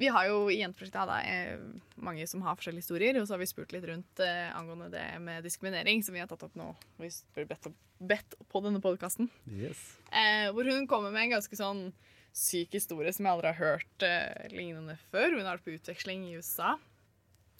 Vi 0.00 0.08
har 0.08 0.30
jo 0.30 0.46
i 0.48 0.62
Jenteprosjektet 0.62 1.02
Ada 1.02 1.18
eh, 1.28 1.58
mange 2.00 2.24
som 2.28 2.40
har 2.46 2.56
forskjellige 2.56 2.86
historier, 2.86 3.18
og 3.20 3.26
så 3.28 3.34
har 3.34 3.42
vi 3.42 3.48
spurt 3.50 3.74
litt 3.74 3.84
rundt 3.84 4.22
eh, 4.24 4.46
angående 4.56 4.88
det 4.94 5.04
med 5.20 5.44
diskriminering, 5.44 6.00
som 6.06 6.16
vi 6.16 6.22
har 6.22 6.30
tatt 6.30 6.46
opp 6.46 6.56
nå. 6.56 6.70
Vi 7.02 7.10
spør 7.12 7.50
bedt, 7.50 7.68
bedt 8.00 8.36
på 8.48 8.62
denne 8.64 8.80
podkasten. 8.80 9.28
Yes. 9.52 9.82
Eh, 10.08 10.48
hvor 10.56 10.64
hun 10.72 10.88
kommer 10.88 11.12
med 11.12 11.26
en 11.26 11.34
ganske 11.36 11.58
sånn 11.58 11.90
syk 12.32 12.78
historie 12.78 13.12
som 13.12 13.26
jeg 13.26 13.34
aldri 13.34 13.50
har 13.52 13.60
hørt 13.60 14.06
eh, 14.06 14.48
lignende 14.54 14.96
før. 15.10 15.34
Hun 15.34 15.44
har 15.44 15.58
vært 15.58 15.68
på 15.68 15.76
utveksling 15.76 16.24
i 16.30 16.38
USA. 16.40 16.78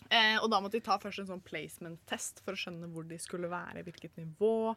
Eh, 0.09 0.39
og 0.41 0.49
da 0.49 0.63
måtte 0.63 0.79
de 0.79 0.87
ta 0.87 0.97
først 1.03 1.27
en 1.27 1.31
sånn 1.35 1.45
placement-test 1.45 2.41
for 2.47 2.57
å 2.57 2.63
skjønne 2.63 2.89
hvor 2.95 3.05
de 3.05 3.21
skulle 3.21 3.53
være, 3.53 3.85
hvilket 3.85 4.17
nivå. 4.17 4.73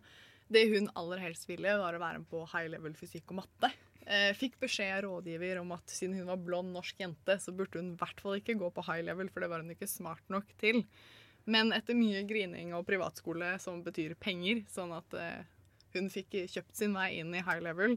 Det 0.51 0.67
hun 0.73 0.91
aller 0.99 1.23
helst 1.23 1.47
ville, 1.47 1.79
var 1.79 1.95
å 1.95 2.01
være 2.03 2.25
med 2.25 2.29
på 2.29 2.43
high 2.51 2.67
level 2.75 2.99
fysikk 2.99 3.31
og 3.31 3.39
matte. 3.45 3.71
Eh, 4.05 4.33
fikk 4.35 4.57
beskjed 4.59 4.97
av 4.97 5.03
rådgiver 5.05 5.61
om 5.61 5.71
at 5.75 5.91
siden 5.91 6.17
hun 6.17 6.27
var 6.27 6.41
blond 6.43 6.73
norsk 6.75 6.99
jente, 6.99 7.37
så 7.39 7.53
burde 7.55 7.79
hun 7.79 7.93
i 7.93 7.99
hvert 7.99 8.19
fall 8.23 8.39
ikke 8.39 8.57
gå 8.59 8.69
på 8.75 8.83
high 8.89 9.05
level, 9.05 9.29
for 9.31 9.43
det 9.43 9.51
var 9.51 9.63
hun 9.63 9.71
ikke 9.71 9.87
smart 9.87 10.23
nok 10.33 10.49
til. 10.59 10.83
Men 11.47 11.71
etter 11.75 11.95
mye 11.95 12.23
grining 12.27 12.73
og 12.75 12.85
privatskole, 12.87 13.55
som 13.63 13.81
betyr 13.83 14.15
penger, 14.19 14.63
sånn 14.71 14.91
at 14.95 15.15
eh, 15.19 15.43
hun 15.95 16.11
fikk 16.11 16.35
kjøpt 16.51 16.75
sin 16.75 16.95
vei 16.95 17.13
inn 17.21 17.33
i 17.35 17.43
high 17.43 17.63
level, 17.63 17.95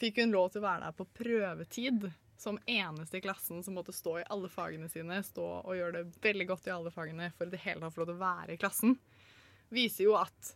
fikk 0.00 0.22
hun 0.22 0.34
lov 0.34 0.52
til 0.52 0.64
å 0.64 0.68
være 0.68 0.88
der 0.88 0.98
på 0.98 1.10
prøvetid. 1.22 2.10
Som 2.36 2.58
eneste 2.68 3.16
i 3.16 3.22
klassen 3.24 3.62
som 3.64 3.78
måtte 3.78 3.94
stå 3.96 4.18
i 4.20 4.26
alle 4.28 4.50
fagene 4.52 4.90
sine, 4.92 5.22
stå 5.24 5.44
og 5.62 5.72
gjøre 5.72 6.02
det 6.02 6.18
veldig 6.20 6.46
godt 6.50 6.66
i 6.68 6.74
alle 6.74 6.92
fagene 6.92 7.30
for 7.32 7.48
i 7.48 7.54
det 7.54 7.62
hele 7.62 7.80
tatt 7.80 7.94
få 7.94 8.02
lov 8.02 8.10
til 8.10 8.18
å 8.18 8.24
være 8.26 8.52
i 8.52 8.60
klassen. 8.60 8.98
Viser 9.72 10.04
jo 10.04 10.18
at 10.20 10.52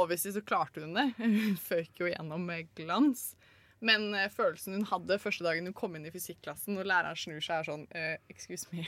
Obviously 0.00 0.32
så 0.32 0.40
klarte 0.40 0.80
hun 0.80 0.94
det. 0.94 1.10
Hun 1.18 1.56
føk 1.60 2.00
jo 2.00 2.08
gjennom 2.08 2.44
med 2.46 2.70
glans. 2.78 3.34
Men 3.80 4.10
eh, 4.14 4.28
følelsen 4.32 4.76
hun 4.76 4.86
hadde 4.90 5.18
første 5.22 5.44
dagen 5.46 5.68
hun 5.68 5.76
kom 5.76 5.96
inn 5.96 6.06
i 6.08 6.12
fysikklassen, 6.12 6.76
og 6.78 6.88
læreren 6.88 7.16
snur 7.16 7.40
seg 7.44 7.62
er 7.62 7.68
sånn 7.70 7.86
eh, 7.96 8.16
Excuse 8.32 8.68
me, 8.72 8.84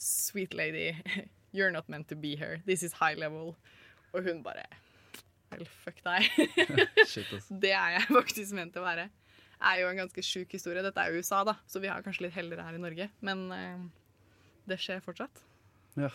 sweet 0.00 0.56
lady, 0.56 0.94
you're 1.56 1.72
not 1.72 1.88
meant 1.88 2.08
to 2.08 2.16
be 2.16 2.34
here. 2.36 2.62
This 2.66 2.82
is 2.82 2.96
high 3.00 3.14
level. 3.18 3.54
Og 4.14 4.24
hun 4.24 4.42
bare 4.46 4.66
Vel, 5.52 5.68
fuck 5.84 6.00
deg. 6.02 6.26
Det 7.62 7.70
er 7.70 7.96
jeg 7.96 8.08
faktisk 8.08 8.56
ment 8.56 8.74
til 8.74 8.82
å 8.82 8.88
være. 8.88 9.06
Det 9.56 9.70
er 9.70 9.82
jo 9.82 9.90
en 9.92 10.00
ganske 10.02 10.24
sjuk 10.26 10.56
historie. 10.56 10.82
Dette 10.84 11.00
er 11.00 11.14
USA, 11.16 11.44
da, 11.46 11.54
så 11.70 11.80
vi 11.80 11.90
har 11.90 12.02
kanskje 12.04 12.26
litt 12.26 12.34
heller 12.36 12.60
her 12.64 12.76
i 12.76 12.82
Norge. 12.82 13.06
Men 13.24 13.46
uh, 13.52 13.84
det 14.68 14.80
skjer 14.82 15.04
fortsatt. 15.04 15.40
Ja. 15.96 16.10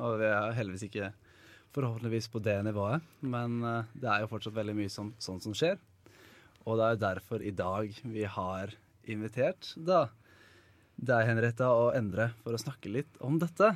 Og 0.00 0.16
vi 0.22 0.26
er 0.30 0.56
heldigvis 0.56 0.86
ikke 0.88 1.12
forhåpentligvis 1.76 2.30
på 2.32 2.40
det 2.44 2.56
nivået, 2.64 3.04
men 3.20 3.60
uh, 3.64 3.84
det 3.92 4.08
er 4.08 4.24
jo 4.24 4.30
fortsatt 4.32 4.56
veldig 4.56 4.74
mye 4.76 4.92
som, 4.92 5.12
sånt 5.20 5.44
som 5.44 5.54
skjer. 5.56 5.76
Og 6.62 6.78
det 6.78 6.88
er 6.88 7.00
derfor 7.08 7.42
i 7.42 7.54
dag 7.54 7.94
vi 8.04 8.26
har 8.28 8.74
invitert 9.10 9.72
da 9.76 10.06
deg, 11.02 11.26
Henrietta, 11.26 11.70
og 11.74 11.96
Endre 11.98 12.30
for 12.42 12.54
å 12.54 12.60
snakke 12.60 12.92
litt 12.92 13.16
om 13.24 13.40
dette. 13.42 13.72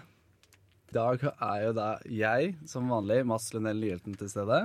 I 0.86 0.94
dag 0.94 1.24
er 1.32 1.64
jo 1.64 1.72
da 1.74 1.88
jeg, 2.06 2.52
som 2.70 2.86
vanlig, 2.92 3.24
Mads 3.26 3.48
Lenell 3.56 3.80
Nyhelten 3.82 4.14
til 4.18 4.30
stede. 4.30 4.60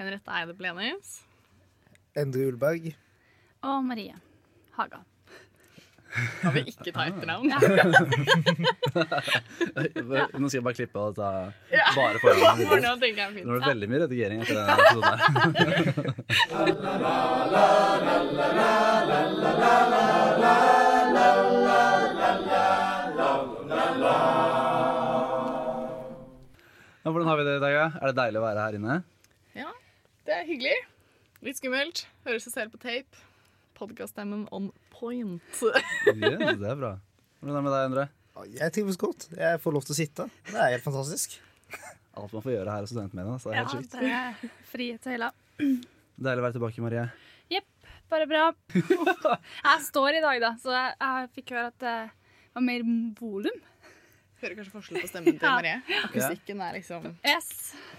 Henriette 0.00 0.34
Eide 0.34 0.56
Blenius. 0.58 1.20
Endre 2.18 2.48
Ulberg. 2.50 2.90
Og 3.62 3.84
Marie 3.86 4.18
Haga. 4.74 5.04
Kan 6.40 6.54
vi 6.54 6.62
ikke 6.72 6.92
ta 6.94 7.04
etternavn? 7.10 7.48
Nå 10.38 10.48
skal 10.48 10.58
jeg 10.58 10.64
bare 10.64 10.76
klippe 10.78 10.98
og 11.02 11.16
ta 11.18 11.28
bare 11.96 12.18
For 12.22 12.32
nå 12.80 12.92
er 12.94 12.98
det 13.02 13.68
veldig 13.68 13.88
mye 13.92 14.00
redigering 14.06 14.38
etter 14.42 14.54
den 14.56 14.68
episoden. 14.78 15.18
her. 15.18 16.78
Hvordan 27.02 27.28
har 27.28 27.36
vi 27.40 27.44
det 27.46 27.56
i 27.56 27.60
dag? 27.62 27.74
Er 28.02 28.10
det 28.10 28.16
deilig 28.18 28.40
å 28.40 28.44
være 28.44 28.64
her 28.66 28.76
inne? 28.78 28.96
Ja, 29.56 29.70
det 30.28 30.34
er 30.36 30.44
hyggelig. 30.48 30.76
Litt 31.46 31.58
skummelt. 31.60 32.04
Hører 32.26 32.42
seg 32.44 32.52
selv 32.54 32.74
på 32.74 32.80
tape. 32.82 33.24
Podcaststemmen 33.78 34.46
on 34.52 34.70
point. 34.90 35.42
yes, 35.62 36.58
det 36.58 36.70
er 36.72 36.78
bra. 36.80 36.92
Hvordan 37.38 37.52
er 37.52 37.58
det 37.58 37.62
med 37.64 37.72
deg, 37.74 37.84
Endre? 37.90 38.06
Ja, 38.38 38.46
Jeg 38.64 38.72
trives 38.74 38.98
godt. 38.98 39.28
Jeg 39.38 39.60
får 39.62 39.74
lov 39.76 39.84
til 39.86 39.94
å 39.94 39.98
sitte. 39.98 40.26
Det 40.48 40.58
er 40.58 40.72
helt 40.74 40.84
fantastisk. 40.86 41.36
Alt 42.18 42.32
man 42.34 42.42
får 42.42 42.52
gjøre 42.56 42.74
her 42.74 42.82
er 42.86 42.90
studentmediene. 42.90 43.38
Så 43.38 43.50
det 43.50 43.54
er 43.54 43.60
Ja, 43.60 43.68
helt 43.68 43.76
sjukt. 43.78 43.92
det 43.94 44.10
er 44.10 44.52
frihet 44.72 45.00
til 45.04 45.14
hele. 45.14 45.30
Deilig 46.18 46.42
å 46.42 46.46
være 46.48 46.56
tilbake, 46.58 46.82
Marie. 46.82 47.04
Jepp, 47.54 47.90
bare 48.10 48.26
bra. 48.30 48.44
Jeg 48.74 49.84
står 49.86 50.18
i 50.18 50.22
dag, 50.24 50.40
da, 50.42 50.50
så 50.58 50.74
jeg, 50.74 51.30
fikk 51.38 51.54
høre 51.54 51.70
at 51.70 51.78
det 51.84 51.96
var 52.58 52.66
mer 52.66 52.82
volum. 53.20 53.60
Hører 54.42 54.54
kanskje 54.58 54.74
forskjell 54.74 55.00
på 55.02 55.08
stemmen 55.10 55.38
til 55.38 55.46
Ja. 55.46 55.54
Marie. 55.54 55.78
Akustikken 56.06 56.60
er 56.62 56.74
liksom 56.78 57.06
Yes. 57.26 57.48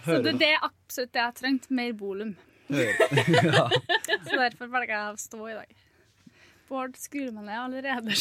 Så 0.06 0.20
det, 0.24 0.36
det 0.40 0.52
er 0.56 0.62
absolutt 0.68 1.12
det 1.16 1.24
jeg 1.24 1.36
trengte. 1.40 1.72
Mer 1.76 1.96
volum. 2.00 2.36
ja. 3.54 3.70
Så 4.24 4.36
derfor 4.38 4.68
velger 4.70 4.94
jeg 4.94 5.14
å 5.14 5.18
stå 5.18 5.40
i 5.50 5.56
dag. 5.58 5.70
Bård 6.70 6.98
skrur 7.02 7.32
meg 7.34 7.44
ned 7.48 7.58
allerede. 7.58 8.14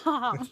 Faen. 0.00 0.46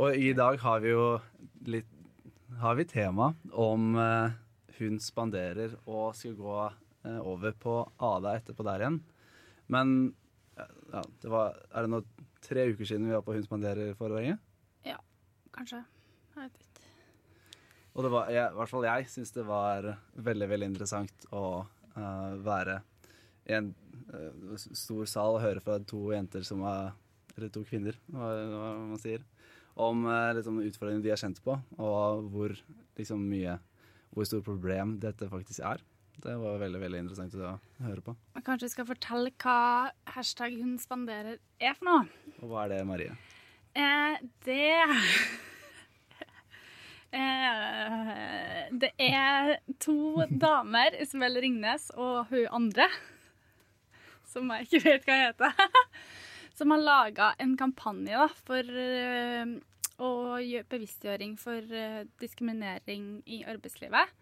Og 0.00 0.16
i 0.16 0.32
dag 0.36 0.56
har 0.62 0.80
vi 0.82 0.88
jo 0.94 1.04
litt 1.68 1.90
Har 2.62 2.74
vi 2.78 2.84
tema 2.88 3.34
om 3.50 3.96
eh, 3.98 4.30
hun 4.78 4.98
spanderer 5.02 5.74
og 5.84 6.14
skal 6.16 6.34
gå 6.38 6.56
eh, 6.64 7.20
over 7.20 7.52
på 7.60 7.76
Ada 7.98 8.36
etterpå 8.38 8.64
der 8.66 8.84
igjen. 8.84 8.98
Men 9.68 10.14
ja, 10.56 11.02
det 11.20 11.28
var 11.32 11.58
Er 11.74 11.84
det 11.84 11.92
nå 11.92 12.00
tre 12.44 12.68
uker 12.72 12.86
siden 12.88 13.08
vi 13.10 13.16
var 13.16 13.24
på 13.26 13.34
Hun 13.36 13.46
spanderer-foredraget? 13.46 14.38
Kanskje. 15.64 15.78
Jeg 16.34 16.42
vet 16.42 16.56
ikke. 16.60 16.88
Og 17.94 18.04
det 18.04 18.08
var, 18.12 18.26
jeg, 18.34 18.48
i 18.52 18.58
hvert 18.58 18.68
fall 18.68 18.84
jeg 18.84 19.06
syns 19.08 19.30
det 19.32 19.44
var 19.48 19.86
veldig 20.26 20.48
veldig 20.50 20.66
interessant 20.74 21.24
å 21.32 21.44
uh, 21.64 22.32
være 22.44 22.74
i 23.48 23.54
en 23.56 23.70
uh, 24.10 24.58
stor 24.60 25.08
sal 25.08 25.38
og 25.38 25.40
høre 25.40 25.62
fra 25.64 25.78
to 25.80 26.02
jenter 26.12 26.44
som 26.44 26.60
var 26.66 26.92
Eller 27.34 27.48
to 27.54 27.64
kvinner, 27.64 27.96
hva, 28.12 28.28
hva 28.52 28.68
man 28.90 29.00
sier. 29.00 29.24
Om 29.80 30.04
uh, 30.04 30.34
liksom, 30.36 30.60
utfordringene 30.68 31.06
de 31.06 31.14
har 31.14 31.22
kjent 31.22 31.40
på, 31.42 31.56
og 31.80 32.28
hvor 32.34 32.52
liksom, 32.98 33.24
mye 33.24 33.56
Hvor 34.12 34.28
stort 34.28 34.44
problem 34.44 34.98
dette 35.00 35.30
faktisk 35.32 35.64
er. 35.64 35.80
Det 36.20 36.36
var 36.44 36.60
veldig 36.60 36.82
veldig 36.82 37.00
interessant 37.06 37.40
å 37.40 37.56
høre 37.86 38.04
på. 38.04 38.12
Men 38.36 38.44
Kanskje 38.44 38.68
vi 38.68 38.74
skal 38.76 38.90
fortelle 38.92 39.32
hva 39.40 39.56
hashtag 40.12 40.60
hun 40.60 40.76
spanderer 40.82 41.40
er 41.56 41.78
for 41.80 41.88
noe. 41.88 42.04
Og 42.42 42.52
hva 42.52 42.66
er 42.66 42.76
det, 42.76 42.84
Marie? 42.86 43.16
Eh, 43.74 44.20
det 44.46 44.68
eh, 47.14 48.70
Det 48.74 48.90
er 48.98 49.56
to 49.82 50.24
damer, 50.30 50.96
Isabel 51.02 51.40
Ringnes 51.44 51.90
og 51.94 52.30
hun 52.32 52.48
andre, 52.60 52.88
som 54.28 54.50
jeg 54.54 54.66
ikke 54.66 54.82
vet 54.88 55.06
hva 55.08 55.20
heter, 55.28 55.62
som 56.58 56.74
har 56.74 56.82
laga 56.82 57.30
en 57.42 57.54
kampanje 57.60 58.18
da, 58.18 58.28
for 58.48 58.82
eh, 58.84 59.54
å 60.02 60.10
gjøre 60.42 60.70
bevisstgjøring 60.74 61.38
for 61.38 61.74
eh, 61.74 62.04
diskriminering 62.22 63.08
i 63.30 63.44
arbeidslivet. 63.46 64.14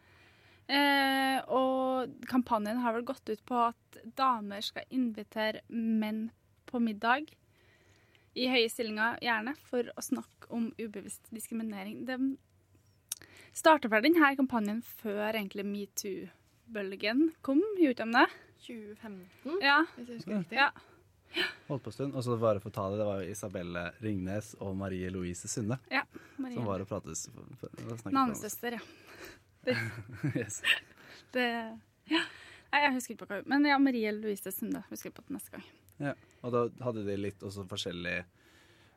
Eh, 0.73 1.39
og 1.53 2.13
kampanjen 2.31 2.81
har 2.85 2.95
vel 2.97 3.07
gått 3.09 3.29
ut 3.29 3.43
på 3.49 3.59
at 3.67 4.03
damer 4.19 4.63
skal 4.65 4.87
invitere 4.95 5.65
menn 5.69 6.29
på 6.69 6.81
middag 6.81 7.33
i 8.39 8.47
høye 8.49 8.69
stillinger, 8.73 9.19
gjerne, 9.21 9.53
for 9.69 9.91
å 9.93 10.05
snakke 10.05 10.49
om 10.55 10.71
ubevisst 10.79 11.29
diskriminering. 11.35 12.05
De 12.09 12.17
starta 13.57 13.89
vel 13.93 14.03
denne 14.07 14.33
kampanjen 14.39 14.81
før 15.03 15.33
egentlig 15.35 15.65
metoo-bølgen 15.69 17.31
kom, 17.45 17.61
gjorde 17.79 18.07
de 18.07 18.17
det? 18.19 18.29
2015, 18.62 19.59
Ja. 19.65 19.81
hvis 19.97 20.09
jeg 20.09 20.17
husker 20.21 20.38
riktig. 20.38 20.59
ja. 20.61 20.71
Holdt 21.67 21.82
på 21.82 21.88
en 21.88 21.93
stund. 21.97 22.15
Og 22.15 22.23
så 22.25 22.37
bare 22.38 22.61
for 22.61 22.69
å 22.71 22.75
ta 22.76 22.91
det, 22.93 22.99
det 23.00 23.06
var 23.09 23.23
jo 23.23 23.31
Isabelle 23.32 23.82
Ringnes 24.05 24.53
og 24.61 24.76
Marie 24.76 25.09
Louise 25.11 25.49
Sunde 25.49 25.79
ja. 25.91 26.03
Marie. 26.37 26.55
som 26.55 26.67
var 26.69 26.81
og 26.85 26.93
oss. 27.09 27.29
Navnesøster, 28.05 28.76
ja. 28.76 28.82
Yes. 30.37 30.61
Det, 31.32 31.47
ja. 32.11 32.21
Nei, 32.73 32.81
jeg 32.85 32.94
husker 32.97 33.15
ikke 33.15 33.26
på 33.26 33.31
hva 33.31 33.43
Men 33.49 33.65
ja, 33.69 33.79
Marie 33.79 34.12
Louise 34.12 34.53
Sunde. 34.53 34.82
Husker 34.91 35.11
på 35.11 35.25
det 35.26 35.38
neste 35.38 35.50
gang. 35.56 35.65
Ja, 36.03 36.15
og 36.43 36.53
da 36.53 36.62
hadde 36.85 37.05
de 37.06 37.17
litt 37.17 37.43
også 37.44 37.65
forskjellig 37.71 38.23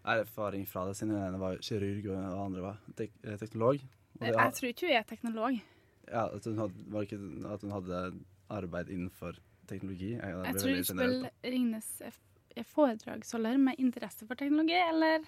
erfaring 0.05 0.65
fra 0.69 0.85
det, 0.89 0.95
siden 0.99 1.15
hun 1.15 1.23
ene 1.25 1.39
var 1.41 1.57
kirurg 1.65 2.05
og 2.11 2.15
den 2.19 2.39
andre 2.45 2.61
var 2.61 2.77
tek 2.97 3.11
eh, 3.23 3.37
teknolog. 3.41 3.79
Og 4.15 4.27
det, 4.27 4.35
Jeg 4.35 4.53
tror 4.59 4.67
ikke 4.71 4.87
hun 4.87 4.95
er 4.95 5.03
teknolog. 5.09 5.61
ja, 6.07 6.27
at, 6.35 6.45
hun 6.45 6.57
hadde, 6.57 6.85
var 6.87 7.01
ikke, 7.01 7.19
at 7.53 7.61
hun 7.61 7.71
hadde 7.71 8.03
arbeid 8.49 8.89
innenfor 8.89 9.39
teknologi. 9.67 10.13
Jeg, 10.13 10.45
Jeg 10.45 10.55
tror 10.61 10.83
generelt. 10.93 11.31
Ringnes 11.43 11.89
er 12.01 12.11
er 12.55 12.63
foredragsholder 12.63 13.57
med 13.59 13.75
interesse 13.83 14.27
for 14.27 14.35
teknologi, 14.39 14.77
eller 14.89 15.25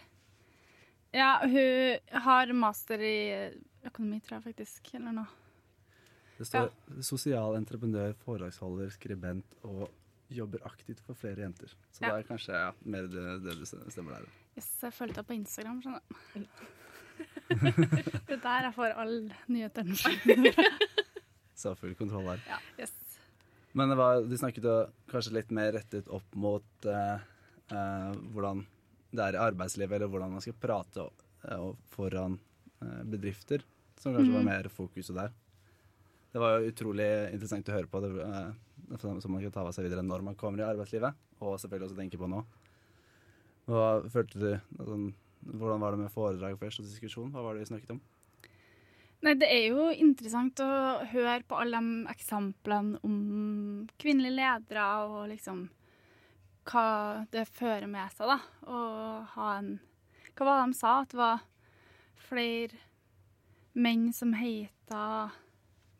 Ja, 1.13 1.37
hun 1.43 1.99
har 2.21 2.51
master 2.53 2.99
i 2.99 3.51
økonomi, 3.87 4.19
tror 4.19 4.37
jeg 4.37 4.43
faktisk, 4.43 4.89
eller 4.95 5.11
noe. 5.11 5.27
Det 6.37 6.45
står 6.47 6.67
sosial 7.01 7.55
entreprenør, 7.57 8.11
foredragsholder, 8.25 8.91
skribent 8.93 9.55
og 9.63 9.87
jobber 10.29 10.59
aktivt 10.67 10.99
for 11.05 11.15
flere 11.15 11.41
jenter. 11.45 11.71
Så 11.91 12.03
Ja. 12.03 12.15
det 12.15 12.25
er 12.25 12.27
kanskje 12.27 12.53
ja, 12.53 12.71
mer 12.81 13.07
det, 13.07 13.43
det 13.43 13.55
du 13.57 13.65
stemmer 13.65 14.19
der. 14.19 14.27
Yes, 14.57 14.69
jeg 14.83 14.93
fulgte 14.93 15.21
deg 15.21 15.27
på 15.27 15.33
Instagram, 15.33 15.81
skjønner 15.81 16.01
du. 16.35 16.45
Det 18.27 18.37
er 18.37 18.41
der 18.43 18.69
er 18.69 18.73
for 18.75 18.91
alle 18.91 19.35
nyhetene. 19.47 19.95
Så 21.57 21.73
full 21.79 21.95
kontroll 21.97 22.27
der. 22.33 22.41
Ja, 22.49 22.59
yes. 22.79 22.93
Men 23.77 23.91
det 23.91 23.97
var, 23.99 24.21
de 24.25 24.37
snakket 24.37 24.65
jo 24.65 24.75
kanskje 25.11 25.35
litt 25.37 25.53
mer 25.53 25.71
rettet 25.75 26.09
opp 26.13 26.35
mot 26.37 26.85
eh, 26.89 27.25
eh, 27.73 28.11
hvordan 28.33 28.63
det 29.13 29.23
er 29.23 29.37
i 29.37 29.41
arbeidslivet, 29.41 29.97
eller 29.97 30.11
hvordan 30.11 30.33
man 30.33 30.43
skal 30.43 30.57
prate 30.61 31.03
eh, 31.05 31.57
og 31.57 31.77
foran 31.93 32.39
eh, 32.81 33.03
bedrifter, 33.09 33.65
som 33.97 34.15
kanskje 34.15 34.33
var 34.33 34.47
mer 34.47 34.69
fokuset 34.73 35.17
der. 35.17 35.35
Det 36.33 36.41
var 36.41 36.57
jo 36.57 36.71
utrolig 36.71 37.07
interessant 37.33 37.69
å 37.69 37.77
høre 37.77 37.91
på, 37.91 38.01
det, 38.03 38.11
eh, 38.25 38.97
som 39.01 39.31
man 39.33 39.45
kan 39.45 39.53
ta 39.55 39.65
med 39.67 39.77
seg 39.77 39.87
videre 39.87 40.05
når 40.05 40.25
man 40.25 40.39
kommer 40.39 40.61
i 40.63 40.67
arbeidslivet, 40.67 41.17
og 41.41 41.57
selvfølgelig 41.61 41.89
også 41.91 42.01
tenke 42.01 42.21
på 42.21 42.29
nå. 42.33 42.43
Hva 43.67 43.87
følte 44.09 44.41
du, 44.41 44.51
altså, 44.79 44.99
hvordan 45.53 45.81
var 45.83 45.95
det 45.95 46.03
med 46.03 46.13
foredrag 46.13 46.59
først 46.59 46.83
og 46.83 46.87
diskusjon? 46.89 47.31
Hva 47.33 47.43
var 47.45 47.55
det 47.55 47.65
vi 47.65 47.71
snakket 47.71 47.95
om? 47.95 48.01
Nei, 49.25 49.33
det 49.33 49.47
er 49.49 49.63
jo 49.71 49.87
interessant 49.89 50.59
å 50.61 50.69
høre 51.09 51.41
på 51.47 51.57
alle 51.57 51.79
de 51.81 52.11
eksemplene 52.11 52.99
om 53.07 53.87
kvinnelige 53.97 54.37
ledere 54.37 54.85
og 55.07 55.23
liksom 55.31 55.65
hva 56.67 56.87
det 57.31 57.47
fører 57.49 57.87
med 57.89 58.11
seg, 58.13 58.29
da. 58.29 58.37
Å 58.67 58.79
ha 59.37 59.51
en 59.57 59.77
Hva 60.37 60.45
var 60.45 60.59
det 60.59 60.67
de 60.69 60.77
sa? 60.77 60.91
At 61.01 61.13
det 61.13 61.17
var 61.17 61.45
flere 62.27 62.77
menn 63.77 64.11
som 64.13 64.35
heter 64.37 65.33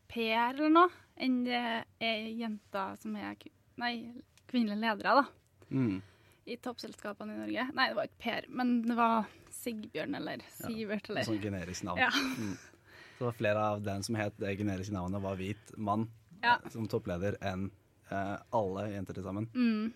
Per 0.07 0.53
eller 0.53 0.71
noe, 0.71 0.91
enn 1.19 1.41
det 1.45 1.63
er 1.99 2.27
jenter 2.37 2.93
som 3.01 3.15
er 3.19 3.33
nei, 3.81 3.95
kvinnelige 4.47 4.79
ledere, 4.79 5.23
da. 5.23 5.25
Mm. 5.73 5.97
I 6.47 6.55
toppselskapene 6.63 7.33
i 7.35 7.39
Norge. 7.41 7.65
Nei, 7.75 7.87
det 7.91 7.95
var 7.97 8.07
ikke 8.07 8.21
Per, 8.23 8.45
men 8.55 8.69
det 8.87 8.95
var 8.95 9.25
Sigbjørn 9.51 10.15
eller 10.15 10.43
Sivert 10.55 11.09
eller 11.11 11.25
Sånn 11.27 11.41
generisk 11.43 11.83
navn. 11.87 11.99
Ja. 11.99 12.09
Mm. 12.37 12.53
Så 13.17 13.19
det 13.19 13.25
var 13.27 13.35
flere 13.39 13.65
av 13.73 13.81
den 13.83 14.03
som 14.05 14.15
het 14.19 14.35
det 14.39 14.53
generiske 14.59 14.93
navnet, 14.95 15.21
var 15.23 15.35
hvit 15.39 15.73
mann 15.77 16.07
Ja. 16.43 16.53
eh, 16.63 16.69
som 16.71 16.87
toppleder 16.87 17.35
enn 17.41 17.71
eh, 18.11 18.35
alle 18.55 18.83
jenter 18.93 19.17
til 19.17 19.23
sammen. 19.25 19.49
mm. 19.53 19.93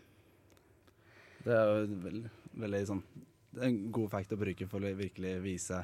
Det 1.45 1.53
er 1.57 1.69
jo 1.71 1.85
veld, 2.03 2.25
veldig 2.61 2.79
sånn 2.85 2.99
Det 3.53 3.61
er 3.63 3.69
en 3.71 3.77
god 3.91 4.11
fact 4.11 4.33
å 4.35 4.37
bruke 4.37 4.67
for 4.69 4.83
å 4.85 4.91
virkelig 4.95 5.31
vise 5.41 5.79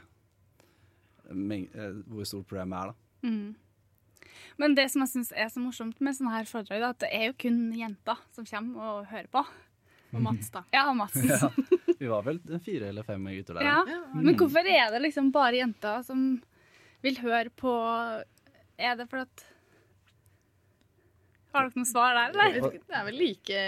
eh, 1.30 2.02
hvor 2.08 2.26
stort 2.28 2.48
problemet 2.48 2.78
er, 2.78 2.92
da. 2.92 3.28
Mm. 3.28 3.56
Men 4.58 4.76
det 4.78 4.88
som 4.92 5.02
jeg 5.04 5.12
syns 5.14 5.32
er 5.36 5.50
så 5.54 5.62
morsomt 5.62 6.00
med 6.02 6.16
sånne 6.18 6.34
her 6.36 6.46
foredrag, 6.50 6.82
er 6.82 6.90
at 6.92 7.00
det 7.04 7.10
er 7.14 7.26
jo 7.30 7.38
kun 7.46 7.60
jenter 7.78 8.18
som 8.36 8.46
kommer 8.46 8.92
og 8.92 9.10
hører 9.12 9.28
på. 9.34 9.44
Og 10.18 10.24
Mats, 10.26 10.50
da. 10.54 10.64
Ja, 10.74 10.86
Mats. 10.98 11.16
Ja. 11.24 11.50
Vi 12.02 12.10
var 12.12 12.26
vel 12.28 12.40
fire 12.66 12.90
eller 12.92 13.06
fem 13.08 13.24
gutter 13.40 13.58
der. 13.62 13.92
Men 14.18 14.36
hvorfor 14.38 14.68
er 14.70 14.92
det 14.94 15.02
liksom 15.06 15.32
bare 15.34 15.56
jenter 15.62 16.04
som 16.06 16.26
vil 17.06 17.18
høre 17.24 17.50
på 17.54 17.72
Er 18.78 18.98
det 19.00 19.06
fordi 19.10 19.24
at 19.26 19.46
Har 21.56 21.66
dere 21.70 21.80
noe 21.80 21.88
svar 21.90 22.14
der, 22.18 22.34
eller? 22.36 22.68
Det 22.76 22.98
er 23.00 23.06
vel 23.08 23.18
like 23.18 23.62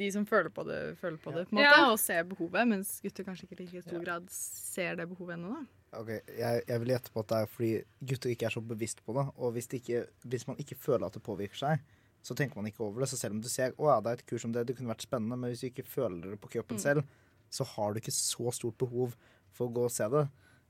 de 0.00 0.08
som 0.14 0.24
føler 0.26 0.50
på 0.54 0.64
det, 0.66 0.78
føler 0.98 1.18
på 1.20 1.30
det, 1.34 1.44
på 1.50 1.54
en 1.54 1.60
måte, 1.60 1.68
Ja. 1.76 1.84
og 1.92 1.98
ser 2.00 2.24
behovet, 2.26 2.64
mens 2.70 2.94
gutter 3.04 3.26
kanskje 3.28 3.46
ikke 3.46 3.58
i 3.60 3.66
like 3.66 3.82
stor 3.84 4.02
grad 4.02 4.26
ser 4.32 4.96
det 4.98 5.06
behovet 5.12 5.36
ennå. 5.36 5.52
da. 5.60 5.98
Ok, 6.00 6.08
jeg, 6.38 6.62
jeg 6.66 6.80
vil 6.80 6.88
gjette 6.94 7.12
på 7.12 7.20
at 7.20 7.28
det 7.28 7.38
er 7.44 7.50
fordi 7.52 7.72
gutter 8.08 8.32
ikke 8.32 8.46
er 8.48 8.54
så 8.56 8.62
bevisst 8.64 9.02
på 9.04 9.12
det. 9.18 9.26
Og 9.36 9.52
hvis, 9.52 9.68
det 9.68 9.82
ikke, 9.82 10.06
hvis 10.32 10.46
man 10.48 10.56
ikke 10.64 10.78
føler 10.80 11.06
at 11.06 11.12
det 11.18 11.22
påvirker 11.22 11.60
seg, 11.60 11.84
så 12.22 12.36
tenker 12.38 12.58
man 12.58 12.68
ikke 12.70 12.84
over 12.86 13.02
det. 13.02 13.10
Så 13.10 13.18
selv 13.18 13.36
om 13.36 13.42
du 13.42 13.50
ser 13.50 13.74
å 13.76 13.90
ja, 13.90 13.98
det 14.02 14.12
er 14.12 14.20
et 14.20 14.28
kurs 14.30 14.46
om 14.46 14.54
det, 14.54 14.64
det 14.68 14.76
kunne 14.78 14.92
vært 14.92 15.04
spennende, 15.06 15.38
men 15.38 15.52
hvis 15.52 15.64
du 15.64 15.68
ikke 15.70 15.86
føler 15.88 16.34
det 16.34 16.40
på 16.42 16.52
kroppen 16.54 16.80
selv, 16.82 17.04
så 17.52 17.66
har 17.74 17.92
du 17.92 18.00
ikke 18.00 18.14
så 18.14 18.52
stort 18.54 18.78
behov 18.80 19.16
for 19.52 19.68
å 19.68 19.74
gå 19.74 19.86
og 19.88 19.92
se 19.92 20.08
det. 20.12 20.26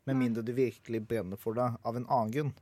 Med 0.09 0.19
mindre 0.19 0.43
du 0.43 0.51
virkelig 0.57 1.03
brenner 1.07 1.39
for 1.39 1.55
det 1.55 1.69
av 1.87 1.99
en 1.99 2.09
annen 2.09 2.33
grunn. 2.35 2.53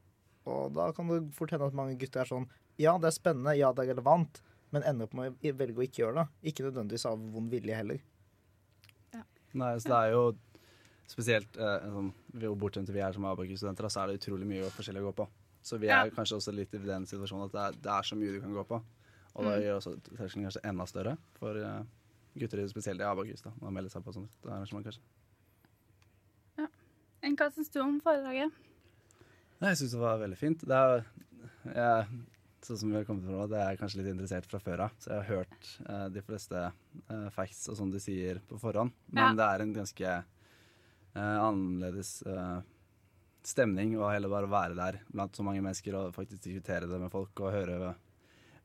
Og 0.51 0.75
da 0.77 0.91
kan 0.97 1.09
det 1.09 1.23
fort 1.37 1.55
hende 1.55 1.71
at 1.71 1.77
mange 1.77 1.97
gutter 2.01 2.25
er 2.25 2.29
sånn 2.29 2.49
Ja, 2.81 2.97
det 3.01 3.11
er 3.11 3.17
spennende, 3.17 3.57
ja, 3.57 3.71
det 3.77 3.85
er 3.85 3.95
relevant, 3.95 4.43
men 4.73 4.85
ender 4.89 5.09
opp 5.09 5.17
med 5.17 5.33
å 5.33 5.57
velge 5.57 5.81
å 5.81 5.87
ikke 5.87 6.03
gjøre 6.03 6.23
det. 6.23 6.51
Ikke 6.53 6.67
nødvendigvis 6.67 7.07
av 7.09 7.21
vond 7.35 7.51
vilje 7.53 7.77
heller. 7.77 8.01
Nei, 9.53 9.73
så 9.83 9.91
det 9.91 9.99
er 9.99 10.15
jo 10.15 10.25
spesielt 11.11 11.59
eh, 11.59 11.87
sånn, 11.91 12.13
hvor 12.37 12.59
bortskjemte 12.65 12.95
vi 12.95 13.03
er 13.03 13.15
som 13.17 13.27
Abakus-studenter, 13.27 13.89
så 13.91 14.05
er 14.05 14.11
det 14.11 14.21
utrolig 14.21 14.49
mye 14.49 14.71
forskjellig 14.75 15.03
å 15.03 15.09
gå 15.09 15.17
på. 15.23 15.27
Så 15.63 15.79
vi 15.79 15.89
er 15.89 16.07
Ja. 16.07 16.11
kanskje 16.11 16.37
også 16.39 16.55
litt 16.55 16.73
i 16.75 16.79
den 16.79 17.05
situasjonen 17.07 17.47
at 17.47 17.53
det 17.53 17.61
er, 17.61 17.73
det 17.85 17.93
er 17.93 18.03
så 18.09 18.17
mye 18.17 18.33
du 18.33 18.41
kan 18.41 18.53
gå 18.57 18.65
på. 18.65 18.83
Og 19.37 19.45
det 19.45 19.63
gjør 19.65 19.77
også 19.79 19.93
terskelen 20.17 20.47
kanskje 20.49 20.63
enda 20.67 20.87
større 20.91 21.17
for 21.39 21.55
uh, 21.55 21.83
gutter, 22.37 22.63
spesielt 22.69 23.01
i 23.01 23.05
Abakus, 23.07 23.43
da, 23.45 23.53
å 23.63 23.71
melde 23.71 23.91
seg 23.93 24.03
på 24.05 24.13
sånt 24.17 24.31
arrangement, 24.49 24.85
kanskje. 24.89 25.03
Enn 27.23 27.35
hva 27.37 27.51
syns 27.53 27.69
du 27.69 27.81
om 27.83 27.99
foredraget? 28.01 28.53
Jeg 29.61 29.77
syns 29.77 29.93
det 29.93 29.99
var 30.01 30.21
veldig 30.23 30.39
fint. 30.41 30.63
Det 30.65 30.73
er, 30.77 31.03
jeg, 31.69 32.21
sånn 32.65 32.79
som 32.81 32.89
vi 32.93 32.97
har 32.97 33.05
kommet 33.05 33.27
fra, 33.29 33.45
det 33.53 33.59
er 33.61 33.69
jeg 33.75 33.81
kanskje 33.83 33.99
litt 34.01 34.09
interessert 34.15 34.49
fra 34.49 34.61
før 34.65 34.83
av. 34.87 34.95
Så 34.97 35.11
jeg 35.13 35.21
har 35.21 35.29
hørt 35.45 35.69
uh, 35.85 36.07
de 36.15 36.23
fleste 36.25 36.63
uh, 36.73 37.29
facts 37.35 37.67
og 37.69 37.77
sånn 37.77 37.93
de 37.93 38.01
sier 38.01 38.41
på 38.49 38.57
forhånd. 38.63 38.95
Men 39.13 39.37
Ja. 39.37 39.37
det 39.37 39.49
er 39.51 39.67
en 39.67 39.75
ganske 39.77 40.15
uh, 40.25 41.39
annerledes 41.45 42.23
eh, 42.25 42.61
stemning 43.47 43.97
og 43.99 44.11
heller 44.13 44.33
bare 44.33 44.51
være 44.51 44.77
der 44.79 44.99
blant 45.11 45.37
så 45.37 45.45
mange 45.47 45.63
mennesker 45.65 45.97
og 45.97 46.15
faktisk 46.17 46.43
diskutere 46.45 46.89
det 46.91 47.01
med 47.01 47.13
folk 47.13 47.41
og 47.45 47.55
høre 47.55 47.95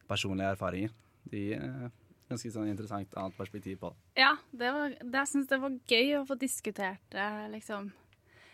personlige 0.10 0.56
erfaringer. 0.56 0.95
De 1.31 1.45
eh, 1.57 1.86
Ganske 2.25 2.50
sånn 2.50 2.72
interessant 2.72 3.12
annet 3.22 3.36
perspektiv 3.38 3.77
på 3.83 3.92
det. 3.92 4.00
Ja, 4.18 4.31
det 4.50 4.72
var, 4.74 4.94
det, 4.98 5.12
jeg 5.13 5.30
syns 5.30 5.50
det 5.51 5.60
var 5.62 5.75
gøy 5.92 6.07
å 6.18 6.24
få 6.25 6.38
diskutert 6.42 7.04
det, 7.13 7.27
liksom. 7.51 7.92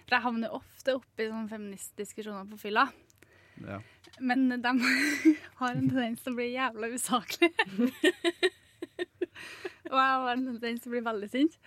For 0.01 0.17
jeg 0.17 0.25
havner 0.25 0.57
ofte 0.57 0.97
opp 0.97 1.21
i 1.23 1.29
sånne 1.29 1.47
feministdiskusjoner 1.47 2.49
på 2.51 2.59
fylla. 2.59 2.83
Ja. 3.63 3.79
Men 4.19 4.49
de 4.51 4.73
har 5.61 5.71
en 5.71 5.87
tendens 5.87 6.19
til 6.25 6.33
å 6.33 6.39
bli 6.41 6.49
jævla 6.51 6.91
usaklige. 6.91 7.53
Og 9.91 9.97
jeg 9.97 10.11
har 10.11 10.33
en 10.33 10.45
tendens 10.49 10.83
til 10.83 10.91
å 10.91 10.95
bli 10.97 11.03
veldig 11.07 11.31
sint. 11.31 11.57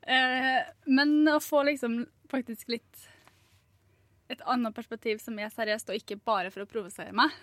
Eh, 0.00 0.60
men 0.88 1.16
å 1.28 1.38
få 1.44 1.66
liksom 1.68 2.00
faktisk 2.32 2.72
litt 2.72 3.04
et 4.30 4.42
annet 4.46 4.74
perspektiv 4.76 5.20
som 5.22 5.38
er 5.42 5.52
seriøst, 5.52 5.90
og 5.90 5.98
ikke 5.98 6.20
bare 6.22 6.52
for 6.54 6.64
å 6.64 6.70
provosere 6.70 7.14
meg, 7.16 7.34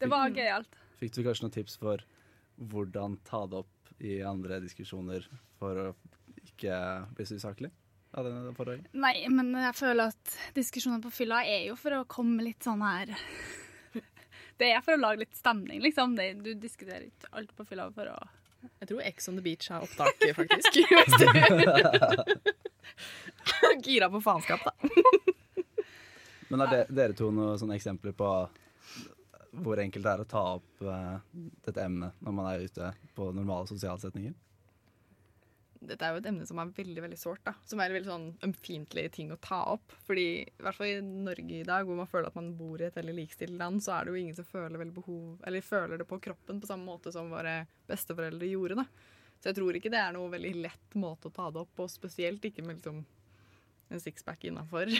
det 0.00 0.10
var 0.12 0.32
gøyalt. 0.32 0.76
Fikk 1.00 1.16
du 1.16 1.22
kanskje 1.24 1.46
noen 1.46 1.56
tips 1.56 1.78
for 1.80 2.04
hvordan 2.56 3.18
ta 3.24 3.42
det 3.48 3.60
opp 3.62 3.90
i 4.04 4.18
andre 4.24 4.60
diskusjoner 4.64 5.24
for 5.60 5.80
å 5.80 5.88
ikke 6.44 6.78
bli 7.16 7.26
så 7.28 7.40
usaklig? 7.40 7.72
Nei, 8.16 9.14
men 9.28 9.50
jeg 9.60 9.74
føler 9.76 10.12
at 10.12 10.36
diskusjoner 10.56 11.02
på 11.04 11.12
fylla 11.12 11.42
er 11.44 11.66
jo 11.68 11.74
for 11.76 11.98
å 11.98 12.06
komme 12.08 12.46
litt 12.46 12.64
sånn 12.64 12.80
her 12.80 13.12
Det 14.60 14.70
er 14.72 14.80
for 14.84 14.96
å 14.96 15.00
lage 15.02 15.20
litt 15.20 15.36
stemning, 15.36 15.82
liksom. 15.84 16.14
Det, 16.16 16.30
du 16.40 16.54
diskuterer 16.56 17.10
ikke 17.10 17.28
alt 17.36 17.52
på 17.58 17.66
fylla 17.68 17.90
for 17.92 18.08
å 18.14 18.16
Jeg 18.80 18.88
tror 18.88 19.02
Ex 19.04 19.28
on 19.28 19.36
the 19.36 19.44
Beach 19.44 19.68
har 19.68 19.84
opptak, 19.84 20.16
faktisk. 20.38 20.80
Gira 23.86 24.10
på 24.12 24.20
faenskap, 24.24 24.64
da. 24.64 24.72
Men 26.48 26.62
er 26.62 26.72
det, 26.72 26.80
dere 26.94 27.16
to 27.18 27.32
noen 27.34 27.58
sånne 27.58 27.76
eksempler 27.78 28.14
på 28.16 28.30
hvor 29.64 29.80
enkelt 29.80 30.04
det 30.04 30.12
er 30.12 30.22
å 30.22 30.28
ta 30.28 30.42
opp 30.58 30.82
uh, 30.84 31.16
dette 31.64 31.82
emnet 31.82 32.18
når 32.24 32.34
man 32.36 32.50
er 32.50 32.66
ute 32.66 32.90
på 33.16 33.30
normale 33.34 33.68
sosiale 33.70 33.98
setninger? 34.02 34.34
Dette 35.86 36.06
er 36.06 36.14
jo 36.14 36.20
et 36.20 36.28
emne 36.28 36.46
som 36.48 36.58
er 36.60 36.72
veldig 36.76 37.02
veldig 37.04 37.18
sårt. 37.20 37.42
da. 37.46 37.54
Som 37.68 37.80
er 37.80 37.90
en 37.90 37.96
veldig 37.98 38.10
sånn 38.10 38.28
ømfintlig 38.48 39.06
ting 39.14 39.30
å 39.32 39.40
ta 39.42 39.60
opp. 39.74 39.94
Fordi 40.08 40.26
i 40.42 40.62
hvert 40.64 40.78
fall 40.78 40.90
i 40.90 41.02
Norge 41.04 41.60
i 41.60 41.66
dag, 41.68 41.86
hvor 41.86 41.98
man 42.00 42.08
føler 42.10 42.30
at 42.30 42.38
man 42.38 42.54
bor 42.58 42.80
i 42.80 42.88
et 42.88 42.96
veldig 42.96 43.16
likestilt 43.20 43.58
land, 43.60 43.84
så 43.84 43.96
er 43.96 44.06
det 44.06 44.14
jo 44.14 44.22
ingen 44.22 44.38
som 44.38 44.48
føler 44.48 44.82
behov, 44.96 45.36
eller 45.46 45.66
føler 45.66 46.00
det 46.00 46.08
på 46.08 46.20
kroppen 46.24 46.62
på 46.62 46.70
samme 46.70 46.88
måte 46.88 47.12
som 47.14 47.30
våre 47.32 47.58
besteforeldre 47.90 48.50
gjorde. 48.50 48.82
da. 48.82 48.88
Så 49.40 49.50
jeg 49.50 49.58
tror 49.58 49.76
ikke 49.78 49.92
det 49.92 50.00
er 50.00 50.14
noe 50.16 50.30
veldig 50.32 50.54
lett 50.64 50.96
måte 50.98 51.28
å 51.30 51.34
ta 51.34 51.50
det 51.52 51.60
opp 51.62 51.74
på, 51.76 51.86
spesielt 51.92 52.44
ikke 52.48 52.64
med 52.64 52.78
liksom 52.80 53.02
en 53.94 54.02
sixpack 54.02 54.42
innafor. 54.48 54.90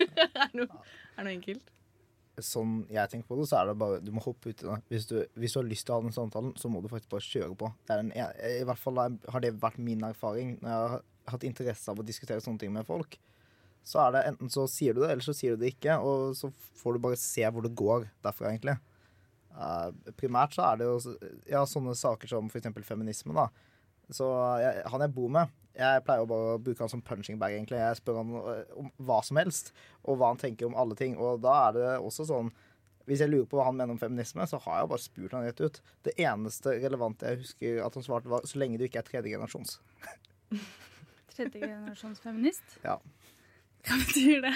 noe- 0.56 0.82
er 1.16 1.26
noe 1.26 1.34
enkelt. 1.36 1.68
sånn 2.42 2.78
jeg 2.90 3.10
tenker 3.12 3.28
på 3.28 3.36
det, 3.38 3.44
så 3.50 3.58
er 3.60 3.68
det 3.68 3.74
bare 3.78 3.98
Du 4.02 4.08
må 4.16 4.22
hoppe 4.24 4.50
uti 4.50 4.64
det. 4.66 4.78
Hvis 4.90 5.06
du, 5.10 5.18
hvis 5.38 5.52
du 5.54 5.60
har 5.60 5.68
lyst 5.68 5.86
til 5.86 5.94
å 5.94 5.98
ha 6.00 6.06
den 6.06 6.16
samtalen, 6.16 6.54
så 6.58 6.70
må 6.72 6.80
du 6.82 6.88
faktisk 6.90 7.12
bare 7.12 7.26
kjøre 7.28 7.56
på. 7.60 7.68
Det 7.86 7.98
en, 8.00 8.12
I 8.16 8.64
hvert 8.66 8.80
fall 8.80 9.02
har 9.04 9.44
det 9.44 9.52
vært 9.62 9.78
min 9.78 10.02
erfaring 10.08 10.56
når 10.62 10.72
jeg 10.72 10.80
har 10.94 11.04
hatt 11.34 11.44
interesse 11.46 11.92
av 11.92 12.00
å 12.00 12.06
diskutere 12.08 12.42
sånne 12.42 12.64
ting 12.64 12.72
med 12.74 12.88
folk. 12.88 13.18
Så 13.86 13.98
er 13.98 14.12
det 14.14 14.24
enten 14.30 14.50
så 14.50 14.64
sier 14.70 14.94
du 14.94 15.02
det, 15.04 15.10
eller 15.12 15.26
så 15.26 15.34
sier 15.36 15.54
du 15.54 15.62
det 15.62 15.74
ikke. 15.74 15.98
Og 16.02 16.32
så 16.38 16.50
får 16.80 16.96
du 16.96 17.02
bare 17.04 17.18
se 17.20 17.44
hvor 17.46 17.62
det 17.66 17.74
går 17.78 18.08
derfra, 18.24 18.50
egentlig. 18.50 18.78
Uh, 19.52 19.90
primært 20.16 20.54
så 20.56 20.64
er 20.70 20.80
det 20.80 20.86
jo 20.88 20.96
ja, 21.50 21.62
sånne 21.68 21.92
saker 21.98 22.30
som 22.30 22.46
f.eks. 22.48 22.70
feminisme, 22.88 23.34
da. 23.36 23.50
Så 24.16 24.28
jeg, 24.62 24.84
han 24.92 25.04
jeg 25.04 25.14
bor 25.16 25.32
med, 25.32 25.52
jeg 25.72 26.02
pleier 26.04 26.24
å 26.24 26.28
bare 26.28 26.58
bruke 26.60 26.84
han 26.84 26.90
som 26.92 27.02
punching 27.04 27.38
bag, 27.40 27.54
egentlig. 27.56 27.80
Jeg 27.80 28.00
spør 28.02 28.20
han 28.20 28.34
eh, 28.42 28.74
om 28.78 28.90
hva 29.08 29.22
som 29.24 29.40
helst, 29.40 29.72
og 30.04 30.18
hva 30.20 30.32
han 30.34 30.40
tenker 30.40 30.68
om 30.68 30.76
alle 30.78 30.96
ting. 30.98 31.16
Og 31.16 31.40
da 31.44 31.54
er 31.68 31.78
det 31.78 31.88
også 32.02 32.28
sånn 32.28 32.52
Hvis 33.08 33.18
jeg 33.18 33.32
lurer 33.32 33.48
på 33.50 33.58
hva 33.58 33.64
han 33.66 33.74
mener 33.74 33.96
om 33.96 33.98
feminisme, 33.98 34.44
så 34.46 34.60
har 34.62 34.76
jeg 34.78 34.90
bare 34.92 35.02
spurt 35.02 35.32
han 35.34 35.42
rett 35.42 35.58
ut. 35.58 35.80
Det 36.06 36.12
eneste 36.22 36.76
relevante 36.84 37.26
jeg 37.26 37.40
husker 37.40 37.80
at 37.82 37.96
han 37.98 38.04
svarte, 38.06 38.30
var 38.30 38.44
så 38.46 38.60
lenge 38.62 38.78
du 38.78 38.84
ikke 38.86 39.00
er 39.00 39.08
tredje 39.08 39.32
generasjons. 39.32 39.80
Tredje 41.32 41.64
generasjons 41.64 42.22
feminist? 42.22 42.76
Ja. 42.84 43.00
Hva 43.88 43.96
betyr 43.98 44.42
det? 44.44 44.52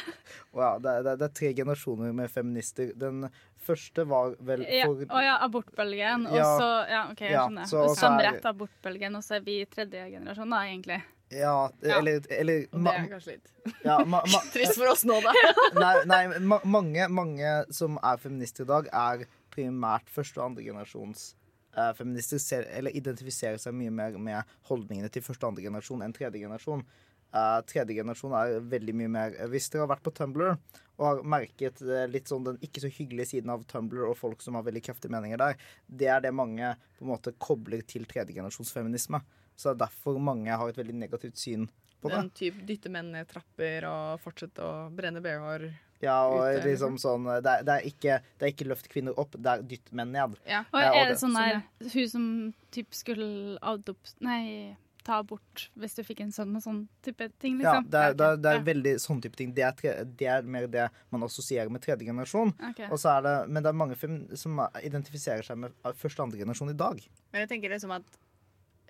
Wow, 0.54 0.78
det, 0.78 0.90
er- 1.00 1.02
det, 1.08 1.14
er- 1.26 1.32
tre 1.34 1.48
generasjoner 1.58 2.12
med 2.14 2.30
feminister. 2.30 2.92
Den 2.94 3.24
første 3.66 4.04
var 4.06 4.36
vel 4.46 4.62
for 4.84 5.02
å 5.10 5.22
ja, 5.24 5.32
abortbølgen. 5.42 6.28
Og 6.30 6.36
så 6.38 6.68
Ja, 6.92 7.00
OK, 7.10 7.20
jeg 7.24 7.32
Ja, 7.34 7.46
skjønner. 7.48 7.66
så- 7.66 7.82
Og 7.88 7.96
så 7.98 8.10
er- 8.20 8.40
abortbølgen, 8.52 9.16
og 9.18 9.22
så 9.26 9.36
er 9.36 9.40
vi 9.48 9.64
tredje 9.66 10.04
generasjon, 10.12 10.50
da, 10.50 10.60
egentlig. 10.68 11.02
Ja, 11.34 11.70
Ja. 11.82 11.98
eller, 11.98 12.20
eller 12.30 12.66
Og 12.72 12.78
ma, 12.80 12.92
det 12.92 13.00
er 13.00 13.08
kanskje 13.16 13.32
litt 13.32 13.82
ja, 13.84 13.96
ma, 14.04 14.20
ma, 14.30 14.38
trist 14.54 14.76
for 14.78 14.86
oss 14.92 15.02
nå, 15.04 15.16
da. 15.24 15.32
Nei, 15.74 16.04
nei 16.06 16.38
ma, 16.38 16.60
mange, 16.64 17.08
mange 17.10 17.64
som 17.74 17.98
er 17.98 18.16
feminister 18.22 18.62
i 18.62 18.66
dag, 18.70 18.86
er 18.92 19.24
primært 19.50 20.06
første- 20.06 20.38
og 20.38 20.52
andregenerasjons 20.52 21.32
eh, 21.76 21.92
feminister. 21.98 22.38
Ser, 22.38 22.62
eller 22.70 22.94
identifiserer 22.94 23.58
seg 23.58 23.74
mye 23.74 23.90
mer 23.90 24.14
med 24.16 24.44
holdningene 24.70 25.10
til 25.10 25.22
første- 25.26 25.42
og 25.42 25.56
andre 25.56 25.66
generasjon 25.66 26.02
enn 26.06 26.14
tredje 26.14 26.38
generasjon. 26.38 26.86
Uh, 27.34 27.60
tredje 27.68 27.96
generasjon 27.98 28.32
er 28.38 28.60
veldig 28.70 28.94
mye 28.96 29.10
mer 29.12 29.34
Hvis 29.50 29.66
dere 29.68 29.82
har 29.82 29.90
vært 29.90 30.04
på 30.06 30.12
Tumblr 30.14 30.54
og 30.96 31.04
har 31.04 31.18
merket 31.28 31.82
eh, 31.84 32.06
litt 32.08 32.30
sånn 32.30 32.44
den 32.46 32.56
ikke 32.64 32.80
så 32.80 32.88
hyggelige 32.88 33.28
siden 33.34 33.50
av 33.52 33.66
Tumblr 33.68 34.06
og 34.06 34.14
folk 34.16 34.40
som 34.40 34.56
har 34.56 34.64
veldig 34.64 34.80
kraftige 34.86 35.12
meninger 35.12 35.36
der, 35.42 35.58
det 35.86 36.08
er 36.08 36.22
det 36.24 36.30
mange 36.32 36.70
på 36.96 37.04
en 37.04 37.10
måte 37.10 37.34
kobler 37.36 37.82
til 37.84 38.06
tredjegenerasjonsfeminisme. 38.08 39.20
Så 39.56 39.68
det 39.68 39.74
er 39.74 39.82
derfor 39.82 40.16
mange 40.22 40.56
har 40.56 40.72
et 40.72 40.78
veldig 40.80 40.96
negativt 40.96 41.36
syn 41.36 41.66
på 42.00 42.08
det. 42.08 42.16
Den 42.16 42.30
type 42.38 42.64
dytte 42.68 42.92
menn 42.92 43.10
ned 43.12 43.28
trapper 43.28 43.84
og 43.90 44.22
fortsette 44.24 44.64
å 44.64 44.86
brenne 44.96 45.20
bh-er. 45.24 45.68
Ja, 46.04 46.16
og 46.28 46.42
ute, 46.44 46.64
liksom 46.66 46.98
sånn 47.00 47.24
det 47.40 47.48
er, 47.48 47.62
det, 47.64 47.76
er 47.76 47.86
ikke, 47.88 48.16
det 48.36 48.44
er 48.44 48.52
ikke 48.52 48.68
løft 48.68 48.88
kvinner 48.92 49.16
opp, 49.20 49.36
det 49.36 49.52
er 49.52 49.62
dytt 49.68 49.92
menn 49.96 50.12
ned. 50.12 50.36
Ja. 50.48 50.62
Og 50.72 50.80
er 50.80 50.92
det 50.92 51.14
det- 51.14 51.20
sånn 51.22 51.36
sånn, 51.36 51.62
der 51.80 51.92
Hun 51.94 52.08
som 52.08 52.26
typ 52.70 52.96
skulle 52.96 53.58
adopt, 53.62 54.14
Nei, 54.20 54.76
ta 55.06 55.20
abort 55.22 55.68
hvis 55.78 55.94
du 55.96 56.02
fikk 56.06 56.20
en 56.24 56.32
sønn 56.34 56.54
og 56.58 56.62
sånn 56.64 56.80
type 57.06 57.28
ting, 57.42 57.60
Ja, 57.62 57.76
liksom? 57.78 57.90
det 57.94 58.00
er, 58.02 58.14
det 58.18 58.26
er, 58.26 58.36
det 58.42 58.50
er 58.52 58.58
Ja. 58.58 58.64
veldig 58.66 58.94
sånn 59.02 59.20
type 59.22 59.38
ting. 59.38 59.52
Det 59.54 59.62
er, 59.64 59.72
tre, 59.78 59.92
det 60.04 60.26
er 60.32 60.42
mer 60.42 60.66
det 60.72 60.88
man 61.14 61.22
assosierer 61.26 61.70
med 61.70 61.82
tredje 61.86 62.04
generasjon. 62.08 62.52
Okay. 62.72 62.88
Og 62.90 62.98
så 62.98 63.14
er 63.18 63.22
det, 63.26 63.34
men 63.48 63.62
det 63.62 63.70
er 63.70 63.78
mange 63.84 63.96
film 63.98 64.18
som 64.36 64.58
identifiserer 64.82 65.46
seg 65.46 65.58
med 65.62 65.72
første 65.94 66.20
og 66.20 66.26
andre 66.28 66.42
generasjon 66.42 66.74
i 66.74 66.78
dag. 66.82 67.04
Men 67.32 67.44
jeg 67.46 67.52
tenker 67.54 67.70
liksom 67.76 67.94
at 67.96 68.18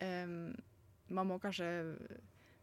um, 0.03 0.55
man 1.11 1.29
må 1.29 1.37
kanskje 1.43 1.69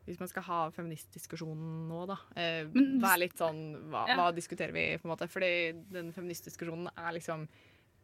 hvis 0.04 0.18
man 0.20 0.28
skal 0.28 0.44
ha 0.44 0.58
feministdiskusjonen 0.76 1.86
nå, 1.88 2.02
da, 2.10 2.18
eh, 2.36 2.66
være 2.74 3.20
litt 3.22 3.38
sånn 3.40 3.62
hva, 3.88 4.02
Ja. 4.10 4.18
hva 4.20 4.26
diskuterer 4.36 4.74
vi, 4.76 4.98
på 5.00 5.08
en 5.08 5.14
måte? 5.14 5.30
Fordi 5.32 5.52
den 5.94 6.12
feministdiskusjonen 6.12 6.90
er 6.98 7.14
liksom 7.16 7.46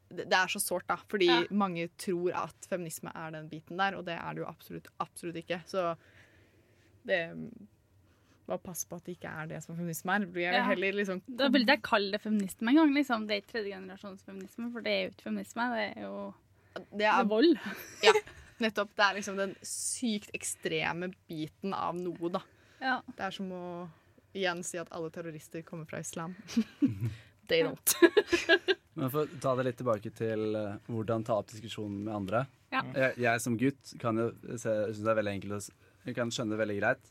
Det 0.10 0.34
er 0.34 0.48
så 0.50 0.60
sårt, 0.60 0.88
da. 0.88 0.96
Fordi 1.08 1.28
Ja. 1.28 1.44
mange 1.52 1.88
tror 1.98 2.34
at 2.36 2.68
feminisme 2.70 3.12
er 3.16 3.32
den 3.32 3.50
biten 3.50 3.78
der, 3.78 3.96
og 3.98 4.06
det 4.06 4.16
er 4.18 4.34
det 4.34 4.42
jo 4.44 4.48
absolutt, 4.50 4.88
absolutt 5.00 5.36
ikke. 5.46 5.62
Så 5.66 5.96
det 7.06 7.22
Bare 8.50 8.58
pass 8.58 8.84
på 8.90 8.96
at 8.98 9.04
det 9.06 9.14
ikke 9.20 9.30
er 9.30 9.46
det 9.46 9.60
som 9.64 9.76
feminisme 9.78 10.10
er. 10.10 10.26
Blir 10.26 10.52
Ja. 10.52 10.64
heller 10.66 10.92
liksom 10.92 11.22
Da 11.38 11.50
vil 11.50 11.66
jeg 11.68 11.84
kalle 11.84 12.12
det 12.12 12.22
feminisme 12.22 12.70
en 12.70 12.76
gang. 12.76 12.94
liksom. 12.96 13.28
Det 13.28 13.36
er 13.36 13.42
ikke 13.44 13.52
tredje 13.54 13.74
generasjons 13.78 14.24
feminisme, 14.26 14.72
for 14.74 14.82
det 14.82 14.90
er 14.92 15.04
jo 15.04 15.10
ikke 15.12 15.24
feminisme. 15.30 15.70
Det 15.76 15.98
er 15.98 16.02
jo 16.02 16.34
Det 16.98 17.06
er 17.06 17.24
vold. 17.26 17.56
Ja, 18.04 18.14
nettopp. 18.60 18.90
Det 18.96 19.06
er 19.06 19.14
liksom 19.16 19.38
den 19.38 19.54
sykt 19.62 20.32
ekstreme 20.34 21.14
biten 21.30 21.74
av 21.76 21.94
noe, 21.96 22.30
da. 22.32 22.42
Ja. 22.82 23.02
Det 23.16 23.20
er 23.20 23.30
som 23.32 23.52
å 23.52 23.90
igjen 24.34 24.64
si 24.66 24.78
at 24.80 24.88
alle 24.92 25.12
terrorister 25.12 25.62
kommer 25.62 25.86
fra 25.88 26.00
islam. 26.00 26.36
They 27.48 27.62
don't. 27.64 27.96
Men 29.00 29.12
for 29.14 29.24
å 29.24 29.40
ta 29.42 29.54
det 29.56 29.66
litt 29.68 29.80
tilbake 29.80 30.12
til 30.16 30.58
eh, 30.60 30.76
hvordan 30.92 31.24
ta 31.28 31.38
opp 31.40 31.50
diskusjonen 31.52 32.02
med 32.08 32.16
andre. 32.16 32.44
Ja. 32.74 32.84
Jeg, 32.94 33.16
jeg 33.24 33.44
som 33.44 33.56
gutt 33.60 33.94
kan 34.02 34.20
jo 34.20 34.28
se, 34.52 34.74
synes 34.92 35.02
det 35.02 35.10
er 35.10 35.18
veldig 35.18 35.32
enkelt 35.40 35.70
Jeg 36.06 36.16
kan 36.18 36.34
skjønne 36.34 36.54
det 36.54 36.60
veldig 36.60 36.76
greit 36.78 37.08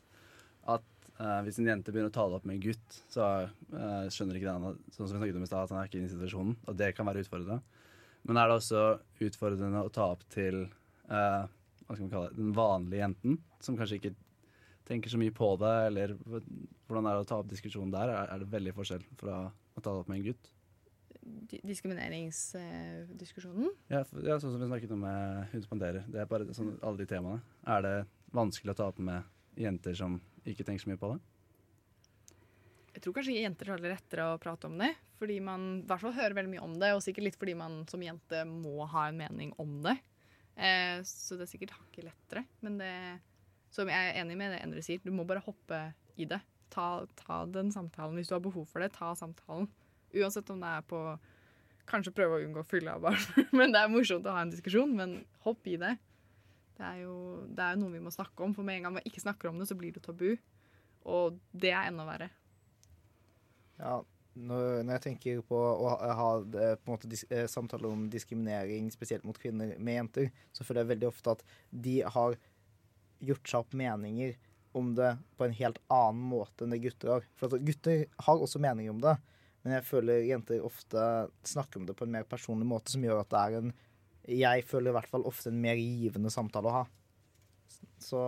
at 0.68 1.09
uh, 1.18 1.40
hvis 1.47 1.59
en 1.59 1.71
jente 1.71 1.90
begynner 1.90 2.12
å 2.12 2.14
ta 2.14 2.26
det 2.28 2.37
opp 2.37 2.45
med 2.47 2.59
en 2.59 2.62
gutt, 2.68 2.99
så 3.11 3.25
uh, 3.49 4.04
skjønner 4.12 4.37
ikke 4.37 4.52
den 4.52 4.76
sånn 4.92 5.09
som 5.09 5.16
vi 5.16 5.23
snakket 5.23 5.38
om 5.40 5.47
i 5.47 5.49
sted, 5.49 5.59
at 5.64 5.73
han 5.73 5.80
er 5.80 5.88
ikke 5.88 5.99
inne 5.99 6.11
i 6.11 6.12
situasjonen. 6.12 6.59
Og 6.68 6.76
det 6.78 6.90
kan 6.95 7.09
være 7.09 7.25
utfordrende. 7.25 7.87
Men 8.28 8.38
er 8.38 8.50
det 8.50 8.59
også 8.59 8.83
utfordrende 9.25 9.83
å 9.83 9.92
ta 9.95 10.11
opp 10.12 10.26
til 10.35 10.66
hva 11.09 11.95
skal 11.97 12.02
man 12.04 12.12
kalle 12.12 12.28
det, 12.28 12.37
den 12.37 12.52
vanlige 12.52 13.00
jenten, 13.00 13.38
som 13.64 13.78
kanskje 13.80 13.97
ikke 13.97 14.12
tenker 14.90 15.12
så 15.12 15.21
mye 15.21 15.33
på 15.33 15.49
det, 15.62 15.75
eller 15.88 16.12
hvordan 16.21 17.09
er 17.09 17.16
det 17.16 17.25
å 17.25 17.28
ta 17.33 17.40
opp 17.40 17.49
diskusjonen 17.49 17.95
der? 17.95 18.12
Er, 18.12 18.35
er 18.35 18.45
det 18.45 18.52
veldig 18.52 18.76
forskjell 18.76 19.09
fra 19.21 19.40
å 19.49 19.80
ta 19.80 19.88
det 19.88 20.02
opp 20.02 20.12
med 20.12 20.21
en 20.21 20.28
gutt? 20.28 20.52
Di- 21.49 21.61
Diskrimineringsdiskusjonen. 21.65 23.71
Ja, 23.93 24.03
ja, 24.25 24.37
sånn 24.41 24.53
som 24.55 24.61
vi 24.63 24.69
snakket 24.69 24.93
om 24.95 25.03
med 25.05 25.49
Hun 25.53 25.63
spanderer. 25.65 26.03
Det 26.09 26.19
er 26.23 26.27
bare 26.31 26.49
sånn, 26.57 26.75
alle 26.83 26.99
de 27.03 27.07
temaene. 27.11 27.41
Er 27.67 27.81
det 27.85 27.97
vanskelig 28.37 28.73
å 28.75 28.79
ta 28.81 28.87
opp 28.93 29.01
med 29.03 29.21
jenter 29.59 29.95
som 29.99 30.13
ikke 30.49 30.65
tenker 30.67 30.83
så 30.85 30.91
mye 30.93 31.01
på 31.01 31.13
det? 31.15 31.21
Jeg 32.95 33.01
tror 33.05 33.15
kanskje 33.15 33.37
jenter 33.39 33.67
har 33.71 33.79
det 33.83 33.93
lettere 33.93 34.25
å 34.33 34.39
prate 34.43 34.67
om 34.67 34.77
det. 34.81 34.93
Fordi 35.19 35.37
man 35.43 35.63
i 35.81 35.87
hvert 35.87 36.01
fall 36.03 36.15
hører 36.15 36.35
veldig 36.39 36.53
mye 36.53 36.65
om 36.67 36.75
det, 36.79 36.93
og 36.95 37.03
sikkert 37.03 37.25
litt 37.27 37.39
fordi 37.39 37.55
man 37.59 37.81
som 37.91 38.03
jente 38.03 38.45
må 38.47 38.87
ha 38.91 39.09
en 39.11 39.19
mening 39.19 39.51
om 39.59 39.81
det. 39.83 39.97
Eh, 40.59 40.99
så 41.07 41.37
det 41.39 41.45
er 41.47 41.51
sikkert 41.53 41.75
hakket 41.79 42.05
lettere. 42.09 42.45
Men 42.63 42.79
det 42.79 42.95
som 43.75 43.89
jeg 43.91 43.99
er 44.13 44.21
enig 44.23 44.37
med 44.39 44.53
det 44.55 44.63
Endre 44.65 44.83
sier, 44.83 45.01
du 45.05 45.11
må 45.15 45.27
bare 45.29 45.43
hoppe 45.45 45.81
i 46.19 46.25
det. 46.27 46.41
Ta, 46.71 47.05
ta 47.19 47.43
den 47.51 47.71
samtalen 47.75 48.17
hvis 48.19 48.29
du 48.31 48.35
har 48.37 48.43
behov 48.45 48.67
for 48.71 48.83
det. 48.83 48.93
Ta 48.97 49.13
samtalen. 49.19 49.69
Uansett 50.17 50.50
om 50.55 50.62
det 50.62 50.71
er 50.79 50.87
på 50.88 51.03
Kanskje 51.88 52.12
prøve 52.12 52.37
å 52.37 52.45
unngå 52.45 52.61
fylla 52.69 52.99
av 52.99 53.07
barn. 53.07 53.23
men 53.57 53.73
det 53.73 53.81
er 53.81 53.88
morsomt 53.88 54.27
å 54.29 54.35
ha 54.37 54.43
en 54.45 54.50
diskusjon. 54.53 54.91
Men 54.93 55.15
hopp 55.47 55.65
i 55.71 55.79
det. 55.81 55.95
Det 56.77 56.85
er 56.85 56.99
jo 57.07 57.15
det 57.49 57.65
er 57.65 57.79
noe 57.81 57.95
vi 57.95 58.03
må 58.05 58.12
snakke 58.12 58.45
om, 58.45 58.53
for 58.53 58.67
med 58.67 58.79
en 58.79 58.87
gang 58.87 58.97
man 58.99 59.09
ikke 59.09 59.23
snakker 59.25 59.49
om 59.49 59.57
det, 59.57 59.71
så 59.71 59.77
blir 59.79 59.95
det 59.97 60.05
tabu. 60.05 60.35
Og 61.09 61.38
det 61.57 61.73
er 61.73 61.88
enda 61.88 62.05
verre. 62.05 62.29
Ja, 63.79 64.03
når, 64.38 64.85
jeg 64.85 65.03
tenker 65.03 65.41
på 65.47 65.59
å 65.59 65.88
ha, 65.91 66.12
ha 66.19 66.29
på 66.45 66.61
en 66.61 66.93
måte 66.93 67.11
eh, 67.35 67.47
samtaler 67.50 67.91
om 67.91 68.07
diskriminering, 68.12 68.91
spesielt 68.95 69.25
mot 69.27 69.38
kvinner 69.41 69.75
med 69.79 69.99
jenter, 69.99 70.31
så 70.53 70.67
føler 70.67 70.85
jeg 70.85 70.93
veldig 70.93 71.09
ofte 71.09 71.35
at 71.35 71.43
de 71.71 71.97
har 72.05 72.37
gjort 73.25 73.50
seg 73.50 73.65
opp 73.65 73.75
meninger 73.75 74.37
om 74.79 74.93
det 74.95 75.15
på 75.38 75.47
en 75.47 75.57
helt 75.59 75.81
annen 75.91 76.23
måte 76.31 76.65
enn 76.65 76.75
det 76.75 76.83
gutter 76.85 77.17
har. 77.17 77.27
For 77.41 77.59
gutter 77.59 78.05
har 78.29 78.45
også 78.45 78.62
meninger 78.62 78.95
om 78.95 79.03
det, 79.03 79.17
men 79.69 79.77
jeg 79.77 79.85
føler 79.85 80.25
jenter 80.25 80.65
ofte 80.65 81.01
snakker 81.45 81.83
om 81.83 81.89
det 81.89 81.97
på 81.99 82.07
en 82.09 82.15
mer 82.15 82.25
personlig 82.25 82.65
måte, 82.69 82.95
som 82.95 83.05
gjør 83.05 83.21
at 83.21 83.29
det 83.35 83.41
er 83.43 83.57
en 83.59 83.75
Jeg 84.29 84.65
føler 84.69 84.91
i 84.91 84.97
hvert 84.97 85.11
fall 85.13 85.27
ofte 85.29 85.53
en 85.53 85.61
mer 85.61 85.77
givende 85.77 86.33
samtale 86.33 86.71
å 86.71 86.77
ha. 86.79 86.83
Så 88.01 88.19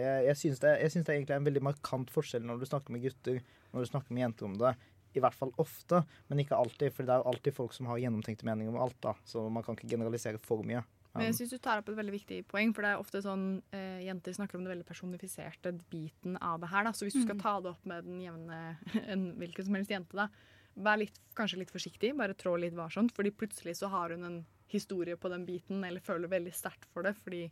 jeg, 0.00 0.24
jeg 0.30 0.40
syns 0.40 0.60
det, 0.64 0.72
jeg 0.80 0.92
synes 0.94 1.06
det 1.06 1.14
egentlig 1.14 1.34
er 1.36 1.40
en 1.42 1.48
veldig 1.48 1.64
markant 1.68 2.12
forskjell 2.12 2.44
når 2.48 2.60
du 2.60 2.66
snakker 2.68 2.94
med 2.94 3.04
gutter, 3.04 3.40
når 3.72 3.84
du 3.84 3.90
snakker 3.90 4.16
med 4.16 4.24
jenter 4.24 4.48
om 4.48 4.58
det. 4.60 4.74
I 5.16 5.22
hvert 5.24 5.36
fall 5.36 5.52
ofte, 5.60 6.02
men 6.28 6.42
ikke 6.42 6.56
alltid. 6.56 6.92
For 6.92 7.08
det 7.08 7.14
er 7.14 7.22
jo 7.22 7.30
alltid 7.32 7.56
folk 7.56 7.76
som 7.76 7.88
har 7.88 8.00
gjennomtenkte 8.00 8.48
meninger 8.48 8.72
om 8.72 8.80
alt. 8.84 8.98
da, 9.04 9.14
Så 9.24 9.44
man 9.52 9.64
kan 9.64 9.76
ikke 9.76 9.92
generalisere 9.92 10.40
for 10.40 10.64
mye. 10.64 10.84
Men 11.16 11.30
jeg 11.30 11.38
synes 11.38 11.54
du 11.54 11.62
tar 11.64 11.80
opp 11.80 11.88
et 11.88 11.96
veldig 11.96 12.12
viktig 12.14 12.42
poeng, 12.50 12.72
for 12.76 12.84
det 12.84 12.92
er 12.92 13.00
ofte 13.00 13.22
sånn 13.24 13.46
eh, 13.74 14.02
jenter 14.04 14.34
snakker 14.36 14.58
om 14.58 14.66
det 14.66 14.74
veldig 14.74 14.88
personifiserte 14.88 15.72
biten 15.92 16.36
av 16.44 16.60
det 16.60 16.70
her. 16.72 16.84
da, 16.84 16.92
Så 16.92 17.06
hvis 17.06 17.16
du 17.16 17.22
skal 17.24 17.40
ta 17.40 17.54
det 17.64 17.72
opp 17.72 17.88
med 17.88 18.04
den 18.04 18.20
jevne 18.20 18.58
en 19.12 19.30
hvilken 19.40 19.68
som 19.68 19.78
helst 19.78 19.94
jente, 19.94 20.18
da, 20.18 20.28
vær 20.76 21.00
litt, 21.00 21.20
kanskje 21.36 21.60
litt 21.62 21.72
forsiktig, 21.72 22.12
bare 22.18 22.36
trå 22.38 22.56
litt 22.60 22.76
varsomt, 22.76 23.14
fordi 23.16 23.32
plutselig 23.34 23.78
så 23.80 23.90
har 23.92 24.12
hun 24.14 24.26
en 24.28 24.40
historie 24.72 25.16
på 25.16 25.30
den 25.32 25.46
biten, 25.46 25.84
eller 25.84 26.04
føler 26.04 26.30
veldig 26.30 26.52
sterkt 26.54 26.88
for 26.92 27.06
det, 27.06 27.14
fordi 27.22 27.46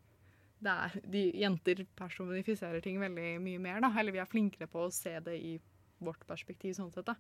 det 0.64 0.72
er, 0.72 0.98
de 1.12 1.22
jenter 1.40 1.84
personifiserer 1.96 2.82
ting 2.84 2.98
veldig 3.02 3.38
mye 3.44 3.62
mer, 3.62 3.80
da, 3.84 3.92
eller 4.00 4.14
vi 4.14 4.22
er 4.22 4.30
flinkere 4.30 4.68
på 4.70 4.86
å 4.86 4.92
se 4.94 5.14
det 5.24 5.36
i 5.38 5.54
vårt 6.04 6.24
perspektiv 6.28 6.76
sånn 6.76 6.92
sett, 6.94 7.08
da. 7.08 7.16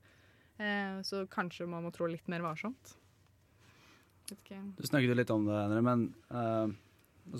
Eh, 0.60 1.00
så 1.06 1.24
kanskje 1.30 1.66
man 1.68 1.86
må 1.86 1.92
trå 1.94 2.08
litt 2.10 2.28
mer 2.30 2.44
varsomt. 2.44 2.94
Okay. 4.32 4.60
Du 4.78 4.86
snakket 4.86 5.10
jo 5.10 5.16
litt 5.18 5.32
om 5.34 5.44
det, 5.48 5.56
Henry, 5.66 5.82
men 5.84 6.06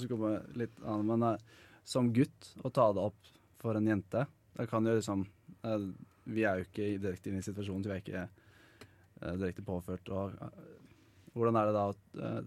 kommer 0.09 0.43
litt 0.59 0.83
an, 0.85 1.07
men 1.07 1.23
eh, 1.23 1.37
som 1.85 2.13
gutt 2.13 2.55
å 2.65 2.71
ta 2.71 2.91
det 2.93 3.01
opp 3.01 3.31
for 3.61 3.77
en 3.77 3.87
jente 3.89 4.27
Da 4.57 4.67
kan 4.69 4.87
jo 4.87 4.95
liksom 4.97 5.25
eh, 5.63 5.87
Vi 6.25 6.45
er 6.45 6.61
jo 6.61 6.69
ikke 6.69 6.89
direkte 7.01 7.31
inne 7.31 7.41
i 7.41 7.47
situasjonen, 7.47 7.85
så 7.85 7.91
vi 7.91 7.97
er 7.97 8.03
ikke 8.03 8.23
eh, 8.23 8.44
direkte 9.21 9.65
påført. 9.67 10.09
Og, 10.15 10.35
eh, 10.35 11.31
hvordan 11.35 11.59
er 11.59 11.71
det 11.71 11.75
da 11.77 11.87
eh, 12.27 12.43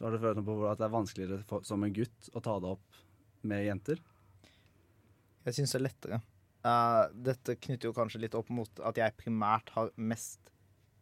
Har 0.00 0.10
du 0.10 0.18
følt 0.18 0.40
noe 0.40 0.46
på 0.46 0.56
at 0.66 0.80
det 0.80 0.88
er 0.88 0.94
vanskeligere 0.94 1.44
for, 1.48 1.62
som 1.66 1.84
en 1.86 1.92
gutt 1.94 2.30
å 2.34 2.42
ta 2.42 2.56
det 2.60 2.72
opp 2.74 3.02
med 3.46 3.62
jenter? 3.62 4.00
Jeg 5.44 5.58
syns 5.58 5.74
det 5.74 5.78
er 5.78 5.84
lettere. 5.84 6.18
Uh, 6.64 7.04
dette 7.12 7.54
knytter 7.60 7.90
jo 7.90 7.94
kanskje 7.94 8.22
litt 8.22 8.34
opp 8.34 8.48
mot 8.48 8.80
at 8.88 8.96
jeg 8.98 9.14
primært 9.20 9.70
har 9.76 9.92
mest 10.00 10.50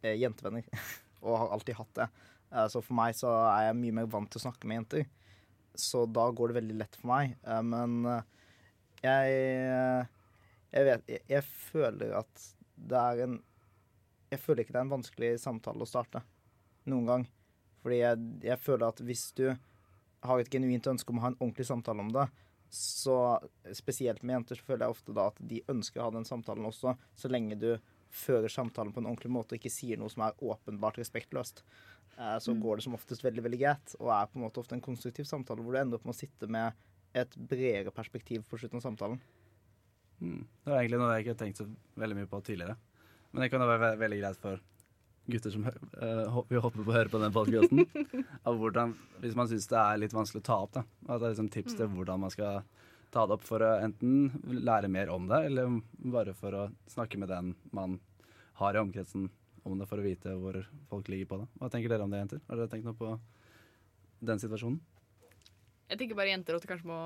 uh, 0.03 0.11
jentevenner. 0.11 0.67
og 1.23 1.39
har 1.39 1.55
alltid 1.55 1.79
hatt 1.79 1.93
det. 1.97 2.07
Uh, 2.53 2.67
så 2.69 2.83
for 2.83 2.95
meg 2.99 3.17
så 3.17 3.31
er 3.47 3.69
jeg 3.69 3.79
mye 3.79 3.97
mer 3.97 4.11
vant 4.13 4.29
til 4.29 4.43
å 4.43 4.45
snakke 4.45 4.69
med 4.69 4.83
jenter. 4.83 5.07
Så 5.75 6.05
da 6.05 6.27
går 6.31 6.51
det 6.51 6.59
veldig 6.59 6.75
lett 6.77 6.97
for 6.99 7.09
meg. 7.09 7.35
Eh, 7.47 7.63
men 7.65 8.05
eh, 8.05 8.25
jeg 9.03 10.07
Jeg 10.73 10.85
vet 10.87 11.09
jeg, 11.11 11.21
jeg 11.29 11.43
føler 11.43 12.13
at 12.17 12.45
det 12.73 12.97
er 12.97 13.19
en 13.27 13.35
Jeg 14.33 14.41
føler 14.41 14.63
ikke 14.63 14.75
det 14.75 14.81
er 14.81 14.87
en 14.87 14.95
vanskelig 14.97 15.31
samtale 15.43 15.85
å 15.85 15.89
starte. 15.89 16.23
noen 16.89 17.07
gang. 17.07 17.21
Fordi 17.83 17.99
jeg, 18.01 18.23
jeg 18.43 18.59
føler 18.59 18.89
at 18.89 18.99
hvis 19.03 19.29
du 19.37 19.45
har 20.23 20.39
et 20.39 20.51
genuint 20.51 20.87
ønske 20.87 21.11
om 21.11 21.19
å 21.19 21.23
ha 21.23 21.31
en 21.31 21.39
ordentlig 21.39 21.67
samtale 21.67 22.03
om 22.03 22.11
det, 22.11 22.25
så 22.73 23.17
spesielt 23.75 24.23
med 24.23 24.39
jenter 24.39 24.57
så 24.57 24.65
føler 24.65 24.87
jeg 24.87 24.95
ofte 24.95 25.15
da 25.15 25.27
at 25.29 25.41
de 25.51 25.59
ønsker 25.69 26.01
å 26.01 26.07
ha 26.07 26.13
den 26.15 26.25
samtalen 26.25 26.65
også, 26.65 26.95
så 27.15 27.29
lenge 27.31 27.59
du 27.59 27.69
fører 28.13 28.49
samtalen 28.51 28.93
på 28.93 29.01
en 29.01 29.09
ordentlig 29.09 29.31
måte 29.33 29.53
og 29.53 29.59
ikke 29.59 29.73
sier 29.73 29.99
noe 29.99 30.11
som 30.11 30.23
er 30.25 30.39
åpenbart 30.41 30.97
respektløst. 31.01 31.61
Eh, 32.17 32.37
så 32.41 32.55
går 32.57 32.79
det 32.79 32.85
som 32.87 32.97
oftest 32.97 33.25
veldig 33.25 33.45
veldig 33.45 33.59
greit, 33.61 33.95
og 33.99 34.09
er 34.15 34.31
på 34.31 34.39
en 34.39 34.45
måte 34.47 34.61
ofte 34.61 34.77
en 34.77 34.85
konstruktiv 34.85 35.29
samtale 35.29 35.65
hvor 35.65 35.75
du 35.75 35.81
ender 35.81 35.99
opp 35.99 36.07
med 36.07 36.15
å 36.15 36.19
sitte 36.19 36.49
med 36.49 36.81
et 37.17 37.37
bredere 37.37 37.93
perspektiv 37.93 38.45
på 38.49 38.57
slutten 38.57 38.81
av 38.81 38.87
samtalen. 38.87 39.21
Mm. 40.21 40.41
Det 40.41 40.71
var 40.71 40.79
egentlig 40.79 41.01
noe 41.01 41.13
jeg 41.13 41.25
ikke 41.25 41.35
har 41.35 41.41
tenkt 41.43 41.61
så 41.61 41.67
veldig 41.99 42.19
mye 42.21 42.31
på 42.31 42.41
tidligere. 42.47 42.77
Men 43.33 43.43
det 43.43 43.49
kan 43.49 43.65
være 43.65 43.81
ve 43.81 43.91
veldig 44.03 44.21
greit 44.21 44.39
for 44.41 44.61
gutter 45.33 45.53
som 45.53 45.65
uh, 45.65 46.39
vil 46.49 46.61
hoppe 46.61 46.83
på 46.83 46.91
å 46.91 46.95
høre 46.95 47.11
på 47.11 47.21
den 47.21 47.33
podkasten. 47.33 47.85
hvis 49.23 49.37
man 49.39 49.49
syns 49.49 49.69
det 49.71 49.79
er 49.79 50.01
litt 50.01 50.15
vanskelig 50.15 50.43
å 50.43 50.47
ta 50.47 50.57
opp, 50.65 50.73
da. 50.75 50.83
At 51.07 51.21
det 51.21 51.27
er 51.27 51.35
liksom 51.35 51.51
tips 51.53 51.77
til 51.79 51.89
hvordan 51.93 52.25
man 52.25 52.33
skal 52.33 52.63
ta 53.13 53.25
det 53.29 53.37
opp 53.37 53.45
for 53.45 53.63
å 53.63 53.75
enten 53.81 54.59
lære 54.65 54.89
mer 54.91 55.11
om 55.13 55.29
det, 55.29 55.45
eller 55.49 55.79
bare 56.13 56.33
for 56.37 56.57
å 56.57 56.67
snakke 56.91 57.19
med 57.21 57.31
den 57.31 57.53
man 57.71 57.99
har 58.59 58.75
i 58.75 58.81
omkretsen 58.81 59.29
om 59.63 59.77
det, 59.79 59.87
for 59.89 60.01
å 60.01 60.05
vite 60.05 60.33
hvor 60.37 60.59
folk 60.89 61.11
ligger 61.13 61.29
på 61.29 61.41
det. 61.41 61.49
Hva 61.61 61.69
tenker 61.71 61.93
dere 61.93 62.05
om 62.05 62.13
det, 62.13 62.23
jenter? 62.23 62.41
Har 62.49 62.59
dere 62.59 62.71
tenkt 62.71 62.89
noe 62.89 62.97
på 62.97 63.13
den 64.27 64.41
situasjonen? 64.41 64.81
Jeg 65.89 65.99
tenker 66.01 66.17
bare 66.17 66.33
jenter 66.33 66.57
at 66.57 66.65
det 66.65 66.69
kanskje 66.71 66.89
må 66.89 66.99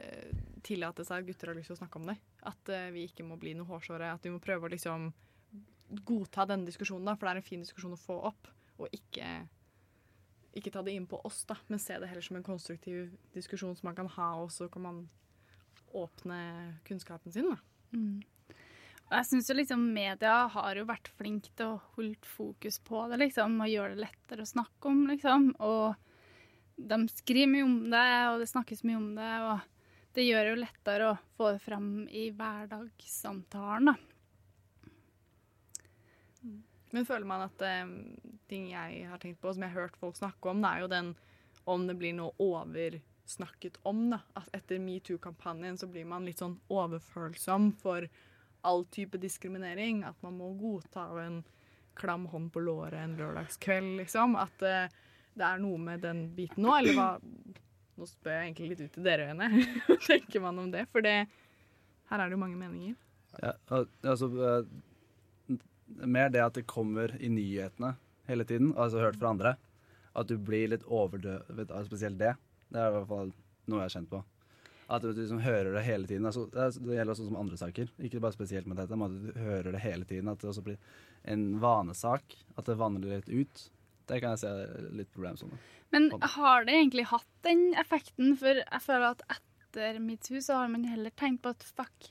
eh, 0.00 0.30
tillate 0.66 1.04
seg 1.06 1.22
at 1.22 1.28
gutter 1.28 1.52
har 1.52 1.58
lyst 1.58 1.70
til 1.72 1.76
å 1.76 1.80
snakke 1.82 2.00
om 2.00 2.08
det. 2.10 2.16
At 2.48 2.72
eh, 2.72 2.90
vi 2.94 3.04
ikke 3.08 3.26
må 3.26 3.36
bli 3.40 3.52
noe 3.58 3.68
hårsåre. 3.68 4.12
At 4.14 4.24
vi 4.24 4.32
må 4.32 4.40
prøve 4.42 4.68
å 4.68 4.72
liksom 4.72 5.10
godta 6.06 6.46
denne 6.48 6.68
diskusjonen, 6.68 7.08
da, 7.08 7.16
for 7.16 7.26
det 7.26 7.32
er 7.32 7.42
en 7.42 7.48
fin 7.48 7.62
diskusjon 7.64 7.96
å 7.96 8.00
få 8.00 8.18
opp. 8.30 8.50
Og 8.80 8.92
ikke, 8.96 9.28
ikke 10.56 10.72
ta 10.72 10.82
det 10.86 10.94
inn 10.96 11.08
på 11.10 11.20
oss, 11.26 11.42
da, 11.48 11.58
men 11.68 11.82
se 11.82 11.98
det 12.00 12.08
heller 12.10 12.24
som 12.24 12.38
en 12.38 12.46
konstruktiv 12.46 13.10
diskusjon 13.34 13.76
som 13.78 13.90
man 13.90 13.98
kan 13.98 14.10
ha, 14.16 14.32
og 14.42 14.52
så 14.54 14.70
kan 14.72 14.86
man 14.86 15.00
åpne 15.96 16.40
kunnskapen 16.86 17.34
sin. 17.34 17.50
da. 17.50 17.58
Mm. 17.96 18.20
Og 19.10 19.16
jeg 19.18 19.26
syns 19.26 19.48
jo 19.50 19.56
liksom 19.58 19.88
media 19.90 20.34
har 20.54 20.78
jo 20.78 20.86
vært 20.86 21.10
flink 21.18 21.48
til 21.58 21.72
å 21.72 21.80
holde 21.96 22.30
fokus 22.30 22.78
på 22.86 23.02
det, 23.10 23.18
liksom, 23.24 23.58
og 23.58 23.72
gjøre 23.72 23.96
det 23.96 24.04
lettere 24.04 24.46
å 24.46 24.52
snakke 24.52 24.92
om, 24.92 25.02
liksom. 25.10 25.48
Og 25.66 25.98
de 26.78 27.00
skriver 27.10 27.50
mye 27.50 27.66
om 27.66 27.80
det, 27.90 28.06
og 28.30 28.38
det 28.40 28.48
snakkes 28.52 28.84
mye 28.86 29.00
om 29.00 29.10
det, 29.18 29.32
og 29.48 30.14
det 30.14 30.28
gjør 30.28 30.46
det 30.46 30.52
jo 30.52 30.60
lettere 30.62 31.10
å 31.10 31.18
få 31.34 31.50
det 31.56 31.64
fram 31.64 31.90
i 32.06 32.28
hverdagssamtalen, 32.38 33.90
da. 33.90 34.09
Men 36.90 37.06
føler 37.06 37.26
man 37.28 37.44
at 37.46 37.62
eh, 37.62 37.92
ting 38.50 38.70
jeg 38.72 39.04
har 39.10 39.20
tenkt 39.22 39.40
på, 39.42 39.52
som 39.54 39.62
jeg 39.62 39.72
har 39.72 39.86
hørt 39.86 40.00
folk 40.00 40.18
snakke 40.18 40.50
om, 40.50 40.62
det 40.62 40.72
er 40.72 40.84
jo 40.84 40.90
den 40.90 41.12
om 41.70 41.86
det 41.86 41.94
blir 42.00 42.16
noe 42.16 42.34
oversnakket 42.42 43.78
om. 43.86 44.08
da. 44.14 44.22
At 44.38 44.50
etter 44.56 44.82
metoo-kampanjen 44.82 45.78
så 45.78 45.86
blir 45.90 46.08
man 46.08 46.26
litt 46.26 46.42
sånn 46.42 46.58
overfølsom 46.72 47.70
for 47.82 48.08
all 48.66 48.84
type 48.90 49.20
diskriminering. 49.22 50.02
At 50.08 50.18
man 50.26 50.38
må 50.40 50.50
godta 50.58 51.06
en 51.22 51.42
klam 52.00 52.26
hånd 52.32 52.50
på 52.54 52.64
låret 52.64 52.98
en 52.98 53.16
lørdagskveld, 53.18 53.96
liksom. 54.00 54.34
At 54.40 54.66
eh, 54.66 54.90
det 55.38 55.46
er 55.46 55.62
noe 55.62 55.78
med 55.78 56.02
den 56.04 56.26
biten 56.36 56.66
nå, 56.66 56.74
eller 56.78 56.96
hva 56.98 57.10
Nå 58.00 58.06
spør 58.08 58.32
jeg 58.32 58.44
egentlig 58.46 58.66
litt 58.70 58.78
ut 58.80 58.94
til 58.94 59.04
dere 59.04 59.24
øyne. 59.28 59.46
Hva 59.84 59.94
tenker 60.00 60.40
man 60.40 60.56
om 60.62 60.70
det? 60.72 60.86
For 60.88 61.04
det, 61.04 61.26
her 62.08 62.22
er 62.22 62.30
det 62.30 62.32
jo 62.32 62.40
mange 62.40 62.56
meninger. 62.56 62.94
Ja, 63.42 63.50
altså 64.08 64.30
eh, 64.40 64.70
Mer 66.04 66.30
det 66.32 66.42
at 66.44 66.56
det 66.58 66.68
kommer 66.70 67.12
i 67.20 67.30
nyhetene 67.32 67.94
hele 68.30 68.46
tiden, 68.46 68.74
altså 68.76 69.02
hørt 69.02 69.18
fra 69.20 69.32
andre. 69.34 69.54
At 70.14 70.28
du 70.30 70.36
blir 70.38 70.70
litt 70.72 70.86
overdøvet 70.86 71.70
av 71.70 71.86
spesielt 71.86 72.18
det. 72.20 72.34
Det 72.70 72.78
er 72.78 72.90
i 72.90 72.94
hvert 72.98 73.10
fall 73.10 73.32
noe 73.70 73.80
jeg 73.80 73.88
har 73.88 73.96
kjent 73.96 74.12
på. 74.12 74.22
At 74.90 75.04
du 75.04 75.12
liksom 75.14 75.42
hører 75.44 75.70
det 75.76 75.84
hele 75.86 76.08
tiden. 76.10 76.26
Altså, 76.26 76.48
det, 76.50 76.62
er, 76.64 76.94
gjelder 76.96 77.14
også 77.14 77.26
som 77.28 77.38
andre 77.38 77.58
saker. 77.60 77.92
Ikke 78.02 78.22
bare 78.22 78.34
spesielt 78.34 78.66
med 78.66 78.80
dette, 78.80 78.96
men 78.98 79.06
at 79.06 79.34
du 79.36 79.42
hører 79.44 79.70
det 79.70 79.82
hele 79.84 80.06
tiden. 80.06 80.30
At 80.32 80.42
det 80.42 80.50
også 80.50 80.64
blir 80.66 80.80
en 81.30 81.44
vanesak. 81.62 82.34
At 82.56 82.66
det 82.66 82.78
vanner 82.80 83.06
litt 83.06 83.30
ut. 83.30 83.68
Det 84.10 84.18
kan 84.18 84.34
jeg 84.34 84.42
se 84.42 84.50
er 84.50 84.88
litt 84.98 85.12
problemsoner. 85.14 85.62
Men 85.94 86.10
har 86.34 86.66
det 86.66 86.74
egentlig 86.74 87.06
hatt 87.10 87.30
den 87.46 87.70
effekten? 87.78 88.34
For 88.38 88.62
jeg 88.62 88.82
føler 88.82 89.12
at 89.12 89.22
etter 89.36 90.02
metoo 90.02 90.42
så 90.42 90.58
har 90.62 90.72
man 90.72 90.88
heller 90.90 91.14
tenkt 91.18 91.44
på 91.44 91.54
at 91.54 91.66
fuck, 91.78 92.10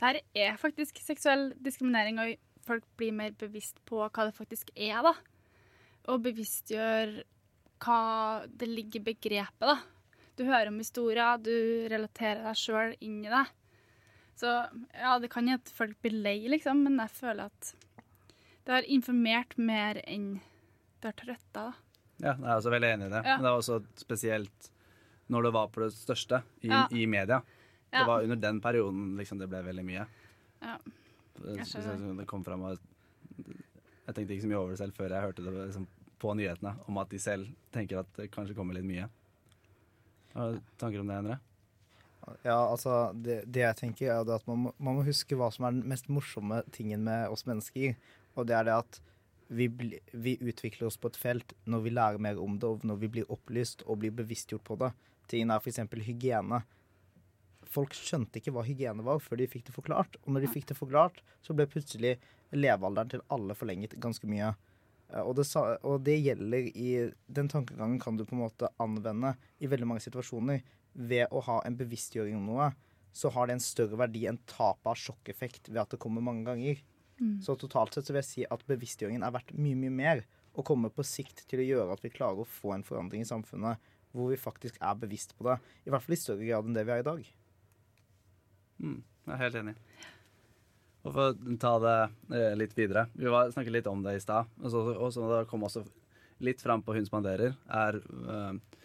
det 0.00 0.06
her 0.06 0.18
er 0.48 0.60
faktisk 0.60 1.00
seksuell 1.04 1.50
diskriminering, 1.60 2.20
og 2.20 2.36
folk 2.70 2.86
blir 3.00 3.12
mer 3.16 3.34
bevisst 3.40 3.82
på 3.90 4.00
hva 4.06 4.26
det 4.30 4.36
faktisk 4.38 4.70
er, 4.76 5.02
da. 5.06 5.14
Og 6.10 6.22
bevisstgjør 6.24 7.18
hva 7.84 8.00
det 8.60 8.68
ligger 8.70 9.00
i 9.02 9.08
begrepet, 9.12 9.66
da. 9.66 9.78
Du 10.38 10.46
hører 10.48 10.70
om 10.70 10.78
historier, 10.80 11.36
du 11.44 11.52
relaterer 11.92 12.46
deg 12.46 12.56
sjøl 12.56 12.94
inn 13.04 13.18
i 13.26 13.32
det. 13.32 13.44
Så 14.40 14.48
ja, 14.96 15.18
det 15.20 15.28
kan 15.32 15.48
jo 15.50 15.58
at 15.58 15.68
folk 15.76 15.98
blir 16.00 16.14
lei, 16.24 16.38
liksom, 16.48 16.80
men 16.86 16.96
jeg 17.02 17.12
føler 17.18 17.50
at 17.50 17.74
det 18.64 18.72
har 18.78 18.86
informert 18.92 19.56
mer 19.60 19.98
enn 20.08 20.38
det 21.00 21.10
har 21.10 21.16
trøtta, 21.18 21.64
da. 21.70 21.72
Ja, 22.20 22.34
jeg 22.36 22.44
er 22.46 22.54
også 22.58 22.72
veldig 22.72 22.88
enig 22.94 23.06
i 23.08 23.12
det. 23.14 23.20
Ja. 23.24 23.34
Men 23.36 23.44
det 23.46 23.50
var 23.52 23.60
også 23.62 23.78
spesielt 24.00 24.70
når 25.32 25.46
det 25.46 25.52
var 25.56 25.68
på 25.72 25.80
det 25.84 25.92
største 25.96 26.42
i, 26.64 26.68
Ja. 26.68 26.82
i 26.92 27.06
media. 27.08 27.40
Det 27.90 28.02
var 28.06 28.22
under 28.22 28.36
den 28.36 28.60
perioden 28.62 29.16
liksom, 29.18 29.38
det 29.40 29.48
ble 29.50 29.62
veldig 29.66 29.84
mye. 29.88 30.04
Ja. 30.62 30.74
Det, 31.40 31.56
Jeg 31.64 32.16
det 32.18 32.26
kom 32.28 32.44
frem, 32.44 32.62
og 32.68 32.76
jeg 32.76 34.14
tenkte 34.14 34.34
ikke 34.34 34.44
så 34.44 34.50
mye 34.50 34.60
over 34.60 34.74
det 34.74 34.80
selv 34.80 34.96
før 34.96 35.14
jeg 35.14 35.26
hørte 35.28 35.44
det 35.46 35.54
liksom, 35.56 35.86
på 36.20 36.34
nyhetene, 36.36 36.74
om 36.90 36.98
at 37.00 37.12
de 37.12 37.20
selv 37.22 37.48
tenker 37.72 38.02
at 38.02 38.10
det 38.18 38.30
kanskje 38.34 38.56
kommer 38.58 38.76
litt 38.76 38.88
mye. 38.88 39.06
Har 40.34 40.56
du 40.56 40.74
tanker 40.78 41.02
om 41.02 41.10
det, 41.10 41.20
Endre? 41.22 41.38
Ja, 42.44 42.58
altså, 42.58 43.12
det, 43.16 43.42
det 43.50 43.62
jeg 43.64 43.78
tenker 43.78 44.12
er 44.12 44.32
at 44.34 44.48
man 44.48 44.66
må, 44.66 44.72
man 44.78 44.98
må 44.98 45.04
huske 45.06 45.38
hva 45.38 45.48
som 45.54 45.66
er 45.66 45.76
den 45.76 45.86
mest 45.90 46.10
morsomme 46.12 46.60
tingen 46.74 47.06
med 47.06 47.32
oss 47.32 47.46
mennesker. 47.48 47.96
Og 48.36 48.46
det 48.50 48.58
er 48.58 48.68
det 48.68 48.76
at 48.76 49.00
vi, 49.50 49.66
bli, 49.66 49.98
vi 50.12 50.36
utvikler 50.38 50.90
oss 50.90 50.98
på 51.00 51.10
et 51.10 51.18
felt 51.18 51.54
når 51.66 51.86
vi 51.86 51.94
lærer 51.94 52.22
mer 52.22 52.38
om 52.38 52.58
det, 52.60 52.68
og 52.68 52.84
når 52.86 53.00
vi 53.00 53.10
blir 53.16 53.32
opplyst 53.32 53.82
og 53.86 54.02
blir 54.02 54.14
bevisstgjort 54.14 54.66
på 54.66 54.78
det. 54.82 54.92
Tingen 55.30 55.50
er 55.54 55.62
f.eks. 55.62 55.82
hygiene. 56.06 56.62
Folk 57.70 57.94
skjønte 57.94 58.40
ikke 58.40 58.52
hva 58.54 58.64
hygiene 58.66 59.04
var 59.06 59.20
før 59.22 59.38
de 59.38 59.46
fikk 59.50 59.68
det 59.68 59.74
forklart. 59.76 60.16
Og 60.24 60.34
når 60.34 60.44
de 60.44 60.50
fikk 60.50 60.66
det 60.72 60.78
forklart, 60.78 61.20
så 61.46 61.54
ble 61.54 61.68
plutselig 61.70 62.16
levealderen 62.50 63.12
til 63.12 63.22
alle 63.30 63.54
forlenget 63.54 63.94
ganske 64.02 64.26
mye. 64.30 64.52
Eh, 65.12 65.22
Og 65.22 65.36
det, 65.38 65.46
og 65.86 66.02
det 66.06 66.18
gjelder 66.18 66.70
i 66.74 66.90
Den 67.30 67.48
tankegangen 67.48 68.00
kan 68.02 68.16
du 68.18 68.24
på 68.24 68.34
en 68.34 68.42
måte 68.44 68.70
anvende 68.82 69.36
i 69.60 69.70
veldig 69.70 69.86
mange 69.86 70.02
situasjoner. 70.02 70.62
Ved 70.94 71.28
å 71.30 71.42
ha 71.46 71.60
en 71.64 71.76
bevisstgjøring 71.78 72.36
om 72.36 72.46
noe, 72.50 72.72
så 73.14 73.30
har 73.30 73.46
det 73.46 73.54
en 73.58 73.62
større 73.62 73.98
verdi 73.98 74.24
enn 74.26 74.38
tapet 74.50 74.86
av 74.90 74.98
sjokkeffekt 74.98 75.68
ved 75.70 75.80
at 75.82 75.90
det 75.94 75.98
kommer 76.02 76.22
mange 76.22 76.44
ganger. 76.46 76.82
Så 77.42 77.54
totalt 77.58 77.94
sett 77.94 78.06
så 78.06 78.14
vil 78.14 78.22
jeg 78.22 78.30
si 78.30 78.44
at 78.48 78.62
bevisstgjøringen 78.66 79.22
er 79.26 79.32
verdt 79.34 79.50
mye, 79.54 79.76
mye 79.76 79.90
mer. 79.92 80.22
Og 80.56 80.64
kommer 80.66 80.90
på 80.90 81.04
sikt 81.06 81.44
til 81.46 81.60
å 81.62 81.66
gjøre 81.66 81.92
at 81.94 82.02
vi 82.02 82.10
klarer 82.10 82.40
å 82.42 82.48
få 82.48 82.72
en 82.74 82.82
forandring 82.86 83.22
i 83.22 83.28
samfunnet 83.28 83.78
hvor 84.10 84.30
vi 84.32 84.38
faktisk 84.40 84.78
er 84.82 84.96
bevisst 84.98 85.36
på 85.38 85.44
det. 85.46 85.58
I 85.86 85.90
hvert 85.92 86.02
fall 86.02 86.16
i 86.16 86.18
større 86.18 86.46
grad 86.48 86.66
enn 86.66 86.74
det 86.74 86.82
vi 86.88 86.94
er 86.96 87.02
i 87.04 87.06
dag. 87.06 87.20
Mm, 88.80 88.98
jeg 89.26 89.36
er 89.36 89.42
helt 89.44 89.60
enig. 89.60 89.76
Og 91.00 91.14
for 91.14 91.30
å 91.30 91.56
ta 91.60 91.72
det 91.80 91.96
eh, 92.36 92.52
litt 92.58 92.76
videre. 92.76 93.06
Vi 93.16 93.30
var, 93.32 93.52
snakket 93.52 93.78
litt 93.78 93.88
om 93.88 94.02
det 94.04 94.18
i 94.18 94.22
stad. 94.22 94.48
Og 94.60 94.72
så 94.72 94.82
og 94.92 95.12
så 95.14 95.28
det 95.30 95.46
kom 95.48 95.64
også 95.64 95.84
litt 96.44 96.60
fram 96.60 96.82
på 96.82 96.94
Hun 96.96 97.06
spanderer, 97.06 97.56
er 97.68 97.98
eh, 98.00 98.78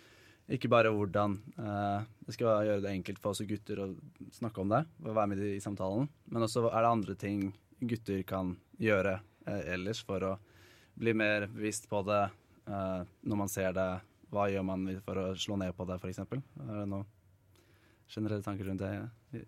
ikke 0.55 0.69
bare 0.71 0.91
hvordan 0.93 1.37
eh, 1.57 2.07
det 2.27 2.35
skal 2.35 2.67
gjøre 2.67 2.83
det 2.83 2.91
enkelt 2.91 3.21
for 3.23 3.31
oss 3.31 3.43
gutter 3.47 3.81
å 3.81 3.91
snakke 4.35 4.61
om 4.61 4.73
det, 4.73 4.83
og 5.03 5.15
være 5.15 5.31
med 5.31 5.43
i 5.47 5.61
samtalen, 5.63 6.09
men 6.31 6.45
også 6.45 6.67
er 6.67 6.83
det 6.83 6.91
andre 6.91 7.15
ting 7.19 7.47
gutter 7.79 8.23
kan 8.27 8.53
gjøre 8.81 9.17
eh, 9.47 9.63
ellers 9.75 10.03
for 10.05 10.27
å 10.27 10.33
bli 10.95 11.15
mer 11.15 11.47
bevisst 11.51 11.89
på 11.91 12.01
det 12.07 12.25
når 12.65 13.37
man 13.37 13.49
ser 13.51 13.75
det. 13.75 13.89
Hva 14.33 14.47
gjør 14.49 14.63
man 14.65 14.87
for 15.05 15.19
å 15.21 15.25
slå 15.37 15.53
ned 15.61 15.75
på 15.77 15.85
det, 15.85 15.99
f.eks.? 15.99 16.23
Er 16.23 16.71
det 16.79 16.85
noen 16.89 17.03
generelle 18.09 18.41
tanker 18.41 18.65
rundt 18.65 18.81
det 18.81 18.89
i, 18.95 19.37
i 19.37 19.43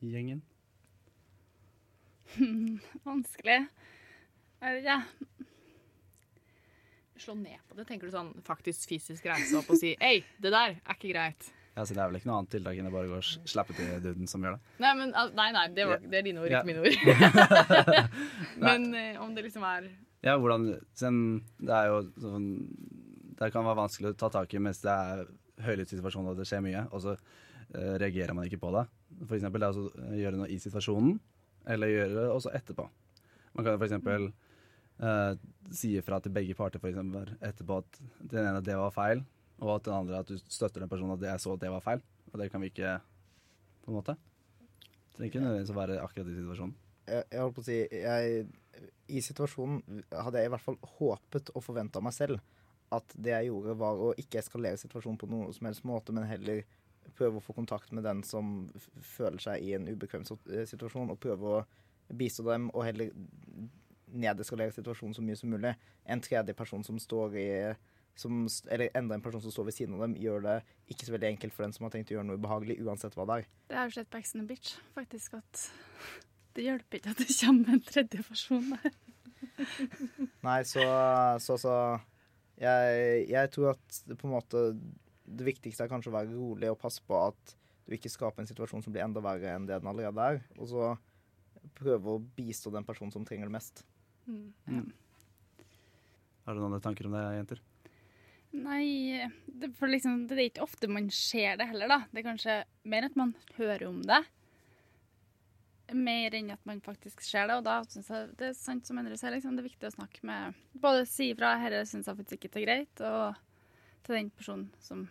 gjengen? 0.00 0.42
Vanskelig. 3.08 3.60
Jeg 4.60 4.76
vet 4.76 4.82
ikke. 4.84 5.46
Slå 7.20 7.34
ned 7.36 7.60
på 7.68 7.76
det. 7.76 7.86
Tenker 7.88 8.08
du 8.08 8.14
sånn 8.14 8.30
faktisk 8.46 8.88
fysisk 8.94 9.26
reise 9.28 9.58
opp 9.58 9.68
og 9.72 9.80
si 9.80 9.92
Hei, 10.00 10.20
det 10.40 10.52
der 10.54 10.76
er 10.78 10.94
ikke 10.96 11.10
greit. 11.12 11.50
Ja, 11.76 11.84
så 11.86 11.94
Det 11.94 12.02
er 12.02 12.08
vel 12.10 12.18
ikke 12.18 12.28
noe 12.28 12.38
annet 12.40 12.52
tiltak 12.54 12.78
enn 12.80 12.88
å 12.88 12.92
bare 12.92 13.08
gå 13.08 13.18
og 13.20 13.48
slappe 13.48 13.76
til 13.76 13.90
duden 14.04 14.28
som 14.28 14.42
gjør 14.44 14.56
det. 14.56 14.76
Nei, 14.82 14.92
men, 14.98 15.12
nei, 15.36 15.48
nei 15.54 15.66
det, 15.76 15.86
var, 15.88 16.00
det 16.02 16.18
er 16.18 16.24
dine 16.26 16.42
ord, 16.42 16.50
Ja. 16.50 16.60
ikke 16.60 16.70
mine 16.72 16.82
ord. 16.84 16.94
men 18.66 18.88
eh, 18.98 19.20
om 19.22 19.34
det 19.36 19.46
liksom 19.46 19.66
er 19.68 19.90
Ja, 20.24 20.34
hvordan 20.36 20.66
sen, 20.98 21.20
Det 21.56 21.72
er 21.72 21.86
jo 21.88 22.00
sånn 22.20 22.48
Det 23.38 23.52
kan 23.54 23.64
være 23.64 23.78
vanskelig 23.78 24.12
å 24.12 24.18
ta 24.20 24.28
tak 24.34 24.52
i 24.52 24.60
mens 24.60 24.82
det 24.84 24.92
er 24.92 25.22
høylyttsituasjoner 25.64 26.32
og 26.34 26.40
det 26.40 26.48
skjer 26.48 26.64
mye, 26.64 26.86
og 26.88 27.02
så 27.04 27.12
uh, 27.12 27.94
reagerer 28.00 28.32
man 28.32 28.46
ikke 28.48 28.60
på 28.62 28.70
det. 28.72 28.86
For 29.26 29.36
eksempel 29.36 29.62
det 29.62 29.68
er 29.68 29.78
å 29.80 30.16
gjøre 30.20 30.40
noe 30.40 30.48
i 30.50 30.58
situasjonen, 30.62 31.18
eller 31.70 31.92
gjøre 31.92 32.16
det 32.16 32.28
også 32.32 32.54
etterpå. 32.56 32.86
Man 33.56 33.66
kan 33.66 33.74
f.eks. 33.76 33.80
for 33.80 33.88
eksempel 33.90 34.30
ifra 35.00 36.04
fra 36.06 36.20
til 36.20 36.32
begge 36.34 36.56
parter 36.56 36.80
for 36.80 36.90
eksempel, 36.90 37.34
etterpå 37.40 37.80
at 37.82 38.00
den 38.20 38.46
ene 38.46 38.64
det 38.64 38.76
var 38.76 38.92
feil, 38.94 39.24
og 39.60 39.74
at 39.76 39.86
den 39.88 39.96
andre 39.96 40.20
at 40.20 40.28
du 40.28 40.36
støtter 40.40 40.84
den 40.84 40.90
personen 40.92 41.16
at 41.16 41.26
jeg 41.26 41.42
så 41.42 41.54
at 41.54 41.62
det 41.64 41.72
var 41.72 41.84
feil. 41.84 42.02
Og 42.30 42.38
det 42.40 42.50
kan 42.52 42.62
vi 42.62 42.70
ikke 42.70 42.98
på 43.84 43.90
en 43.90 43.98
måte. 43.98 44.16
Det 44.80 45.16
trenger 45.16 45.32
ikke 45.32 45.42
nødvendigvis 45.44 45.72
å 45.72 45.78
være 45.80 46.00
akkurat 46.04 46.30
i 46.30 46.38
situasjonen. 46.38 46.74
jeg, 47.10 47.24
jeg 47.32 47.42
holdt 47.42 47.56
på 47.56 47.64
å 47.64 47.66
si 47.66 47.78
jeg, 47.90 48.46
I 49.10 49.22
situasjonen 49.24 50.02
hadde 50.14 50.40
jeg 50.40 50.48
i 50.48 50.52
hvert 50.54 50.64
fall 50.64 50.78
håpet 50.98 51.52
og 51.54 51.64
forventa 51.64 52.02
meg 52.04 52.14
selv 52.16 52.40
at 52.94 53.14
det 53.14 53.32
jeg 53.34 53.50
gjorde, 53.50 53.76
var 53.78 54.00
å 54.02 54.12
ikke 54.18 54.40
eskalere 54.40 54.78
situasjonen 54.80 55.18
på 55.20 55.28
noen 55.30 55.52
som 55.54 55.68
helst 55.68 55.84
måte, 55.86 56.14
men 56.14 56.26
heller 56.26 56.64
prøve 57.16 57.40
å 57.40 57.44
få 57.44 57.54
kontakt 57.56 57.92
med 57.96 58.04
den 58.06 58.22
som 58.26 58.70
føler 59.04 59.40
seg 59.42 59.66
i 59.66 59.74
en 59.76 59.88
ubekvem 59.90 60.24
eh, 60.24 60.66
situasjon, 60.68 61.12
og 61.12 61.20
prøve 61.22 61.54
å 61.58 61.62
bistå 62.16 62.46
dem, 62.48 62.68
og 62.74 62.86
heller 62.86 63.12
nedeskalere 64.10 64.74
situasjonen 64.74 65.14
så 65.14 65.22
mye 65.22 65.38
som 65.38 65.52
mulig. 65.52 65.74
En 66.10 66.22
tredje 66.24 66.54
person 66.58 66.82
som 66.86 66.98
står 66.98 67.36
i 67.38 67.48
som, 68.18 68.48
eller 68.68 68.90
enda 68.98 69.14
en 69.14 69.22
person 69.22 69.42
som 69.42 69.52
står 69.54 69.68
ved 69.68 69.76
siden 69.76 69.94
av 69.96 70.04
dem, 70.04 70.16
gjør 70.20 70.42
det 70.44 70.56
ikke 70.92 71.06
så 71.06 71.14
veldig 71.14 71.28
enkelt 71.30 71.54
for 71.56 71.64
den 71.64 71.72
som 71.76 71.86
har 71.86 71.94
tenkt 71.94 72.10
å 72.12 72.18
gjøre 72.18 72.28
noe 72.28 72.40
ubehagelig, 72.40 72.80
uansett 72.84 73.14
hva 73.16 73.26
det 73.30 73.38
er. 73.40 73.46
Det 73.70 73.78
er 73.78 73.86
jo 73.86 73.94
slett 73.96 74.18
Ex 74.18 74.34
on 74.34 74.42
the 74.42 74.48
Beach, 74.50 74.72
faktisk, 74.96 75.38
at 75.38 75.62
det 76.58 76.66
hjelper 76.66 77.00
ikke 77.00 77.14
at 77.14 77.22
det 77.22 77.36
kommer 77.38 77.76
en 77.76 77.84
tredje 77.86 78.24
person 78.26 78.72
der. 78.74 78.98
Nei, 80.48 80.58
så, 80.68 80.84
så, 81.40 81.56
så 81.60 81.74
jeg, 82.60 83.28
jeg 83.30 83.52
tror 83.54 83.72
at 83.72 84.02
det 84.08 84.18
på 84.20 84.28
en 84.28 84.34
måte 84.34 84.64
Det 85.30 85.46
viktigste 85.46 85.86
er 85.86 85.92
kanskje 85.92 86.10
å 86.12 86.16
være 86.18 86.34
rolig 86.34 86.70
og 86.72 86.80
passe 86.80 87.02
på 87.06 87.16
at 87.18 87.54
du 87.86 87.94
ikke 87.96 88.10
skaper 88.12 88.42
en 88.42 88.50
situasjon 88.50 88.84
som 88.84 88.94
blir 88.94 89.04
enda 89.04 89.22
verre 89.24 89.54
enn 89.54 89.66
det 89.68 89.80
den 89.80 89.90
allerede 89.90 90.26
er. 90.32 90.42
Og 90.58 90.70
så 90.70 90.90
prøve 91.78 92.16
å 92.16 92.22
bistå 92.36 92.72
den 92.74 92.86
personen 92.86 93.12
som 93.14 93.24
trenger 93.26 93.48
det 93.50 93.56
mest. 93.56 93.84
Mm. 94.26 94.90
Har 96.46 96.54
du 96.54 96.60
noen 96.62 96.70
andre 96.70 96.84
tanker 96.84 97.08
om 97.08 97.16
det, 97.16 97.24
jenter? 97.38 97.62
Nei, 98.50 99.22
det, 99.46 99.70
for 99.78 99.90
liksom, 99.90 100.24
det 100.26 100.36
er 100.36 100.48
ikke 100.48 100.66
ofte 100.66 100.90
man 100.90 101.06
ser 101.14 101.58
det 101.60 101.68
heller, 101.70 101.90
da. 101.90 102.00
Det 102.10 102.22
er 102.22 102.26
kanskje 102.26 102.56
mer 102.90 103.06
at 103.06 103.18
man 103.18 103.34
hører 103.58 103.86
om 103.86 104.00
det. 104.02 104.20
Mer 105.94 106.34
enn 106.38 106.50
at 106.54 106.66
man 106.66 106.82
faktisk 106.82 107.22
ser 107.26 107.46
det. 107.50 107.60
Og 107.60 107.66
da 107.66 107.80
syns 107.90 108.10
jeg 108.10 108.32
det 108.40 108.50
er 108.50 108.58
sant 108.58 108.86
som 108.86 108.98
Endre 108.98 109.18
sier, 109.18 109.34
liksom, 109.36 109.54
det 109.54 109.64
er 109.64 109.70
viktig 109.70 109.90
å 109.90 109.94
snakke 109.94 110.26
med 110.26 110.58
Både 110.82 111.06
si 111.10 111.30
ifra 111.34 111.56
'herre 111.58 111.84
syns 111.86 112.10
jeg 112.10 112.18
faktisk 112.18 112.46
ikke 112.46 112.52
det 112.54 112.62
er 112.62 112.66
greit', 112.66 113.02
og 113.06 114.04
til 114.06 114.16
den 114.16 114.30
personen 114.30 114.70
som 114.82 115.08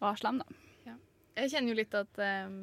var 0.00 0.18
slem, 0.20 0.42
da. 0.42 0.58
Jeg 1.38 1.52
kjenner 1.52 1.70
jo 1.70 1.78
litt 1.78 1.92
at 1.94 2.18
um, 2.18 2.54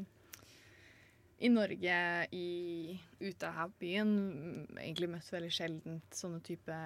i 1.40 1.52
Norge, 1.52 1.98
i 2.36 2.96
ute 3.24 3.52
av 3.52 3.72
byen, 3.80 4.10
egentlig 4.76 5.12
møtt 5.14 5.32
veldig 5.32 5.52
sjeldent 5.54 6.18
sånne 6.18 6.42
type 6.44 6.80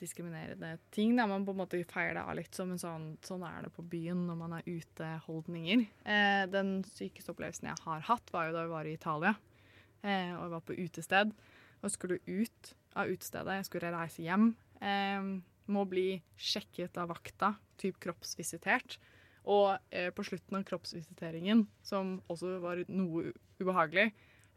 diskriminerende 0.00 0.78
ting. 0.94 1.12
Da. 1.18 1.26
Man 1.28 1.44
på 1.44 1.52
en 1.52 1.60
måte 1.60 1.82
feier 1.90 2.16
det 2.16 2.24
av 2.24 2.38
litt 2.38 2.56
som 2.56 2.72
en 2.72 2.80
sånn 2.80 3.06
sånn 3.24 3.44
er 3.44 3.66
det 3.66 3.72
på 3.76 3.84
byen 3.84 4.24
når 4.30 4.38
man 4.40 4.56
er 4.56 4.68
ute-holdninger. 4.68 5.84
Eh, 6.08 6.44
den 6.48 6.78
sykeste 6.88 7.34
opplevelsen 7.34 7.68
jeg 7.68 7.84
har 7.84 8.06
hatt, 8.08 8.32
var 8.32 8.48
jo 8.48 8.56
da 8.56 8.64
vi 8.64 8.74
var 8.74 8.88
i 8.88 8.96
Italia. 8.96 9.34
Eh, 10.00 10.32
og 10.38 10.44
jeg 10.46 10.54
var 10.54 10.66
på 10.66 10.78
utested. 10.80 11.36
Og 11.80 11.92
skulle 11.92 12.20
ut 12.24 12.74
av 12.96 13.12
utestedet, 13.12 13.60
jeg 13.60 13.68
skulle 13.68 13.92
reise 13.92 14.24
hjem. 14.24 14.50
Eh, 14.80 15.30
må 15.70 15.84
bli 15.88 16.08
sjekket 16.40 16.96
av 17.00 17.12
vakta, 17.12 17.54
typ 17.80 18.00
kroppsvisitert. 18.02 18.96
Og 19.48 19.78
eh, 19.90 20.10
på 20.12 20.24
slutten 20.26 20.58
av 20.58 20.64
kroppsvisiteringen, 20.68 21.64
som 21.82 22.18
også 22.28 22.58
var 22.60 22.82
noe 22.88 23.30
u- 23.30 23.36
ubehagelig, 23.62 24.10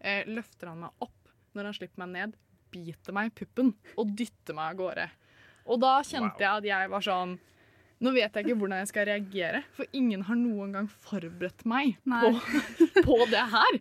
eh, 0.04 0.24
løfter 0.28 0.68
han 0.74 0.82
meg 0.84 0.92
opp 1.06 1.32
når 1.56 1.70
han 1.70 1.74
slipper 1.78 2.04
meg 2.04 2.10
ned, 2.18 2.36
biter 2.74 3.14
meg 3.16 3.30
i 3.30 3.36
puppen 3.44 3.74
og 4.02 4.12
dytter 4.18 4.56
meg 4.58 4.74
av 4.74 4.78
gårde. 4.82 5.08
Og 5.70 5.80
da 5.80 5.94
kjente 6.04 6.42
jeg 6.44 6.50
at 6.60 6.66
jeg 6.68 6.90
var 6.92 7.02
sånn 7.06 7.40
Nå 8.04 8.12
vet 8.12 8.34
jeg 8.36 8.44
ikke 8.44 8.58
hvordan 8.60 8.82
jeg 8.82 8.88
skal 8.90 9.06
reagere, 9.08 9.60
for 9.78 9.86
ingen 9.96 10.26
har 10.28 10.36
noen 10.36 10.74
gang 10.76 10.88
forberedt 11.06 11.62
meg 11.70 11.94
på, 12.04 12.34
på 13.06 13.16
det 13.32 13.44
her. 13.54 13.78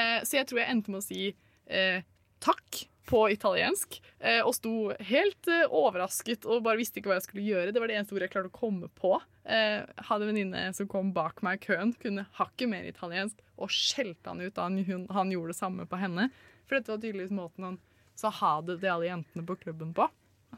Eh, 0.00 0.24
så 0.26 0.40
jeg 0.40 0.48
tror 0.50 0.58
jeg 0.58 0.70
endte 0.72 0.90
med 0.90 0.98
å 0.98 1.04
si 1.06 1.28
eh, 1.70 2.00
takk 2.42 2.80
på 3.10 3.24
italiensk, 3.32 3.98
eh, 4.22 4.38
og 4.44 4.54
sto 4.54 4.92
helt 5.10 5.50
eh, 5.50 5.66
overrasket 5.66 6.46
og 6.46 6.62
bare 6.66 6.78
visste 6.78 7.00
ikke 7.00 7.10
hva 7.10 7.18
jeg 7.18 7.26
skulle 7.26 7.46
gjøre. 7.48 7.74
Det 7.74 7.82
var 7.82 7.90
det 7.90 7.98
eneste 7.98 8.14
ordet 8.14 8.28
jeg 8.28 8.34
klarte 8.36 8.52
å 8.52 8.58
komme 8.60 8.90
på. 8.94 9.16
Eh, 9.50 9.82
hadde 10.08 10.26
en 10.26 10.30
venninne 10.30 10.64
som 10.76 10.88
kom 10.90 11.10
bak 11.16 11.42
meg 11.46 11.58
i 11.58 11.64
køen, 11.70 11.94
kunne 11.98 12.28
hakket 12.38 12.70
mer 12.70 12.86
italiensk, 12.86 13.42
og 13.58 13.72
skjelte 13.74 14.30
han 14.30 14.42
ut 14.44 14.54
da 14.56 14.68
han, 14.68 15.06
han 15.10 15.34
gjorde 15.34 15.54
det 15.54 15.60
samme 15.60 15.86
på 15.90 16.00
henne. 16.00 16.28
For 16.68 16.78
dette 16.78 16.94
var 16.94 17.02
tydeligvis 17.02 17.34
måten 17.34 17.66
han 17.66 17.80
sa 18.20 18.30
ha 18.40 18.52
det 18.62 18.78
til 18.80 18.92
alle 18.92 19.08
jentene 19.08 19.46
på 19.48 19.58
klubben 19.64 19.94
på. 19.96 20.06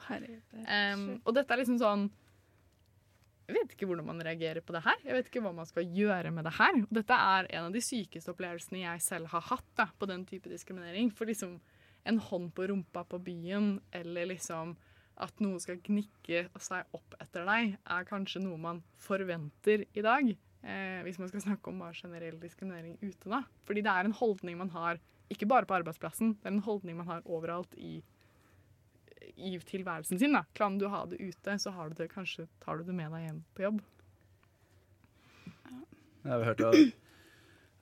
Um, 0.03 1.07
og 1.23 1.35
dette 1.37 1.53
er 1.53 1.61
liksom 1.61 1.77
sånn 1.77 2.07
Jeg 3.45 3.59
vet 3.59 3.75
ikke 3.75 3.85
hvordan 3.91 4.07
man 4.09 4.23
reagerer 4.25 4.65
på 4.65 4.73
det 4.73 4.81
her. 4.87 4.97
Jeg 5.05 5.17
vet 5.19 5.29
ikke 5.29 5.43
hva 5.45 5.53
man 5.53 5.69
skal 5.69 5.85
gjøre 5.85 6.31
med 6.33 6.47
det 6.49 6.55
her. 6.57 6.79
Og 6.87 6.95
dette 6.97 7.17
er 7.17 7.49
en 7.51 7.69
av 7.69 7.75
de 7.75 7.83
sykeste 7.85 8.33
opplevelsene 8.33 8.85
jeg 8.85 9.03
selv 9.05 9.29
har 9.33 9.45
hatt 9.51 9.69
da, 9.79 9.89
på 9.99 10.09
den 10.09 10.25
type 10.29 10.49
diskriminering. 10.49 11.11
For 11.13 11.29
liksom 11.29 11.59
en 12.09 12.19
hånd 12.19 12.53
på 12.57 12.67
rumpa 12.71 13.05
på 13.09 13.21
byen, 13.23 13.77
eller 13.95 14.33
liksom 14.33 14.77
at 15.23 15.43
noe 15.45 15.61
skal 15.63 15.81
gnikke 15.85 16.47
seg 16.63 16.97
opp 16.97 17.15
etter 17.21 17.47
deg, 17.47 17.77
er 17.85 18.09
kanskje 18.09 18.43
noe 18.43 18.59
man 18.59 18.81
forventer 19.03 19.85
i 19.93 20.05
dag. 20.05 20.33
Eh, 20.63 21.01
hvis 21.07 21.19
man 21.21 21.31
skal 21.31 21.45
snakke 21.45 21.71
om 21.71 21.83
bare 21.83 21.99
generell 21.99 22.39
diskriminering 22.41 22.97
ute, 23.03 23.29
da. 23.29 23.43
Fordi 23.69 23.85
det 23.85 23.93
er 23.93 24.09
en 24.09 24.17
holdning 24.19 24.59
man 24.59 24.73
har, 24.75 24.99
ikke 25.33 25.49
bare 25.49 25.69
på 25.69 25.77
arbeidsplassen, 25.79 26.37
det 26.41 26.49
er 26.49 26.57
en 26.57 26.67
holdning 26.67 26.99
man 26.99 27.11
har 27.11 27.29
overalt 27.29 27.77
i 27.79 28.01
i 29.37 29.59
tilværelsen 29.59 30.19
sin. 30.19 30.33
da. 30.33 30.45
Kan 30.53 30.79
du 30.79 30.89
ha 30.89 31.05
det 31.07 31.21
ute, 31.21 31.59
så 31.59 31.71
har 31.71 31.89
du 31.89 31.95
det, 31.95 32.11
kanskje 32.13 32.49
tar 32.61 32.79
du 32.79 32.85
det 32.85 32.95
med 32.95 33.13
deg 33.15 33.27
hjem 33.27 33.43
på 33.55 33.67
jobb. 33.67 33.81
Jeg 36.23 36.31
har 36.31 36.45
hørt 36.47 36.59
det, 36.59 36.93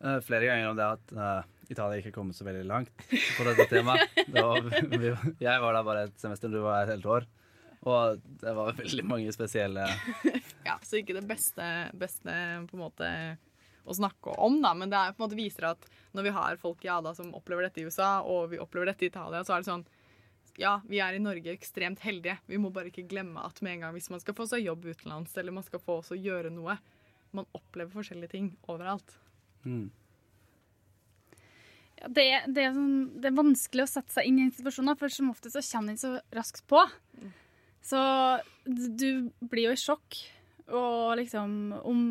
eh, 0.00 0.20
flere 0.24 0.46
ganger 0.48 0.70
om 0.70 0.76
det 0.76 0.86
at 0.86 1.12
eh, 1.12 1.48
Italia 1.70 2.00
ikke 2.00 2.14
kommet 2.14 2.38
så 2.38 2.46
veldig 2.46 2.64
langt 2.68 2.90
på 3.10 3.46
dette 3.46 3.66
temaet. 3.70 4.10
Det 4.26 4.42
var, 4.42 4.66
vi, 5.02 5.12
jeg 5.42 5.62
var 5.62 5.76
der 5.76 5.86
bare 5.86 6.08
et 6.08 6.16
semester, 6.20 6.50
du 6.50 6.60
var 6.64 6.82
et 6.84 6.94
helt 6.94 7.06
år. 7.06 7.28
Og 7.88 8.24
det 8.42 8.52
var 8.56 8.74
veldig 8.76 9.04
mange 9.08 9.32
spesielle 9.32 9.86
Ja, 10.68 10.74
Så 10.84 10.98
ikke 10.98 11.16
det 11.16 11.24
beste, 11.24 11.64
beste 11.96 12.34
på 12.68 12.76
en 12.76 12.82
måte 12.82 13.08
å 13.88 13.96
snakke 13.96 14.34
om, 14.36 14.58
da, 14.60 14.74
men 14.76 14.90
det 14.92 14.98
er, 14.98 15.14
på 15.16 15.22
en 15.22 15.24
måte 15.24 15.38
viser 15.38 15.70
at 15.70 15.86
når 16.12 16.26
vi 16.26 16.34
har 16.36 16.58
folk 16.60 16.84
i 16.84 16.90
ADA 16.92 17.14
som 17.16 17.32
opplever 17.34 17.64
dette 17.64 17.80
i 17.80 17.86
USA, 17.88 18.18
og 18.20 18.50
vi 18.52 18.60
opplever 18.60 18.90
dette 18.90 19.06
i 19.06 19.10
Italia, 19.10 19.40
så 19.46 19.56
er 19.56 19.64
det 19.64 19.70
sånn 19.70 19.86
ja, 20.60 20.74
vi 20.84 20.98
er 21.00 21.16
i 21.16 21.22
Norge 21.22 21.52
ekstremt 21.54 22.02
heldige. 22.04 22.36
Vi 22.50 22.58
må 22.60 22.68
bare 22.74 22.90
ikke 22.90 23.06
glemme 23.08 23.40
at 23.46 23.62
med 23.64 23.78
en 23.78 23.86
gang 23.86 23.94
hvis 23.96 24.10
man 24.12 24.20
skal 24.20 24.36
få 24.36 24.44
seg 24.50 24.66
jobb 24.66 24.84
utenlands, 24.90 25.32
eller 25.40 25.54
man 25.56 25.64
skal 25.64 25.80
få 25.80 26.00
oss 26.02 26.12
å 26.12 26.18
gjøre 26.18 26.52
noe, 26.52 26.76
man 27.36 27.48
opplever 27.56 27.92
forskjellige 27.94 28.34
ting 28.34 28.52
overalt. 28.68 29.16
mm. 29.64 29.88
Det, 32.08 32.24
er- 32.32 32.46
det, 32.48 32.62
er 32.64 32.72
sånn, 32.72 33.20
det 33.20 33.28
er 33.28 33.36
vanskelig 33.36 33.84
å 33.84 33.90
sette 33.90 34.14
seg 34.14 34.26
inn 34.30 34.38
i 34.40 34.44
en 34.46 34.52
situasjon, 34.56 34.92
for 34.96 35.12
som 35.12 35.30
ofte 35.32 35.50
så 35.52 35.60
kommer 35.60 35.92
den 35.92 36.00
så 36.00 36.14
raskt 36.32 36.64
på. 36.70 36.80
Så 37.84 38.00
du 38.64 39.30
blir 39.40 39.68
jo 39.70 39.74
i 39.76 39.80
sjokk. 39.80 40.20
Og 40.70 41.16
liksom 41.18 41.72
Om 41.82 42.02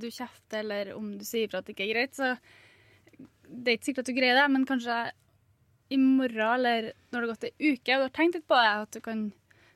du 0.00 0.06
kjefter 0.08 0.62
eller 0.62 0.94
om 0.96 1.10
du 1.18 1.24
sier 1.28 1.44
ifra 1.44 1.60
at 1.60 1.66
det 1.68 1.74
ikke 1.76 1.84
er 1.90 1.92
greit, 1.92 2.14
så 2.16 2.30
Det 3.44 3.68
er 3.72 3.76
ikke 3.76 3.88
sikkert 3.90 4.04
at 4.06 4.08
du 4.08 4.16
greier 4.16 4.38
det, 4.38 4.46
men 4.54 4.64
kanskje 4.68 4.96
i 5.92 5.96
morgen 6.00 6.54
eller 6.58 6.88
når 7.12 7.20
det 7.20 7.20
har 7.20 7.30
gått 7.34 7.44
ei 7.48 7.72
uke 7.74 7.94
og 7.94 8.00
du 8.00 8.06
har 8.06 8.14
tenkt 8.16 8.34
litt 8.36 8.48
på 8.48 8.56
det, 8.60 8.72
at 8.84 8.96
du 8.96 9.00
kan 9.04 9.20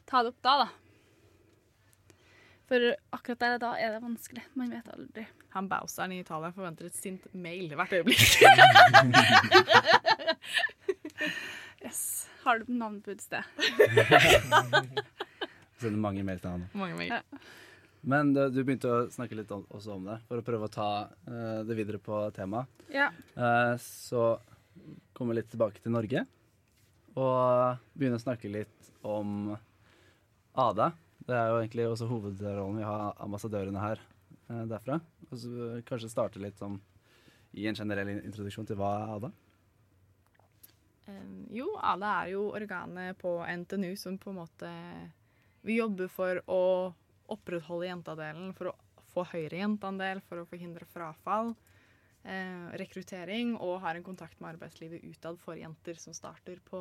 ta 0.08 0.20
det 0.24 0.32
opp 0.32 0.42
da, 0.44 0.56
da. 0.64 0.66
For 2.72 2.80
akkurat 3.12 3.40
der 3.42 3.58
og 3.58 3.60
da 3.60 3.70
er 3.76 3.90
det 3.92 3.98
vanskelig. 4.00 4.46
Man 4.56 4.70
vet 4.72 4.86
aldri. 4.94 5.26
Han 5.52 5.66
Bauseren 5.68 6.14
i 6.16 6.22
Italia 6.22 6.48
forventer 6.56 6.88
et 6.88 6.96
sint 6.96 7.26
mail 7.36 7.68
hvert 7.76 7.92
øyeblikk. 7.98 8.40
Yes. 11.82 12.28
Har 12.42 12.58
du 12.58 12.72
navn 12.72 13.00
på 13.02 13.10
utestedet? 13.10 13.44
Sender 15.82 15.98
mange 15.98 16.22
mail 16.26 16.38
til 16.38 16.52
han. 16.52 16.64
Mange 16.78 16.94
mail. 16.94 17.14
Men 18.06 18.30
du, 18.34 18.44
du 18.54 18.60
begynte 18.62 18.90
å 18.90 19.00
snakke 19.10 19.34
litt 19.38 19.50
om, 19.54 19.64
også 19.70 19.96
om 19.96 20.06
det, 20.06 20.18
for 20.28 20.38
å 20.38 20.44
prøve 20.46 20.68
å 20.68 20.72
ta 20.72 20.90
uh, 21.10 21.60
det 21.66 21.76
videre 21.78 21.98
på 22.02 22.20
temaet. 22.34 22.70
Ja. 22.94 23.08
Uh, 23.34 23.74
så 23.82 24.36
komme 25.14 25.34
litt 25.38 25.50
tilbake 25.50 25.82
til 25.82 25.94
Norge 25.94 26.24
og 27.18 27.82
begynne 27.98 28.18
å 28.18 28.22
snakke 28.22 28.50
litt 28.50 28.92
om 29.04 29.52
Ada. 30.54 30.92
Det 31.26 31.36
er 31.36 31.50
jo 31.50 31.60
egentlig 31.60 31.86
også 31.88 32.08
hovedrollen. 32.10 32.80
Vi 32.80 32.86
har 32.86 33.14
ambassadørene 33.22 33.82
her 33.82 34.00
eh, 34.48 34.64
derfra. 34.70 34.98
Og 35.30 35.38
så 35.38 35.70
kanskje 35.88 36.10
starte 36.10 36.42
litt 36.42 36.58
sånn 36.60 36.80
i 37.52 37.66
en 37.68 37.76
generell 37.76 38.10
introduksjon 38.14 38.68
til 38.68 38.78
hva 38.80 38.92
er 38.98 39.16
Ada? 39.16 39.32
Um, 41.06 41.48
jo, 41.52 41.66
ADA 41.82 42.12
er 42.22 42.32
jo 42.32 42.46
organet 42.54 43.18
på 43.20 43.34
NTNU 43.42 43.92
som 43.98 44.16
på 44.22 44.30
en 44.30 44.38
måte 44.38 44.70
Vi 45.66 45.76
jobber 45.80 46.08
for 46.10 46.38
å 46.50 46.62
opprettholde 47.32 47.88
jenteandelen, 47.88 48.52
for 48.56 48.72
å 48.72 48.76
få 49.12 49.24
høyere 49.30 49.60
jenteandel, 49.60 50.22
for 50.26 50.42
å 50.42 50.48
forhindre 50.48 50.88
frafall, 50.90 51.52
eh, 52.24 52.66
rekruttering, 52.80 53.54
og 53.56 53.80
har 53.84 53.96
en 53.96 54.04
kontakt 54.06 54.40
med 54.40 54.56
arbeidslivet 54.56 55.04
utad 55.04 55.38
for 55.40 55.54
jenter 55.56 56.00
som 56.02 56.16
starter 56.16 56.58
på 56.66 56.80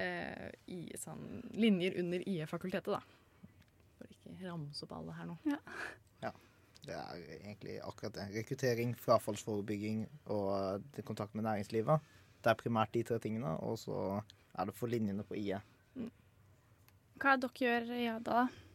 eh, 0.00 0.48
i 0.70 0.80
sånn 0.96 1.42
linjer 1.52 1.98
under 2.00 2.24
IE-fakultetet, 2.24 2.96
da. 2.96 3.17
Ikke 4.28 4.50
ramse 4.50 4.84
opp 4.84 4.92
alle 4.98 5.14
her 5.16 5.28
nå. 5.30 5.36
Ja, 6.22 6.32
Det 6.88 6.94
er 6.94 7.16
egentlig 7.42 7.78
akkurat 7.84 8.14
det. 8.14 8.28
Rekruttering, 8.36 8.94
frafallsforebygging 8.96 10.06
og 10.32 10.84
eh, 10.96 11.02
kontakt 11.04 11.34
med 11.34 11.44
næringslivet. 11.44 12.00
Det 12.44 12.52
er 12.52 12.60
primært 12.60 12.94
de 12.94 13.02
tre 13.02 13.18
tingene, 13.18 13.56
og 13.60 13.78
så 13.82 14.22
er 14.54 14.64
det 14.70 14.74
for 14.78 14.88
linjene 14.88 15.24
på 15.26 15.36
IE. 15.36 15.58
Hva 17.18 17.34
er 17.34 17.42
dere 17.42 17.58
gjør 17.58 17.90
i 17.98 18.06
Ada, 18.12 18.22
da? 18.46 18.67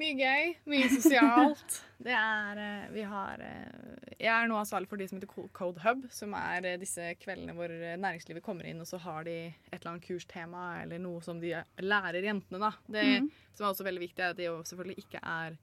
Mye 0.00 0.16
gøy, 0.16 0.52
mye 0.70 0.90
sosialt. 0.94 1.78
Det 2.00 2.14
er 2.16 2.56
eh, 2.56 2.84
Vi 2.94 3.02
har 3.04 3.42
eh, 3.44 4.12
Jeg 4.16 4.30
er 4.32 4.46
nå 4.48 4.56
ansvarlig 4.56 4.88
for 4.88 5.00
de 5.00 5.08
som 5.10 5.18
heter 5.18 5.28
Co- 5.28 5.50
Code 5.52 5.82
Hub, 5.84 6.06
som 6.14 6.32
er 6.38 6.64
eh, 6.70 6.78
disse 6.80 7.10
kveldene 7.20 7.52
hvor 7.58 7.68
næringslivet 7.74 8.44
kommer 8.44 8.68
inn, 8.70 8.80
og 8.80 8.88
så 8.88 9.00
har 9.04 9.26
de 9.28 9.34
et 9.50 9.76
eller 9.76 9.90
annet 9.92 10.06
kurstema 10.06 10.62
eller 10.80 11.02
noe 11.02 11.20
som 11.24 11.42
de 11.42 11.52
lærer 11.84 12.24
jentene, 12.24 12.62
da. 12.62 12.72
Det 12.88 13.04
mm. 13.10 13.28
som 13.52 13.66
er 13.66 13.74
også 13.74 13.86
veldig 13.90 14.04
viktig, 14.06 14.24
er 14.24 14.32
at 14.32 14.40
det 14.40 14.48
jo 14.48 14.56
selvfølgelig 14.64 15.04
ikke 15.04 15.20
er 15.20 15.58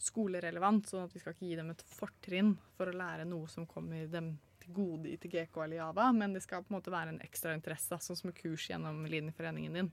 skolerelevant, 0.00 0.88
sånn 0.88 1.04
at 1.04 1.14
vi 1.14 1.20
skal 1.22 1.36
ikke 1.36 1.46
gi 1.50 1.60
dem 1.60 1.70
et 1.72 1.84
fortrinn 1.86 2.54
for 2.78 2.90
å 2.90 2.96
lære 2.96 3.28
noe 3.28 3.48
som 3.52 3.68
kommer 3.68 4.08
dem 4.10 4.34
til 4.64 4.74
gode 4.74 5.12
i 5.12 5.18
TGK 5.20 5.60
eller 5.66 5.78
Java, 5.82 6.08
men 6.16 6.34
det 6.34 6.42
skal 6.44 6.64
på 6.64 6.72
en 6.72 6.78
måte 6.78 6.92
være 6.94 7.14
en 7.14 7.22
ekstra 7.24 7.54
interesse, 7.56 7.98
sånn 8.00 8.18
som 8.18 8.32
kurs 8.36 8.66
gjennom 8.70 9.04
linjeforeningen 9.10 9.78
din. 9.78 9.90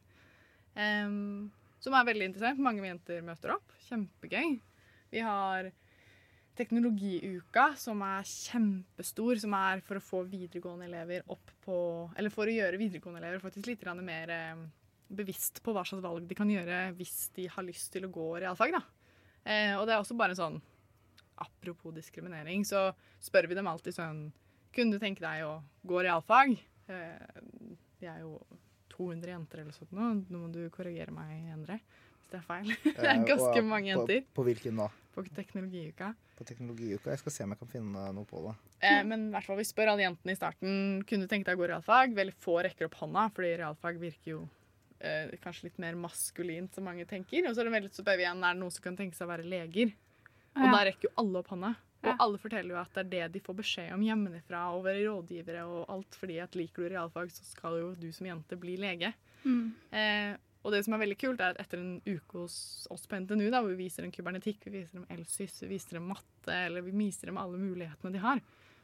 Em, 0.80 1.52
som 1.82 1.96
er 1.98 2.08
veldig 2.08 2.30
interessant. 2.30 2.62
Mange 2.64 2.86
jenter 2.86 3.24
møter 3.26 3.56
opp. 3.56 3.78
Kjempegøy. 3.88 4.60
Vi 5.12 5.24
har 5.26 5.72
Teknologiuka, 6.52 7.72
som 7.80 8.02
er 8.04 8.28
kjempestor, 8.28 9.40
som 9.40 9.54
er 9.56 9.80
for 9.88 9.98
å 9.98 10.04
få 10.04 10.20
videregående 10.28 10.90
elever 10.90 11.24
opp 11.32 11.54
på 11.64 11.78
Eller 12.20 12.34
for 12.34 12.50
å 12.50 12.54
gjøre 12.54 12.80
videregående 12.82 13.22
elever 13.24 13.40
faktisk 13.44 13.70
litt 13.70 13.86
mer 14.04 14.34
eh, 14.36 14.66
bevisst 15.08 15.62
på 15.64 15.72
hva 15.72 15.86
slags 15.88 16.04
valg 16.04 16.28
de 16.28 16.36
kan 16.36 16.50
gjøre 16.52 16.92
hvis 16.98 17.32
de 17.38 17.48
har 17.48 17.64
lyst 17.64 17.92
til 17.94 18.06
å 18.06 18.12
gå 18.12 18.28
realfag. 18.44 18.76
da. 18.76 18.84
Eh, 19.46 19.74
og 19.80 19.88
det 19.88 19.96
er 19.96 20.04
også 20.04 20.18
bare 20.18 20.36
en 20.36 20.44
sånn 20.44 20.62
Apropos 21.42 21.90
diskriminering, 21.96 22.62
så 22.68 22.92
spør 23.18 23.48
vi 23.50 23.56
dem 23.58 23.66
alltid 23.66 23.96
sånn 23.96 24.28
Kunne 24.76 24.94
du 24.94 25.02
tenke 25.02 25.24
deg 25.24 25.48
å 25.48 25.64
gå 25.88 26.04
realfag? 26.04 26.54
Eh, 26.92 27.42
vi 27.98 28.12
er 28.12 28.22
jo 28.22 28.36
200 29.02 29.34
jenter 29.36 29.66
eller 29.66 29.76
sånt 29.76 29.92
nå. 29.98 30.14
Nå 30.30 30.46
må 30.46 30.54
du 30.54 30.62
korrigere 30.74 31.12
meg, 31.16 31.36
Endre, 31.58 31.80
hvis 32.22 32.30
det 32.32 32.40
er 32.40 32.48
feil. 32.48 32.72
det 32.86 32.98
er 33.02 33.16
Eh, 33.18 33.24
ganske 33.34 33.64
mange 33.66 33.96
På, 33.98 34.06
jenter 34.06 34.28
på 34.38 34.46
hvilken 34.48 34.78
da? 34.86 34.88
på 35.12 35.26
teknologiuka. 35.36 36.14
På 36.38 36.46
teknologiuka? 36.48 37.10
Jeg 37.12 37.20
skal 37.22 37.34
se 37.36 37.44
om 37.44 37.52
jeg 37.54 37.60
kan 37.60 37.70
finne 37.74 38.06
noe 38.16 38.26
på 38.30 38.40
det. 38.46 38.54
Eh, 38.88 39.02
men 39.06 39.28
i 39.28 39.34
hvert 39.36 39.46
fall 39.50 39.60
vi 39.60 39.66
spør 39.68 39.92
alle 39.92 40.06
jentene 40.06 40.34
i 40.34 40.40
starten 40.40 41.02
kunne 41.10 41.28
du 41.28 41.30
tenke 41.34 41.50
deg 41.52 41.60
å 41.60 41.62
gå 41.66 41.68
realfag. 41.74 42.16
Veldig 42.18 42.38
få 42.42 42.56
rekker 42.66 42.88
opp 42.88 42.96
hånda, 43.02 43.28
fordi 43.36 43.52
realfag 43.60 44.00
virker 44.02 44.32
jo 44.38 44.40
eh, 45.04 45.34
kanskje 45.44 45.68
litt 45.68 45.78
mer 45.84 46.00
maskulint, 46.00 46.72
som 46.74 46.88
mange 46.88 47.06
tenker. 47.10 47.46
Og 47.50 47.54
så 47.58 47.62
er 47.62 47.70
det 47.70 47.76
veldig 47.76 47.92
så 47.94 48.02
spør 48.06 48.18
vi 48.22 48.26
igjen 48.26 48.42
er 48.48 48.56
det 48.56 48.62
noen 48.64 48.74
som 48.78 48.86
kan 48.88 48.98
tenke 49.02 49.18
seg 49.20 49.28
å 49.28 49.34
være 49.36 49.46
leger. 49.52 49.92
Og 50.56 50.66
Ja. 50.66 50.72
da 50.78 50.82
rekker 50.88 51.10
jo 51.10 51.14
alle 51.22 51.44
opp 51.44 51.52
hånda. 51.54 51.76
Og 52.02 52.24
alle 52.26 52.40
forteller 52.42 52.74
jo 52.74 52.80
at 52.82 52.96
det 52.96 53.02
er 53.04 53.10
det 53.12 53.36
de 53.36 53.42
får 53.46 53.58
beskjed 53.60 53.92
om 53.94 54.06
hjemmefra, 54.06 54.62
og 54.76 54.86
være 54.88 55.04
rådgivere 55.06 55.66
og 55.70 55.84
alt, 55.94 56.16
fordi 56.18 56.40
at 56.42 56.56
liker 56.58 56.86
du 56.86 56.94
realfag, 56.96 57.34
så 57.34 57.46
skal 57.46 57.78
jo 57.78 57.92
du 58.00 58.08
som 58.16 58.30
jente 58.30 58.58
bli 58.60 58.78
lege. 58.82 59.14
Mm. 59.44 59.68
Eh, 59.94 60.32
og 60.62 60.74
det 60.76 60.84
som 60.86 60.94
er 60.94 61.02
veldig 61.02 61.18
kult, 61.18 61.42
er 61.42 61.56
at 61.56 61.62
etter 61.62 61.82
en 61.82 61.96
uke 62.06 62.44
hos 62.44 62.56
oss 62.94 63.08
på 63.10 63.18
NTNU, 63.24 63.48
da, 63.50 63.62
hvor 63.62 63.74
vi 63.74 63.88
viser 63.88 64.06
dem 64.06 64.14
kybernetikk, 64.14 64.68
vi 64.68 64.76
viser 64.80 65.00
dem 65.00 65.08
elsys, 65.14 65.62
vi 65.64 65.72
viser 65.74 65.98
dem 65.98 66.10
matte, 66.12 66.54
eller 66.54 66.86
vi 66.86 66.94
viser 66.94 67.32
dem 67.32 67.40
alle 67.42 67.62
mulighetene 67.62 68.14
de 68.14 68.22
har, 68.22 68.42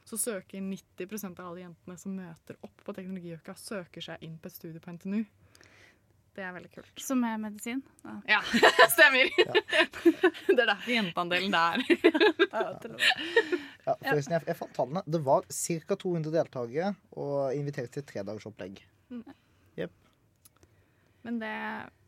så 0.08 0.18
søker 0.18 0.64
90% 0.64 1.38
av 1.38 1.50
alle 1.50 1.66
jentene 1.66 1.98
som 2.00 2.16
møter 2.16 2.58
opp 2.66 2.82
på 2.84 2.94
teknologiøka, 2.96 3.54
søker 3.60 4.04
seg 4.04 4.24
inn 4.26 4.38
på 4.40 4.50
et 4.50 4.56
studie 4.56 4.82
på 4.82 4.94
NTNU. 4.96 5.20
Det 6.38 6.44
er 6.46 6.52
veldig 6.54 6.70
kult. 6.70 6.90
Som 7.02 7.24
er 7.26 7.38
medisin? 7.42 7.82
Ja. 8.32 8.38
Ja, 8.62 8.86
stemmer! 8.92 9.32
det 9.34 10.54
er 10.54 10.70
derfor 10.70 10.92
jenteandelen 10.92 11.54
der. 11.54 11.82
Ja, 13.82 13.96
forresten, 14.04 14.36
jeg, 14.36 14.46
jeg 14.46 14.58
fant 14.58 14.76
tallene. 14.76 15.02
Det 15.06 15.20
var 15.26 15.48
ca. 15.50 15.98
200 15.98 16.34
deltakere 16.34 16.92
og 17.18 17.56
invitert 17.56 17.90
til 17.94 18.04
et 18.04 18.10
tredagersopplegg. 18.12 18.84
Men 21.28 21.40
det 21.42 21.54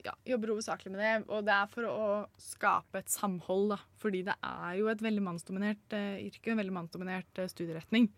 ja, 0.07 0.15
jobber 0.25 0.55
hovedsakelig 0.55 0.93
med 0.95 1.01
det, 1.03 1.13
og 1.29 1.45
det 1.45 1.53
er 1.53 1.71
for 1.73 1.89
å 1.91 2.05
skape 2.41 3.03
et 3.03 3.13
samhold. 3.13 3.75
da. 3.75 3.79
Fordi 4.01 4.23
det 4.31 4.37
er 4.47 4.79
jo 4.79 4.89
et 4.93 5.03
veldig 5.05 5.25
mannsdominert 5.27 5.97
uh, 5.97 6.17
yrke, 6.23 6.53
en 6.53 6.61
veldig 6.63 6.77
mannsdominert 6.79 7.43
uh, 7.43 7.49
studieretning. 7.51 8.09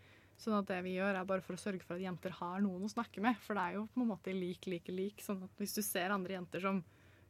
Sånn 0.43 0.59
at 0.59 0.67
det 0.67 0.81
vi 0.83 0.97
gjør, 0.97 1.15
er 1.15 1.29
bare 1.29 1.45
for 1.45 1.55
å 1.55 1.61
sørge 1.61 1.85
for 1.87 1.95
at 1.95 2.03
jenter 2.03 2.35
har 2.41 2.63
noen 2.65 2.83
å 2.83 2.91
snakke 2.91 3.23
med. 3.23 3.39
For 3.45 3.55
det 3.55 3.63
er 3.63 3.77
jo 3.79 3.85
på 3.95 4.03
en 4.03 4.11
måte 4.11 4.35
lik, 4.35 4.67
lik, 4.67 4.91
lik. 4.91 5.23
Sånn 5.23 5.45
at 5.47 5.63
hvis 5.63 5.77
du 5.77 5.83
ser 5.87 6.15
andre 6.15 6.35
jenter 6.35 6.65
som 6.65 6.83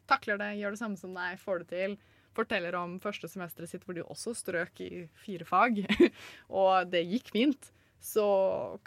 takler 0.08 0.40
det, 0.40 0.54
gjør 0.60 0.74
det 0.74 0.80
samme 0.80 1.00
som 1.00 1.12
deg, 1.16 1.36
får 1.42 1.62
det 1.62 1.68
til, 1.74 1.96
forteller 2.32 2.76
om 2.80 2.96
første 3.02 3.28
semesteret 3.28 3.70
sitt 3.70 3.84
hvor 3.84 3.96
de 3.96 4.04
også 4.06 4.32
strøk 4.36 4.80
i 4.80 4.90
fire 5.20 5.44
fag, 5.44 5.82
og 6.62 6.88
det 6.92 7.04
gikk 7.04 7.28
fint, 7.34 7.68
så 8.02 8.24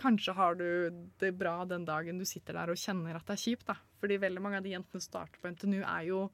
kanskje 0.02 0.34
har 0.36 0.58
du 0.60 0.68
det 1.22 1.32
bra 1.40 1.60
den 1.70 1.86
dagen 1.88 2.18
du 2.20 2.26
sitter 2.28 2.58
der 2.58 2.74
og 2.74 2.82
kjenner 2.82 3.16
at 3.16 3.30
det 3.30 3.38
er 3.38 3.44
kjipt. 3.46 3.70
da. 3.70 3.78
Fordi 4.02 4.18
veldig 4.26 4.44
mange 4.44 4.60
av 4.60 4.66
de 4.66 4.74
jentene 4.74 5.00
som 5.00 5.06
starter 5.06 5.40
på 5.40 5.54
NTNU, 5.54 5.80
er 5.86 6.10
jo 6.10 6.26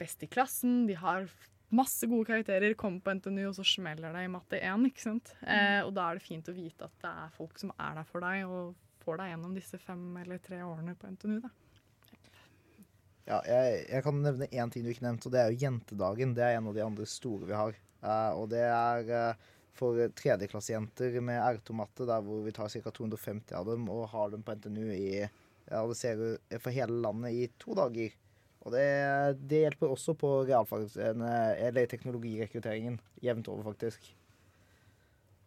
best 0.00 0.22
i 0.24 0.30
klassen. 0.30 0.86
De 0.88 0.96
har 0.96 1.26
masse 1.74 2.06
gode 2.10 2.28
karakterer, 2.28 2.74
kommer 2.78 3.02
på 3.04 3.14
NTNU, 3.18 3.42
og 3.48 3.56
så 3.56 3.64
smeller 3.66 4.14
det 4.14 4.26
i 4.26 4.30
matte 4.32 4.60
1. 4.60 4.86
ikke 4.90 5.04
sant? 5.04 5.34
Eh, 5.42 5.80
og 5.84 5.92
da 5.96 6.08
er 6.08 6.18
det 6.18 6.26
fint 6.26 6.50
å 6.50 6.56
vite 6.56 6.88
at 6.88 7.04
det 7.04 7.12
er 7.24 7.34
folk 7.36 7.60
som 7.60 7.72
er 7.78 7.98
der 8.00 8.08
for 8.08 8.24
deg, 8.24 8.44
og 8.46 8.74
får 9.02 9.20
deg 9.20 9.32
gjennom 9.32 9.56
disse 9.56 9.80
fem 9.82 10.04
eller 10.20 10.42
tre 10.44 10.60
årene 10.66 10.96
på 10.98 11.10
NTNU. 11.14 11.40
da. 11.44 11.52
Ja, 13.22 13.38
jeg, 13.46 13.82
jeg 13.86 14.02
kan 14.04 14.18
nevne 14.18 14.50
én 14.50 14.70
ting 14.74 14.84
du 14.84 14.90
ikke 14.92 15.06
nevnte, 15.06 15.28
og 15.28 15.34
det 15.34 15.40
er 15.42 15.50
jo 15.52 15.62
jentedagen. 15.62 16.34
Det 16.36 16.44
er 16.44 16.58
en 16.58 16.70
av 16.70 16.76
de 16.76 16.84
andre 16.84 17.06
store 17.08 17.48
vi 17.48 17.58
har. 17.58 17.76
Eh, 18.02 18.30
og 18.38 18.48
det 18.52 18.64
er 18.66 19.12
eh, 19.18 19.44
for 19.78 20.00
tredjeklassejenter 20.18 21.20
med 21.24 21.40
R2-matte, 21.40 22.06
der 22.08 22.24
hvor 22.26 22.42
vi 22.44 22.54
tar 22.54 22.72
ca. 22.72 22.90
250 22.90 23.54
av 23.58 23.70
dem 23.70 23.86
og 23.92 24.10
har 24.12 24.34
dem 24.34 24.42
på 24.44 24.56
NTNU 24.58 24.90
i 24.90 25.06
ja, 25.22 25.80
det 25.86 25.96
ser 25.96 26.20
for 26.58 26.74
hele 26.74 26.98
landet 27.04 27.38
i 27.38 27.46
to 27.62 27.76
dager. 27.78 28.12
Og 28.62 28.70
det, 28.74 28.86
det 29.50 29.64
hjelper 29.64 29.90
også 29.90 30.14
på 30.14 30.28
realfags- 30.46 30.94
eller 31.00 31.86
teknologirekrutteringen 31.90 33.00
jevnt 33.24 33.48
over, 33.50 33.64
faktisk. 33.72 34.04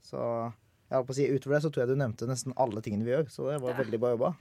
Så 0.03 0.19
jeg 0.19 0.97
holdt 0.99 1.07
på 1.07 1.15
å 1.15 1.17
si, 1.17 1.29
utover 1.31 1.55
det 1.55 1.61
så 1.63 1.71
tror 1.71 1.85
jeg 1.85 1.93
du 1.95 2.01
nevnte 2.01 2.27
nesten 2.29 2.53
alle 2.61 2.83
tingene 2.85 3.07
vi 3.07 3.13
gjør, 3.15 3.29
så 3.31 3.47
det 3.49 3.61
var 3.63 3.71
Ja. 3.71 3.77
veldig 3.79 3.99
bra 4.03 4.11
jobba. 4.13 4.33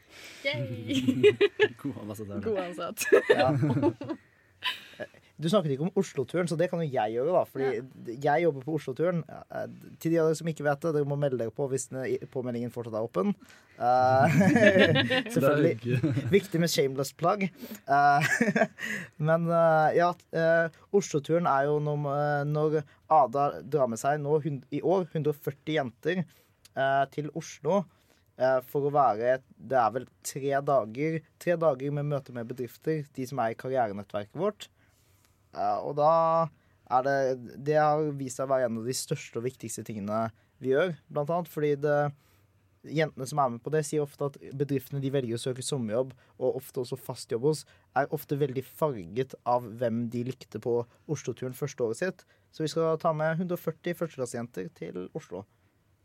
God 1.85 2.03
ansatt. 2.03 2.35
God 2.45 2.59
ansatt. 2.67 3.07
Ja. 3.31 3.49
Du 5.41 5.49
snakket 5.51 5.75
ikke 5.75 5.89
om 5.89 5.97
Oslo-turen, 5.99 6.47
så 6.47 6.55
det 6.57 6.69
kan 6.71 6.79
jo 6.79 6.87
jeg 6.87 7.17
gjøre. 7.17 7.33
da 7.35 7.43
Fordi 7.49 8.19
jeg 8.23 8.45
jobber 8.45 8.63
på 8.63 8.77
Oslo-turen. 8.79 9.25
Eh, 9.27 9.65
Til 9.99 10.13
de 10.15 10.21
av 10.23 10.29
dere 10.29 10.39
som 10.39 10.51
ikke 10.53 10.67
vet 10.67 10.85
det, 10.85 10.93
dere 10.95 11.09
må 11.11 11.19
melde 11.19 11.41
dere 11.41 11.55
på 11.55 11.67
hvis 11.73 11.89
påmeldingen 12.31 12.71
fortsatt 12.75 12.99
er 13.01 13.09
åpen. 13.11 13.35
Uh, 13.75 14.31
selvfølgelig. 15.35 15.97
Er. 15.99 16.29
Viktig 16.31 16.61
med 16.63 16.71
shameless 16.71 17.11
plug. 17.19 17.41
Uh, 17.91 18.23
men 19.29 19.49
uh, 19.51 19.91
ja, 19.91 20.13
Oslo-turen 20.95 21.49
er 21.51 21.67
jo 21.67 21.81
når, 21.83 22.45
når 22.47 22.77
Ada 23.11 23.49
drar 23.67 23.91
med 23.91 23.99
seg 23.99 24.23
nå 24.23 24.39
i 24.71 24.79
år 24.79 25.09
140 25.11 25.75
jenter 25.75 26.23
eh, 26.23 27.05
til 27.15 27.31
Oslo. 27.35 27.83
eh, 28.39 28.61
For 28.71 28.89
å 28.89 28.93
være 28.95 29.41
Det 29.57 29.79
er 29.79 29.91
vel 29.95 30.07
tre 30.27 30.55
dager 30.71 31.19
Tre 31.43 31.57
dager 31.61 31.91
med 31.99 32.09
møte 32.11 32.35
med 32.35 32.49
bedrifter, 32.51 33.05
de 33.15 33.27
som 33.27 33.43
er 33.43 33.53
i 33.53 33.59
karrierenettverket 33.59 34.39
vårt. 34.39 34.69
Og 35.85 35.95
da 35.99 36.11
er 36.93 37.07
det 37.07 37.19
Det 37.67 37.79
har 37.79 38.03
vist 38.19 38.41
seg 38.41 38.49
å 38.49 38.53
være 38.53 38.69
en 38.69 38.83
av 38.83 38.89
de 38.89 38.97
største 38.97 39.41
og 39.41 39.47
viktigste 39.47 39.85
tingene 39.87 40.29
vi 40.63 40.75
gjør. 40.75 40.95
Blant 41.13 41.33
annet 41.33 41.51
fordi 41.51 41.75
det 41.81 41.99
jentene 42.85 43.27
som 43.29 43.41
er 43.41 43.53
med 43.55 43.63
på 43.65 43.73
det, 43.73 43.81
sier 43.89 44.05
ofte 44.05 44.29
at 44.29 44.37
bedriftene 44.57 45.01
de 45.01 45.13
velger 45.13 45.39
å 45.39 45.41
søke 45.41 45.65
sommerjobb, 45.65 46.13
og 46.37 46.59
ofte 46.61 46.83
også 46.83 46.99
fast 47.01 47.33
jobb 47.33 47.47
hos, 47.49 47.65
er 47.97 48.11
ofte 48.13 48.37
veldig 48.37 48.65
farget 48.67 49.33
av 49.49 49.65
hvem 49.81 50.05
de 50.13 50.25
likte 50.29 50.61
på 50.61 50.83
Oslo-turen 51.11 51.57
første 51.57 51.87
året 51.87 52.01
sitt. 52.03 52.27
Så 52.53 52.65
vi 52.65 52.71
skal 52.73 52.99
ta 53.01 53.15
med 53.17 53.41
140 53.41 53.97
førsteklassejenter 53.99 54.69
til 54.77 55.07
Oslo 55.17 55.47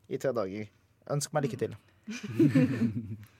i 0.09 0.17
tre 0.21 0.31
dager. 0.35 0.71
Ønsk 1.11 1.35
meg 1.35 1.49
lykke 1.49 1.61
til. 1.65 1.75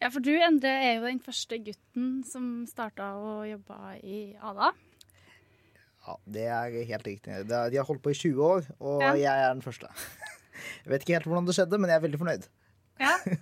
Ja, 0.00 0.08
for 0.08 0.24
du, 0.24 0.30
Endre, 0.32 0.70
er 0.80 0.94
jo 0.96 1.02
den 1.04 1.18
første 1.20 1.58
gutten 1.60 2.22
som 2.24 2.62
starta 2.64 3.10
å 3.20 3.42
jobbe 3.44 3.76
i 4.00 4.20
Ada. 4.40 4.70
Ja, 6.10 6.16
Det 6.26 6.46
er 6.50 6.74
helt 6.90 7.06
riktig. 7.06 7.38
De 7.48 7.76
har 7.78 7.86
holdt 7.86 8.02
på 8.02 8.10
i 8.10 8.18
20 8.18 8.42
år, 8.42 8.66
og 8.80 9.02
Ja. 9.06 9.12
jeg 9.14 9.44
er 9.46 9.54
den 9.54 9.62
første. 9.62 9.86
Jeg 10.84 10.90
vet 10.92 11.02
ikke 11.06 11.14
helt 11.16 11.24
hvordan 11.30 11.46
det 11.48 11.54
skjedde, 11.56 11.78
men 11.80 11.88
jeg 11.88 11.96
er 11.96 12.02
veldig 12.04 12.18
fornøyd. 12.20 12.48
Ja. 13.00 13.14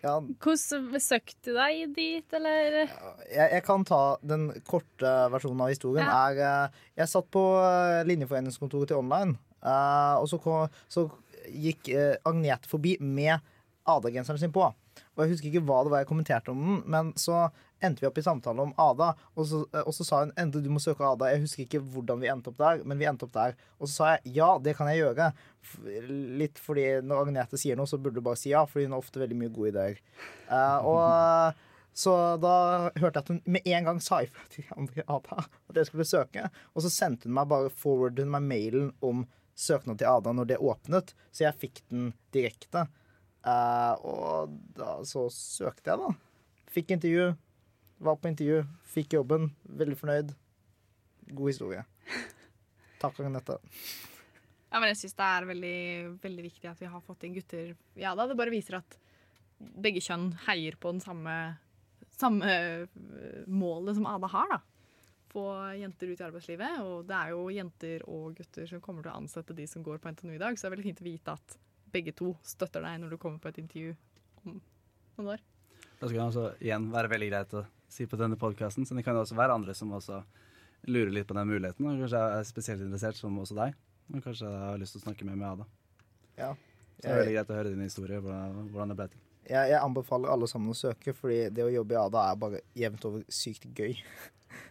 Ja, 0.00 0.14
Hvordan 0.16 0.86
besøkte 0.94 1.50
du 1.50 1.58
deg 1.58 1.90
dit, 1.92 2.32
eller? 2.32 2.88
jeg, 3.28 3.50
jeg 3.52 3.62
kan 3.66 3.82
ta 3.84 3.98
den 4.24 4.46
korte 4.64 5.10
versjonen 5.28 5.60
av 5.60 5.68
historien. 5.68 6.08
Er, 6.08 6.38
eh, 6.40 6.78
jeg 7.02 7.10
satt 7.12 7.28
på 7.28 7.42
eh, 7.60 8.00
linjeforeningskontoret 8.08 8.88
til 8.88 8.96
online, 9.02 9.36
eh, 9.60 10.14
og 10.16 10.24
så, 10.32 10.38
kom, 10.40 10.72
så 10.88 11.04
gikk 11.52 11.90
Agnete 12.24 12.70
forbi 12.72 12.94
med 13.04 13.44
Ada-genseren 13.84 14.40
sin 14.40 14.54
på. 14.56 14.70
Og 15.20 15.26
jeg 15.26 15.34
husker 15.34 15.50
ikke 15.50 15.66
hva 15.68 15.82
det 15.84 15.92
var 15.92 16.00
jeg 16.00 16.08
kommenterte 16.08 16.54
om 16.54 16.60
den, 16.64 16.78
men 16.88 17.10
så 17.20 17.50
endte 17.84 18.00
vi 18.00 18.08
opp 18.08 18.18
i 18.20 18.24
samtale 18.24 18.64
om 18.64 18.72
Ada, 18.80 19.10
og 19.36 19.46
så, 19.48 19.62
og 19.82 19.92
så 19.96 20.04
sa 20.06 20.20
hun 20.22 20.32
endelig 20.40 20.66
du 20.66 20.72
må 20.72 20.82
søke 20.82 21.04
Ada. 21.04 21.30
Jeg 21.32 21.44
husker 21.44 21.64
ikke 21.64 21.80
hvordan 21.92 22.20
vi 22.22 22.28
endte 22.32 22.52
opp 22.52 22.60
der, 22.60 22.82
men 22.88 23.00
vi 23.00 23.08
endte 23.08 23.26
opp 23.28 23.34
der. 23.36 23.56
Og 23.78 23.88
så 23.88 23.92
sa 23.94 24.10
jeg 24.12 24.36
ja, 24.40 24.50
det 24.62 24.76
kan 24.78 24.88
jeg 24.90 25.02
gjøre. 25.02 25.30
Litt 26.40 26.60
fordi 26.60 26.86
når 27.04 27.26
Agnete 27.26 27.60
sier 27.60 27.78
noe, 27.78 27.88
så 27.90 28.00
burde 28.00 28.20
du 28.20 28.24
bare 28.24 28.40
si 28.40 28.52
ja, 28.52 28.64
fordi 28.68 28.88
hun 28.88 28.96
har 28.96 29.04
ofte 29.04 29.22
veldig 29.22 29.40
mye 29.40 29.52
gode 29.52 29.74
ideer. 29.74 30.00
Uh, 30.48 30.78
og 30.92 31.66
så 32.04 32.14
da 32.40 32.54
hørte 33.00 33.10
jeg 33.10 33.24
at 33.24 33.32
hun 33.34 33.42
med 33.56 33.66
en 33.74 33.90
gang 33.90 34.00
sa 34.04 34.22
ifra 34.24 34.46
til 34.52 34.68
andre 34.76 35.04
Ada 35.04 35.42
at 35.44 35.82
jeg 35.82 35.90
skulle 35.90 36.08
søke. 36.08 36.48
Og 36.74 36.86
så 36.86 36.92
sendte 36.92 37.28
hun 37.28 37.36
meg 37.40 37.50
bare 37.52 37.72
forward 37.72 38.20
meg 38.24 38.48
mailen 38.48 38.94
om 39.04 39.26
søknad 39.60 40.00
til 40.00 40.08
Ada 40.08 40.32
når 40.36 40.52
det 40.52 40.62
åpnet, 40.64 41.12
så 41.32 41.46
jeg 41.48 41.60
fikk 41.60 41.82
den 41.92 42.12
direkte. 42.34 42.86
Eh, 43.40 43.94
og 44.04 44.52
da 44.76 44.98
så 45.08 45.26
søkte 45.32 45.92
jeg, 45.94 46.00
da. 46.02 46.10
Fikk 46.70 46.94
intervju. 46.96 47.30
Var 48.00 48.16
på 48.20 48.30
intervju. 48.30 48.62
Fikk 48.94 49.16
jobben. 49.18 49.50
Veldig 49.80 49.96
fornøyd. 50.00 50.34
God 51.30 51.50
historie. 51.52 51.84
Takk, 53.00 53.20
Agnete. 53.24 53.58
Ja, 54.70 54.78
men 54.78 54.90
jeg 54.92 55.00
syns 55.00 55.16
det 55.18 55.26
er 55.26 55.46
veldig, 55.48 55.76
veldig 56.22 56.42
viktig 56.46 56.68
at 56.70 56.80
vi 56.80 56.88
har 56.90 57.02
fått 57.02 57.24
inn 57.26 57.34
gutter. 57.34 57.72
Ja 57.98 58.12
da, 58.14 58.28
Det 58.30 58.36
bare 58.38 58.52
viser 58.54 58.78
at 58.78 58.98
begge 59.58 60.02
kjønn 60.04 60.30
heier 60.46 60.76
på 60.80 60.92
den 60.94 61.02
samme, 61.04 61.34
samme 62.16 62.50
øh, 62.50 63.48
målet 63.50 63.98
som 63.98 64.06
Ada 64.08 64.30
har. 64.30 64.52
da. 64.54 64.60
Få 65.30 65.44
jenter 65.78 66.10
ut 66.12 66.20
i 66.20 66.26
arbeidslivet. 66.26 66.78
Og 66.86 67.08
det 67.08 67.16
er 67.18 67.32
jo 67.34 67.48
jenter 67.54 68.04
og 68.08 68.36
gutter 68.38 68.70
som 68.70 68.82
kommer 68.84 69.04
til 69.04 69.12
å 69.12 69.18
ansette 69.20 69.56
de 69.58 69.66
som 69.70 69.84
går 69.86 69.98
på 70.02 70.12
NTNU 70.14 70.36
i 70.36 70.42
dag, 70.42 70.56
så 70.58 70.66
det 70.66 70.70
er 70.70 70.76
veldig 70.76 70.88
fint 70.90 71.02
å 71.02 71.08
vite 71.08 71.34
at 71.38 71.58
begge 71.92 72.14
to 72.16 72.34
støtter 72.46 72.84
deg 72.84 73.00
når 73.02 73.14
du 73.14 73.20
kommer 73.20 73.40
på 73.42 73.50
et 73.50 73.60
intervju 73.62 73.94
om 74.44 74.60
noen 75.18 75.34
år. 75.36 75.44
Det 76.00 76.08
skal 76.08 76.22
også 76.24 76.46
igjen 76.64 76.88
være 76.92 77.12
veldig 77.12 77.28
greit 77.28 77.56
å 77.58 77.64
si 77.90 78.06
på 78.08 78.18
denne 78.20 78.38
podkasten, 78.40 78.86
så 78.86 78.96
det 78.96 79.04
kan 79.04 79.18
jo 79.18 79.24
også 79.24 79.36
være 79.38 79.56
andre 79.58 79.74
som 79.76 79.92
også 79.92 80.22
lurer 80.88 81.12
litt 81.12 81.28
på 81.28 81.36
den 81.36 81.50
muligheten, 81.50 81.86
og 81.86 82.00
kanskje 82.00 82.20
er 82.38 82.46
spesielt 82.48 82.84
interessert, 82.84 83.18
som 83.18 83.36
også 83.42 83.58
deg. 83.58 83.74
Og 84.10 84.22
kanskje 84.24 84.48
har 84.48 84.78
lyst 84.80 84.96
til 84.96 85.02
å 85.02 85.06
snakke 85.08 85.26
mer 85.28 85.36
med 85.36 85.48
Ada. 85.50 85.66
Ja. 86.38 86.54
Så 87.00 87.04
det 87.04 87.10
er 87.10 87.20
veldig 87.20 87.34
greit 87.36 87.52
å 87.52 87.58
høre 87.58 87.74
din 87.74 87.84
historie, 87.84 88.22
hvordan, 88.22 88.70
hvordan 88.72 88.92
det 88.92 88.96
ble 88.98 89.08
til. 89.12 89.26
Jeg, 89.50 89.70
jeg 89.72 89.80
anbefaler 89.80 90.32
alle 90.32 90.48
sammen 90.50 90.72
å 90.72 90.78
søke, 90.78 91.14
fordi 91.16 91.40
det 91.54 91.64
å 91.64 91.72
jobbe 91.72 91.96
i 91.96 92.00
ADA 92.00 92.24
er 92.26 92.40
bare 92.44 92.62
jevnt 92.76 93.06
over 93.08 93.24
sykt 93.34 93.66
gøy. 93.76 93.96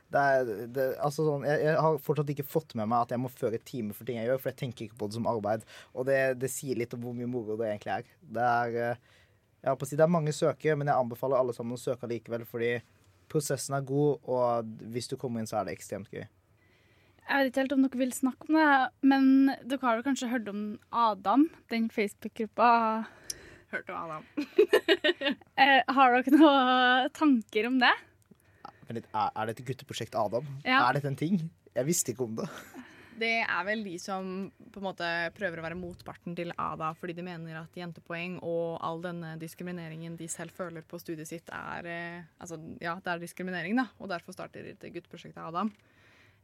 Det 0.09 0.21
er, 0.33 0.51
det, 0.73 0.85
altså 1.05 1.25
sånn, 1.27 1.43
jeg, 1.45 1.61
jeg 1.67 1.81
har 1.85 1.99
fortsatt 2.01 2.31
ikke 2.33 2.47
fått 2.49 2.73
med 2.79 2.89
meg 2.89 3.05
at 3.05 3.11
jeg 3.13 3.21
må 3.21 3.29
føre 3.29 3.59
time 3.61 3.93
for 3.93 4.09
ting 4.09 4.17
jeg 4.17 4.29
gjør, 4.29 4.39
for 4.41 4.51
jeg 4.51 4.59
tenker 4.63 4.87
ikke 4.87 4.97
på 4.97 5.09
det 5.09 5.19
som 5.19 5.29
arbeid. 5.29 5.67
Og 5.93 6.07
det, 6.09 6.19
det 6.41 6.49
sier 6.49 6.79
litt 6.79 6.95
om 6.97 7.03
hvor 7.05 7.13
mye 7.17 7.29
moro 7.29 7.57
det 7.59 7.69
egentlig 7.69 7.93
er. 7.99 8.09
Det 8.37 8.47
er, 8.47 8.79
eh, 8.87 9.19
jeg 9.59 9.69
holdt 9.69 9.83
på 9.83 9.89
å 9.89 9.91
si, 9.91 9.99
det 9.99 10.07
er 10.07 10.17
mange 10.17 10.33
søkere, 10.33 10.79
men 10.79 10.89
jeg 10.89 11.03
anbefaler 11.03 11.37
alle 11.37 11.53
sammen 11.53 11.77
å 11.77 11.81
søke 11.81 12.09
likevel, 12.09 12.47
fordi 12.49 12.73
prosessen 13.29 13.77
er 13.77 13.85
god, 13.85 14.25
og 14.25 14.73
hvis 14.93 15.11
du 15.11 15.17
kommer 15.21 15.41
inn, 15.43 15.49
så 15.49 15.59
er 15.59 15.69
det 15.69 15.77
ekstremt 15.77 16.09
gøy. 16.09 16.25
Jeg 17.29 17.37
vet 17.45 17.51
ikke 17.51 17.61
helt 17.61 17.73
om 17.75 17.83
dere 17.85 17.99
vil 18.01 18.13
snakke 18.15 18.47
om 18.49 18.55
det, 18.57 18.69
men 19.05 19.25
dere 19.61 19.83
har 19.85 19.99
vel 19.99 20.05
kanskje 20.07 20.31
hørt 20.31 20.47
om 20.49 20.63
Adam, 20.89 21.45
den 21.69 21.85
Facebook-gruppa. 21.93 22.69
Hørte 23.69 23.93
om 23.93 24.09
Adam? 24.09 24.29
Eh, 25.59 25.83
har 25.91 26.13
dere 26.15 26.31
noen 26.39 27.09
tanker 27.11 27.65
om 27.67 27.81
det? 27.81 27.91
Men 28.89 29.01
er, 29.03 29.31
er 29.31 29.51
dette 29.51 29.65
gutteprosjekt 29.67 30.17
Adam? 30.17 30.47
Ja. 30.65 30.81
Er 30.87 30.97
dette 30.97 31.11
en 31.11 31.19
ting? 31.19 31.43
Jeg 31.75 31.87
visste 31.87 32.13
ikke 32.13 32.25
om 32.25 32.39
det. 32.39 32.49
Det 33.19 33.41
er 33.43 33.65
vel 33.67 33.81
de 33.83 33.97
som 33.99 34.47
på 34.71 34.79
en 34.79 34.85
måte 34.85 35.07
prøver 35.35 35.59
å 35.59 35.65
være 35.65 35.77
motparten 35.77 36.35
til 36.37 36.53
ADA, 36.55 36.93
fordi 36.95 37.17
de 37.17 37.25
mener 37.25 37.57
at 37.59 37.75
jentepoeng 37.75 38.37
og 38.47 38.77
all 38.85 39.01
denne 39.03 39.33
diskrimineringen 39.41 40.15
de 40.19 40.29
selv 40.31 40.55
føler 40.55 40.85
på 40.87 40.99
studiet 41.01 41.27
sitt, 41.27 41.51
er 41.51 41.89
eh, 41.89 42.29
altså, 42.39 42.59
ja, 42.79 42.95
det 43.03 43.11
er 43.11 43.23
diskriminering, 43.23 43.75
da, 43.79 43.89
og 43.99 44.11
derfor 44.13 44.35
starter 44.37 44.69
dette 44.71 44.91
gutteprosjektet 44.93 45.41
Adam. 45.43 45.73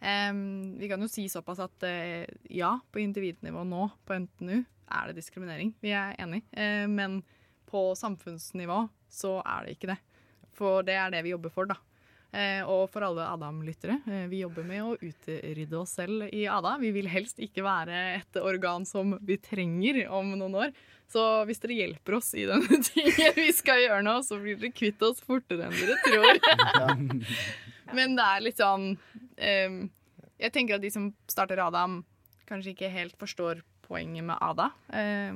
Um, 0.04 0.76
vi 0.76 0.90
kan 0.92 1.00
jo 1.00 1.08
si 1.08 1.30
såpass 1.32 1.62
at 1.64 1.88
uh, 1.88 2.28
ja, 2.52 2.74
på 2.92 3.00
individnivå 3.00 3.64
nå 3.64 3.88
på 4.04 4.20
NTNU 4.26 4.58
er 4.60 5.08
det 5.08 5.22
diskriminering. 5.22 5.72
Vi 5.82 5.96
er 5.96 6.18
enig, 6.20 6.44
Uh, 6.52 6.86
men 6.92 7.22
på 7.66 7.88
samfunnsnivå 7.98 8.84
så 9.12 9.38
er 9.48 9.66
det 9.66 9.78
ikke 9.78 9.94
det. 9.94 10.00
For 10.56 10.84
det 10.88 11.00
er 11.00 11.16
det 11.16 11.24
vi 11.24 11.32
jobber 11.32 11.54
for, 11.56 11.72
da. 11.72 11.80
Eh, 12.36 12.68
og 12.68 12.90
for 12.92 13.06
alle 13.06 13.24
Adam-lyttere, 13.32 14.02
eh, 14.12 14.26
vi 14.28 14.42
jobber 14.42 14.66
med 14.68 14.84
å 14.84 14.96
utrydde 14.98 15.78
oss 15.80 15.94
selv 15.96 16.26
i 16.36 16.44
Ada. 16.52 16.74
Vi 16.82 16.92
vil 16.96 17.08
helst 17.08 17.40
ikke 17.40 17.64
være 17.64 18.02
et 18.18 18.40
organ 18.42 18.84
som 18.88 19.14
vi 19.24 19.38
trenger 19.40 20.02
om 20.12 20.34
noen 20.36 20.58
år. 20.66 20.74
Så 21.08 21.22
hvis 21.48 21.62
dere 21.64 21.78
hjelper 21.78 22.18
oss 22.18 22.34
i 22.36 22.48
denne 22.50 22.80
tingen 22.90 23.38
vi 23.38 23.48
skal 23.56 23.80
gjøre 23.86 24.02
nå, 24.04 24.18
så 24.26 24.40
blir 24.42 24.60
dere 24.60 24.74
kvitt 24.76 25.06
oss 25.06 25.22
fortere 25.24 25.70
enn 25.70 25.78
dere 25.78 25.96
tror. 26.04 27.24
Men 27.96 28.18
det 28.18 28.26
er 28.26 28.44
litt 28.44 28.60
sånn 28.60 28.96
eh, 29.38 29.86
Jeg 30.42 30.52
tenker 30.52 30.76
at 30.76 30.84
de 30.84 30.92
som 30.92 31.12
starter 31.32 31.62
Adam, 31.64 32.02
kanskje 32.50 32.74
ikke 32.74 32.92
helt 32.92 33.16
forstår 33.22 33.64
poenget 33.86 34.26
med 34.28 34.42
Ada. 34.44 34.72
Eh, 34.92 35.32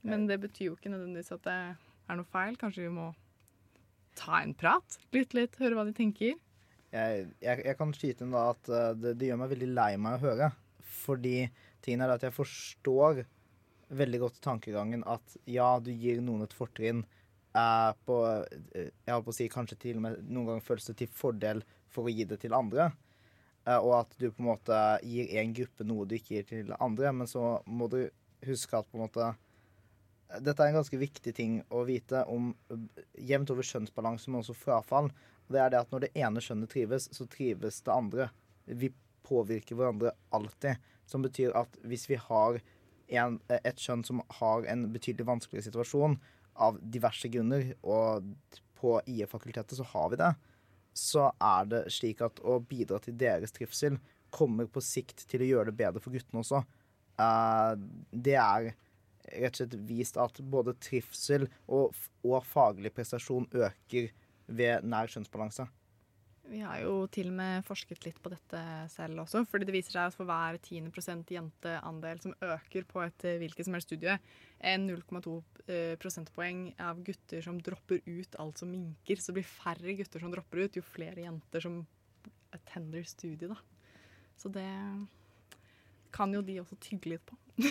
men 0.00 0.22
det 0.30 0.38
betyr 0.40 0.70
jo 0.70 0.76
ikke 0.78 0.88
nødvendigvis 0.88 1.34
at 1.34 1.42
det 1.44 1.56
er 1.74 2.16
noe 2.16 2.28
feil. 2.32 2.54
Kanskje 2.56 2.86
vi 2.86 2.92
må 2.94 3.10
ta 4.18 4.40
en 4.42 4.54
prat. 4.54 4.98
Lytte 5.14 5.38
litt, 5.38 5.58
høre 5.60 5.78
hva 5.78 5.86
de 5.88 5.94
tenker. 5.96 6.38
jeg, 6.90 7.26
jeg, 7.42 7.62
jeg 7.66 7.76
kan 7.78 7.92
skyte 7.94 8.26
inn 8.26 8.34
da 8.34 8.48
at 8.54 8.70
eh, 8.70 8.92
det, 8.98 9.16
det 9.20 9.30
gjør 9.30 9.42
meg 9.42 9.52
veldig 9.54 9.70
lei 9.76 9.90
meg 10.02 10.18
å 10.18 10.24
høre. 10.30 10.50
Fordi 11.00 11.36
tingen 11.84 12.04
er 12.04 12.16
at 12.16 12.26
jeg 12.26 12.36
forstår 12.36 13.24
veldig 13.90 14.20
godt 14.22 14.40
tankegangen 14.44 15.02
at 15.10 15.36
ja, 15.50 15.72
du 15.82 15.90
gir 15.90 16.20
noen 16.22 16.44
et 16.46 16.54
fortrinn 16.54 17.02
eh, 17.02 17.92
på 18.06 18.18
eh, 18.28 18.90
Jeg 18.90 19.14
holdt 19.14 19.26
på 19.26 19.34
å 19.34 19.38
si 19.38 19.48
kanskje 19.50 19.78
til 19.86 20.00
og 20.00 20.04
med 20.06 20.18
noen 20.26 20.52
ganger 20.52 20.66
føles 20.66 20.90
det 20.90 20.98
til 21.00 21.14
fordel 21.14 21.62
for 21.90 22.06
å 22.06 22.14
gi 22.14 22.26
det 22.28 22.40
til 22.44 22.54
andre. 22.56 22.90
Eh, 23.66 23.78
og 23.78 23.96
at 24.02 24.16
du 24.18 24.28
på 24.30 24.42
en 24.42 24.50
måte 24.52 24.80
gir 25.06 25.30
en 25.42 25.54
gruppe 25.56 25.86
noe 25.86 26.08
du 26.08 26.16
ikke 26.18 26.38
gir 26.38 26.50
til 26.50 26.74
andre. 26.78 27.14
Men 27.16 27.30
så 27.30 27.60
må 27.66 27.90
du 27.92 28.02
huske 28.46 28.78
at 28.78 28.88
på 28.90 28.98
en 28.98 29.06
måte 29.06 29.32
dette 30.38 30.62
er 30.62 30.70
en 30.70 30.78
ganske 30.78 31.00
viktig 31.00 31.32
ting 31.34 31.58
å 31.74 31.82
vite 31.88 32.22
om 32.30 32.52
eh, 32.70 33.04
jevnt 33.30 33.50
over 33.54 33.66
kjønnsbalanse, 33.66 34.30
men 34.30 34.42
også 34.42 34.56
frafall. 34.56 35.10
Det 35.50 35.60
er 35.60 35.72
det 35.72 35.80
at 35.82 35.94
når 35.94 36.06
det 36.06 36.12
ene 36.22 36.42
kjønnet 36.44 36.70
trives, 36.70 37.08
så 37.16 37.26
trives 37.30 37.80
det 37.86 37.94
andre. 37.94 38.28
Vi 38.66 38.92
påvirker 39.26 39.78
hverandre 39.78 40.14
alltid. 40.36 40.78
Som 41.10 41.24
betyr 41.26 41.56
at 41.58 41.74
hvis 41.82 42.06
vi 42.10 42.18
har 42.20 42.60
en, 43.10 43.40
eh, 43.50 43.62
et 43.64 43.82
kjønn 43.82 44.04
som 44.06 44.22
har 44.40 44.68
en 44.70 44.86
betydelig 44.94 45.26
vanskeligere 45.26 45.70
situasjon 45.70 46.18
av 46.60 46.78
diverse 46.82 47.28
grunner, 47.32 47.72
og 47.82 48.26
på 48.80 49.00
IE-fakultetet 49.10 49.76
så 49.76 49.86
har 49.92 50.12
vi 50.12 50.20
det, 50.20 50.30
så 50.96 51.30
er 51.36 51.66
det 51.70 51.82
slik 51.94 52.22
at 52.24 52.40
å 52.42 52.58
bidra 52.62 52.98
til 53.02 53.16
deres 53.18 53.52
trivsel 53.54 53.98
kommer 54.34 54.68
på 54.70 54.82
sikt 54.84 55.24
til 55.30 55.42
å 55.42 55.48
gjøre 55.48 55.70
det 55.70 55.78
bedre 55.78 56.02
for 56.02 56.14
guttene 56.14 56.42
også. 56.44 56.62
Eh, 57.18 57.74
det 58.14 58.38
er 58.38 58.70
rett 59.30 59.54
og 59.54 59.60
slett 59.62 59.76
vist 59.88 60.18
at 60.20 60.40
både 60.52 60.76
trivsel 60.82 61.46
og, 61.66 61.96
og 62.26 62.40
faglig 62.46 62.92
prestasjon 62.96 63.48
øker 63.54 64.10
ved 64.50 64.86
nær 64.86 65.10
kjønnsbalanse. 65.10 65.68
Vi 66.50 66.58
har 66.64 66.80
jo 66.82 67.04
til 67.12 67.28
og 67.30 67.36
med 67.38 67.62
forsket 67.62 68.02
litt 68.08 68.16
på 68.22 68.30
dette 68.32 68.60
selv 68.90 69.22
også, 69.22 69.44
fordi 69.46 69.68
det 69.68 69.74
viser 69.76 69.94
seg 69.94 70.08
at 70.08 70.16
for 70.16 70.26
hver 70.26 70.56
10% 70.58 71.30
jenteandel 71.30 72.22
som 72.24 72.34
øker 72.42 72.88
på 72.90 73.04
et 73.04 73.26
eh, 73.28 73.36
hvilket 73.38 73.68
som 73.68 73.76
helst 73.76 73.86
studie, 73.92 74.16
er 74.58 74.80
0,2 74.82 75.36
eh, 75.68 75.94
prosentpoeng 76.02 76.64
av 76.82 77.04
gutter 77.06 77.44
som 77.46 77.60
dropper 77.62 78.02
ut, 78.08 78.34
altså 78.42 78.66
minker. 78.66 79.22
Så 79.22 79.30
det 79.30 79.38
blir 79.38 79.52
færre 79.52 79.94
gutter 80.00 80.24
som 80.24 80.34
dropper 80.34 80.64
ut, 80.64 80.80
jo 80.80 80.82
flere 80.82 81.22
jenter 81.22 81.62
som 81.62 81.78
attender 82.56 83.06
studiet, 83.06 83.54
da. 83.54 83.94
Så 84.40 84.50
det 84.50 84.66
kan 86.10 86.34
jo 86.34 86.42
de 86.42 86.58
også 86.64 86.80
tygge 86.82 87.14
litt 87.14 87.30
på. 87.30 87.38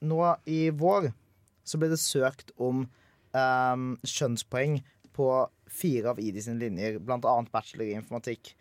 Nå 0.00 0.20
i 0.48 0.62
vår 0.70 1.10
så 1.66 1.78
ble 1.78 1.90
det 1.92 2.00
søkt 2.00 2.54
om 2.56 2.86
um, 3.36 3.90
kjønnspoeng 4.02 4.80
på 5.16 5.28
fire 5.70 6.14
av 6.14 6.20
ID 6.22 6.40
sine 6.42 6.60
linjer, 6.60 6.98
bl.a. 7.04 7.34
bachelor 7.52 7.86
i 7.86 7.96
informatikk. 7.98 8.54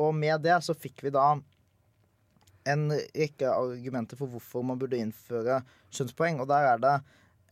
Og 0.00 0.14
med 0.16 0.42
det 0.44 0.56
så 0.64 0.76
fikk 0.76 1.04
vi 1.04 1.12
da 1.14 1.34
en 2.70 2.86
rekke 2.94 3.50
argumenter 3.50 4.18
for 4.18 4.32
hvorfor 4.32 4.64
man 4.64 4.80
burde 4.80 4.98
innføre 5.00 5.60
kjønnspoeng. 5.94 6.40
Og 6.40 6.48
der 6.48 6.70
er 6.72 6.80
det 6.80 6.94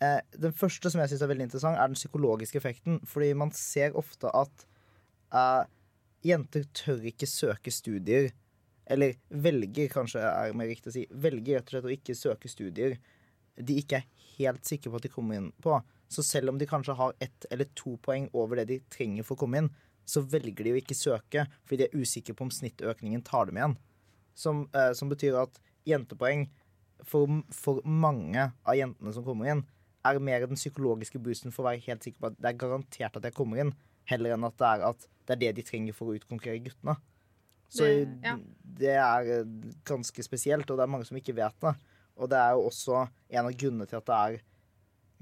eh, 0.00 0.20
Den 0.46 0.56
første 0.56 0.90
som 0.90 1.02
jeg 1.02 1.12
syns 1.12 1.24
er 1.26 1.32
veldig 1.32 1.48
interessant, 1.50 1.78
er 1.78 1.90
den 1.90 1.98
psykologiske 1.98 2.60
effekten. 2.62 3.00
Fordi 3.08 3.32
man 3.36 3.52
ser 3.56 3.98
ofte 3.98 4.32
at 4.32 4.66
eh, 5.36 5.64
jenter 6.26 6.64
tør 6.76 7.04
ikke 7.12 7.28
søke 7.28 7.74
studier. 7.74 8.30
Eller 8.90 9.18
velger, 9.28 9.92
kanskje 9.92 10.24
er 10.24 10.56
mer 10.56 10.70
riktig 10.72 10.90
å 10.90 10.96
si. 10.96 11.04
Velger 11.10 11.60
rett 11.60 11.68
og 11.68 11.76
slett 11.76 11.90
å 11.90 11.96
ikke 11.98 12.18
søke 12.18 12.50
studier 12.50 12.96
de 13.60 13.76
ikke 13.82 14.00
er 14.00 14.06
helt 14.38 14.64
sikre 14.68 14.90
på 14.92 14.96
at 15.00 15.02
de 15.06 15.12
kommer 15.12 15.36
inn 15.38 15.50
på. 15.62 15.76
Så 16.12 16.22
selv 16.24 16.52
om 16.52 16.58
de 16.60 16.66
kanskje 16.68 16.96
har 16.96 17.14
ett 17.24 17.46
eller 17.50 17.68
to 17.78 17.96
poeng 18.04 18.28
over 18.36 18.56
det 18.60 18.66
de 18.68 18.80
trenger 18.92 19.24
for 19.24 19.36
å 19.36 19.42
komme 19.44 19.62
inn, 19.62 19.70
så 20.04 20.22
velger 20.26 20.64
de 20.66 20.72
å 20.74 20.80
ikke 20.80 20.96
søke 20.98 21.46
fordi 21.64 21.82
de 21.82 21.88
er 21.88 22.00
usikre 22.02 22.34
på 22.36 22.44
om 22.46 22.50
snittøkningen 22.52 23.22
tar 23.24 23.46
dem 23.48 23.60
igjen. 23.60 23.76
Som, 24.34 24.64
eh, 24.74 24.92
som 24.96 25.08
betyr 25.12 25.36
at 25.42 25.60
jentepoeng 25.88 26.48
for, 27.04 27.28
for 27.52 27.80
mange 27.84 28.48
av 28.64 28.76
jentene 28.78 29.12
som 29.14 29.24
kommer 29.26 29.50
inn, 29.52 29.64
er 30.04 30.18
mer 30.18 30.46
den 30.46 30.58
psykologiske 30.58 31.20
boosten 31.22 31.52
for 31.54 31.62
å 31.64 31.70
være 31.70 31.84
helt 31.86 32.02
sikker 32.02 32.18
på 32.20 32.30
at 32.32 32.38
det 32.42 32.50
er 32.50 32.58
garantert 32.58 33.16
at 33.16 33.26
jeg 33.28 33.36
kommer 33.36 33.60
inn, 33.62 33.72
heller 34.10 34.34
enn 34.34 34.44
at 34.48 34.56
det 34.58 34.66
er, 34.68 34.84
at 34.88 35.06
det, 35.28 35.34
er 35.36 35.40
det 35.44 35.52
de 35.60 35.64
trenger 35.68 35.94
for 35.94 36.10
å 36.10 36.16
utkonkurrere 36.18 36.64
guttene. 36.64 36.96
Så 37.72 37.86
Det- 37.86 38.18
ja. 38.24 38.36
det 38.64 38.96
er 38.98 39.30
eh, 39.40 39.44
ganske 39.84 40.22
spesielt, 40.26 40.68
og 40.70 40.76
det 40.76 40.82
er 40.82 40.90
mange 40.90 41.06
som 41.06 41.16
ikke 41.16 41.34
vet 41.38 41.54
det. 41.60 41.74
Og 42.22 42.30
det 42.30 42.38
er 42.38 42.56
jo 42.56 42.68
også 42.70 43.04
en 43.04 43.46
av 43.48 43.56
grunnene 43.58 43.88
til 43.90 43.98
at 43.98 44.10
det 44.10 44.18
er 44.18 44.42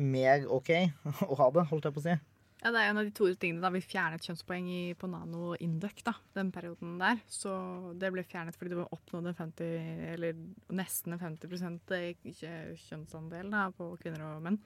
mer 0.01 0.45
OK 0.53 0.75
å 1.31 1.39
ha 1.41 1.49
det, 1.55 1.71
holdt 1.71 1.89
jeg 1.89 1.97
på 1.97 2.03
å 2.03 2.07
si. 2.09 2.19
Ja, 2.61 2.69
Det 2.75 2.81
er 2.81 2.91
en 2.91 3.01
av 3.01 3.07
de 3.09 3.13
to 3.17 3.27
tingene 3.41 3.65
da 3.65 3.71
vi 3.73 3.81
fjernet 3.81 4.27
kjønnspoeng 4.27 4.67
i, 4.69 4.81
på 5.01 5.09
Nano 5.09 5.55
Induc, 5.65 6.03
da, 6.05 6.13
den 6.37 6.51
perioden 6.53 6.99
der. 7.01 7.23
Så 7.25 7.53
det 7.97 8.11
ble 8.13 8.25
fjernet 8.29 8.59
fordi 8.59 8.75
det 8.75 8.81
var 8.83 8.93
oppnådd 8.93 9.31
50, 9.39 9.71
eller 10.13 10.43
nesten 10.77 11.17
50 11.17 11.97
ikke 12.21 12.53
kjønnsandel 12.85 13.49
da, 13.55 13.65
på 13.73 13.95
kvinner 14.03 14.27
og 14.29 14.45
menn. 14.45 14.61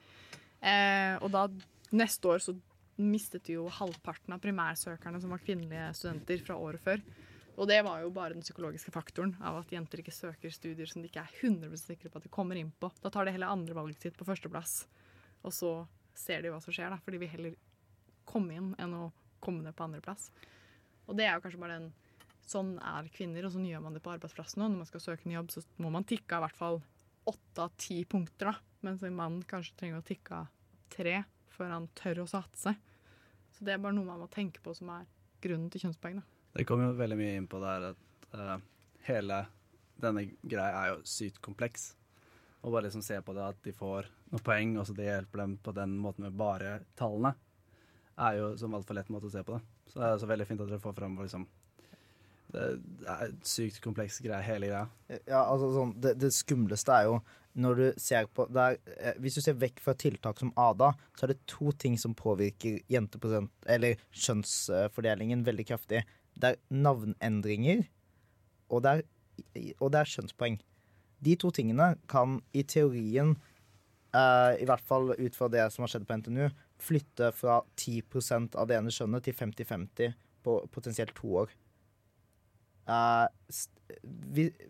Eh, 0.59 1.15
og 1.21 1.31
da, 1.31 1.45
neste 1.95 2.33
år, 2.33 2.43
så 2.43 2.57
mistet 2.99 3.47
vi 3.47 3.55
jo 3.55 3.69
halvparten 3.71 4.35
av 4.35 4.43
primærsøkerne 4.43 5.21
som 5.23 5.31
var 5.31 5.43
kvinnelige 5.43 5.87
studenter 5.95 6.43
fra 6.43 6.59
året 6.59 6.83
før. 6.83 6.99
Og 7.55 7.69
det 7.69 7.77
var 7.87 8.01
jo 8.03 8.11
bare 8.11 8.35
den 8.35 8.43
psykologiske 8.43 8.91
faktoren 8.91 9.35
av 9.39 9.61
at 9.61 9.71
jenter 9.71 10.01
ikke 10.01 10.13
søker 10.13 10.51
studier 10.51 10.89
som 10.89 11.01
de 11.01 11.07
ikke 11.07 11.23
er 11.23 11.37
100 11.39 11.77
sikre 11.79 12.11
på 12.11 12.19
at 12.19 12.25
de 12.27 12.31
kommer 12.33 12.59
inn 12.59 12.73
på. 12.79 12.89
Da 12.99 13.11
tar 13.13 13.27
de 13.27 13.35
heller 13.35 13.51
andre 13.51 13.77
valget 13.77 14.03
sitt 14.03 14.17
på 14.19 14.27
førsteplass, 14.27 14.81
og 15.45 15.55
så 15.55 15.75
ser 16.15 16.43
de 16.43 16.51
hva 16.51 16.59
som 16.63 16.75
skjer, 16.75 16.91
da, 16.91 16.99
fordi 17.03 17.21
vil 17.21 17.31
heller 17.31 17.55
komme 18.27 18.57
inn 18.57 18.73
enn 18.81 18.97
å 18.97 19.05
komme 19.43 19.63
ned 19.63 19.75
på 19.77 19.85
andreplass. 19.87 20.27
Og 21.05 21.15
det 21.15 21.27
er 21.27 21.37
jo 21.37 21.45
kanskje 21.45 21.61
bare 21.61 21.79
den 21.79 21.93
Sånn 22.45 22.75
er 22.77 23.07
kvinner, 23.09 23.47
og 23.47 23.55
sånn 23.55 23.65
gjør 23.65 23.79
man 23.81 23.95
det 23.95 24.03
på 24.05 24.11
arbeidsplassen 24.13 24.61
òg. 24.61 24.67
Når 24.69 24.81
man 24.83 24.89
skal 24.91 25.01
søke 25.01 25.25
en 25.25 25.33
jobb, 25.33 25.47
så 25.49 25.63
må 25.81 25.89
man 25.89 26.05
tikke 26.05 26.37
av 26.37 26.43
i 26.43 26.45
hvert 26.45 26.59
fall 26.59 26.75
åtte 27.25 27.63
av 27.63 27.71
ti 27.81 27.95
punkter, 28.05 28.51
da. 28.51 28.75
Mens 28.85 29.01
en 29.01 29.17
mann 29.17 29.39
kanskje 29.49 29.73
trenger 29.79 30.03
å 30.03 30.05
tikke 30.05 30.43
av 30.43 30.51
tre 30.93 31.23
før 31.55 31.73
han 31.73 31.87
tør 31.97 32.21
å 32.21 32.27
satse. 32.29 32.75
Så 33.55 33.65
det 33.65 33.73
er 33.73 33.81
bare 33.81 33.97
noe 33.97 34.05
man 34.05 34.21
må 34.21 34.29
tenke 34.29 34.61
på 34.61 34.75
som 34.77 34.91
er 34.93 35.09
grunnen 35.41 35.71
til 35.73 35.87
kjønnspoeng, 35.87 36.21
da. 36.21 36.34
Det 36.55 36.65
kom 36.67 36.83
jo 36.83 36.93
veldig 36.95 37.17
mye 37.19 37.35
inn 37.39 37.47
på 37.51 37.59
der 37.59 37.89
at 37.91 38.27
uh, 38.35 38.57
hele 39.09 39.41
denne 40.01 40.25
greia 40.41 40.81
er 40.81 40.93
jo 40.93 41.01
sykt 41.07 41.41
kompleks. 41.43 41.89
Og 42.63 42.73
bare 42.73 42.87
liksom 42.87 43.03
se 43.05 43.19
på 43.21 43.35
det 43.35 43.43
at 43.45 43.59
de 43.65 43.73
får 43.75 44.07
noen 44.31 44.45
poeng, 44.45 44.77
og 44.79 44.87
så 44.87 44.95
det 44.97 45.09
hjelper 45.09 45.43
dem 45.43 45.57
på 45.61 45.73
den 45.75 45.97
måten 46.01 46.25
med 46.25 46.37
bare 46.39 46.79
tallene, 46.97 47.35
er 48.15 48.39
jo 48.39 48.49
som 48.57 48.73
altfor 48.77 48.97
lett 48.97 49.11
måte 49.11 49.29
å 49.29 49.33
se 49.33 49.43
på 49.45 49.57
det. 49.57 49.61
Så 49.91 49.99
det 49.99 50.07
er 50.07 50.17
også 50.17 50.31
veldig 50.31 50.47
fint 50.49 50.63
at 50.63 50.71
dere 50.71 50.81
får 50.81 50.95
fram 50.97 51.19
liksom 51.19 51.45
Det 52.55 52.63
er 53.11 53.23
et 53.27 53.47
sykt 53.47 53.81
kompleks 53.83 54.21
greie, 54.23 54.41
hele 54.47 54.69
greia. 54.71 54.85
Ja, 55.27 55.43
altså 55.43 55.73
sånn, 55.75 55.91
det, 56.01 56.15
det 56.21 56.31
skumleste 56.33 56.93
er 56.95 57.09
jo 57.09 57.19
når 57.55 57.79
du 57.79 57.99
ser 58.01 58.27
på 58.35 58.45
det 58.51 58.63
er, 58.63 58.77
eh, 58.97 59.17
Hvis 59.23 59.37
du 59.37 59.41
ser 59.43 59.55
vekk 59.59 59.79
fra 59.83 59.93
tiltak 59.95 60.39
som 60.39 60.51
ADA, 60.59 60.91
så 61.15 61.25
er 61.25 61.33
det 61.33 61.45
to 61.47 61.71
ting 61.71 61.95
som 61.99 62.15
påvirker 62.15 62.81
jenteprosent, 62.91 63.51
eller 63.65 63.99
kjønnsfordelingen 64.11 65.45
veldig 65.47 65.67
kraftig. 65.71 66.03
Det 66.35 66.53
er 66.53 66.61
navnendringer, 66.69 67.85
og 68.69 68.83
det 68.83 68.91
er, 68.91 69.03
og 69.79 69.91
det 69.93 70.01
er 70.01 70.11
skjønnspoeng. 70.11 70.57
De 71.25 71.35
to 71.39 71.51
tingene 71.55 71.93
kan 72.11 72.39
i 72.53 72.63
teorien, 72.67 73.35
eh, 74.13 74.53
i 74.61 74.67
hvert 74.67 74.83
fall 74.83 75.13
ut 75.15 75.35
fra 75.35 75.47
det 75.51 75.65
som 75.73 75.85
har 75.85 75.93
skjedd 75.93 76.07
på 76.07 76.17
NTNU, 76.19 76.49
flytte 76.81 77.31
fra 77.35 77.61
10% 77.79 78.57
av 78.59 78.67
det 78.67 78.79
ene 78.79 78.91
skjønnet 78.91 79.23
til 79.25 79.37
50-50 79.37 80.15
på 80.43 80.57
potensielt 80.75 81.15
to 81.15 81.31
år. 81.43 81.55
Eh, 82.85 83.27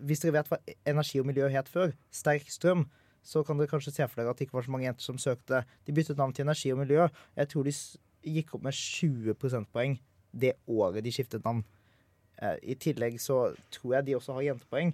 hvis 0.06 0.22
dere 0.24 0.38
vet 0.38 0.52
hva 0.52 0.62
energi 0.88 1.20
og 1.20 1.28
miljø 1.28 1.50
het 1.52 1.72
før, 1.72 1.96
sterk 2.14 2.48
strøm, 2.52 2.86
så 3.26 3.42
kan 3.44 3.58
dere 3.58 3.72
kanskje 3.72 3.96
se 3.96 4.08
for 4.08 4.22
dere 4.22 4.32
at 4.32 4.40
det 4.40 4.48
ikke 4.48 4.60
var 4.60 4.68
så 4.68 4.74
mange 4.76 4.86
jenter 4.86 5.04
som 5.08 5.18
søkte. 5.18 5.64
De 5.88 5.96
byttet 5.96 6.20
navn 6.20 6.34
til 6.36 6.46
energi 6.46 6.72
og 6.72 6.84
miljø. 6.84 7.08
Jeg 7.36 7.50
tror 7.52 7.66
de 7.66 7.74
gikk 8.36 8.54
opp 8.56 8.66
med 8.68 8.78
20 8.78 9.34
prosentpoeng 9.42 9.98
det 10.36 10.54
året 10.68 11.04
de 11.06 11.12
skiftet 11.16 11.44
navn. 11.46 11.64
Uh, 12.42 12.56
I 12.62 12.76
tillegg 12.76 13.16
så 13.24 13.54
tror 13.72 13.94
jeg 13.98 14.08
de 14.10 14.16
også 14.18 14.34
har 14.36 14.44
jentepoeng, 14.50 14.90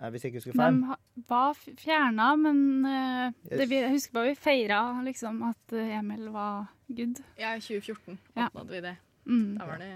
eh, 0.00 0.08
hvis 0.10 0.24
jeg 0.24 0.32
ikke 0.32 0.40
husker 0.40 0.56
feil. 0.56 0.78
De 0.80 1.24
var 1.28 1.58
fjerna, 1.82 2.30
men 2.40 2.62
uh, 2.86 3.34
det, 3.52 3.68
jeg 3.70 3.92
husker 3.92 4.16
bare 4.16 4.32
vi 4.32 4.38
feira 4.40 4.80
liksom 5.04 5.42
at 5.50 5.76
Emil 5.98 6.30
var 6.32 6.70
good. 6.88 7.20
Ja, 7.38 7.52
i 7.56 7.60
2014 7.60 8.18
Ja. 8.36 8.46
oppnådde 8.48 8.72
vi 8.78 8.80
det. 8.88 8.96
Mm. 9.26 9.58
Da 9.58 9.68
var 9.68 9.78
det 9.84 9.92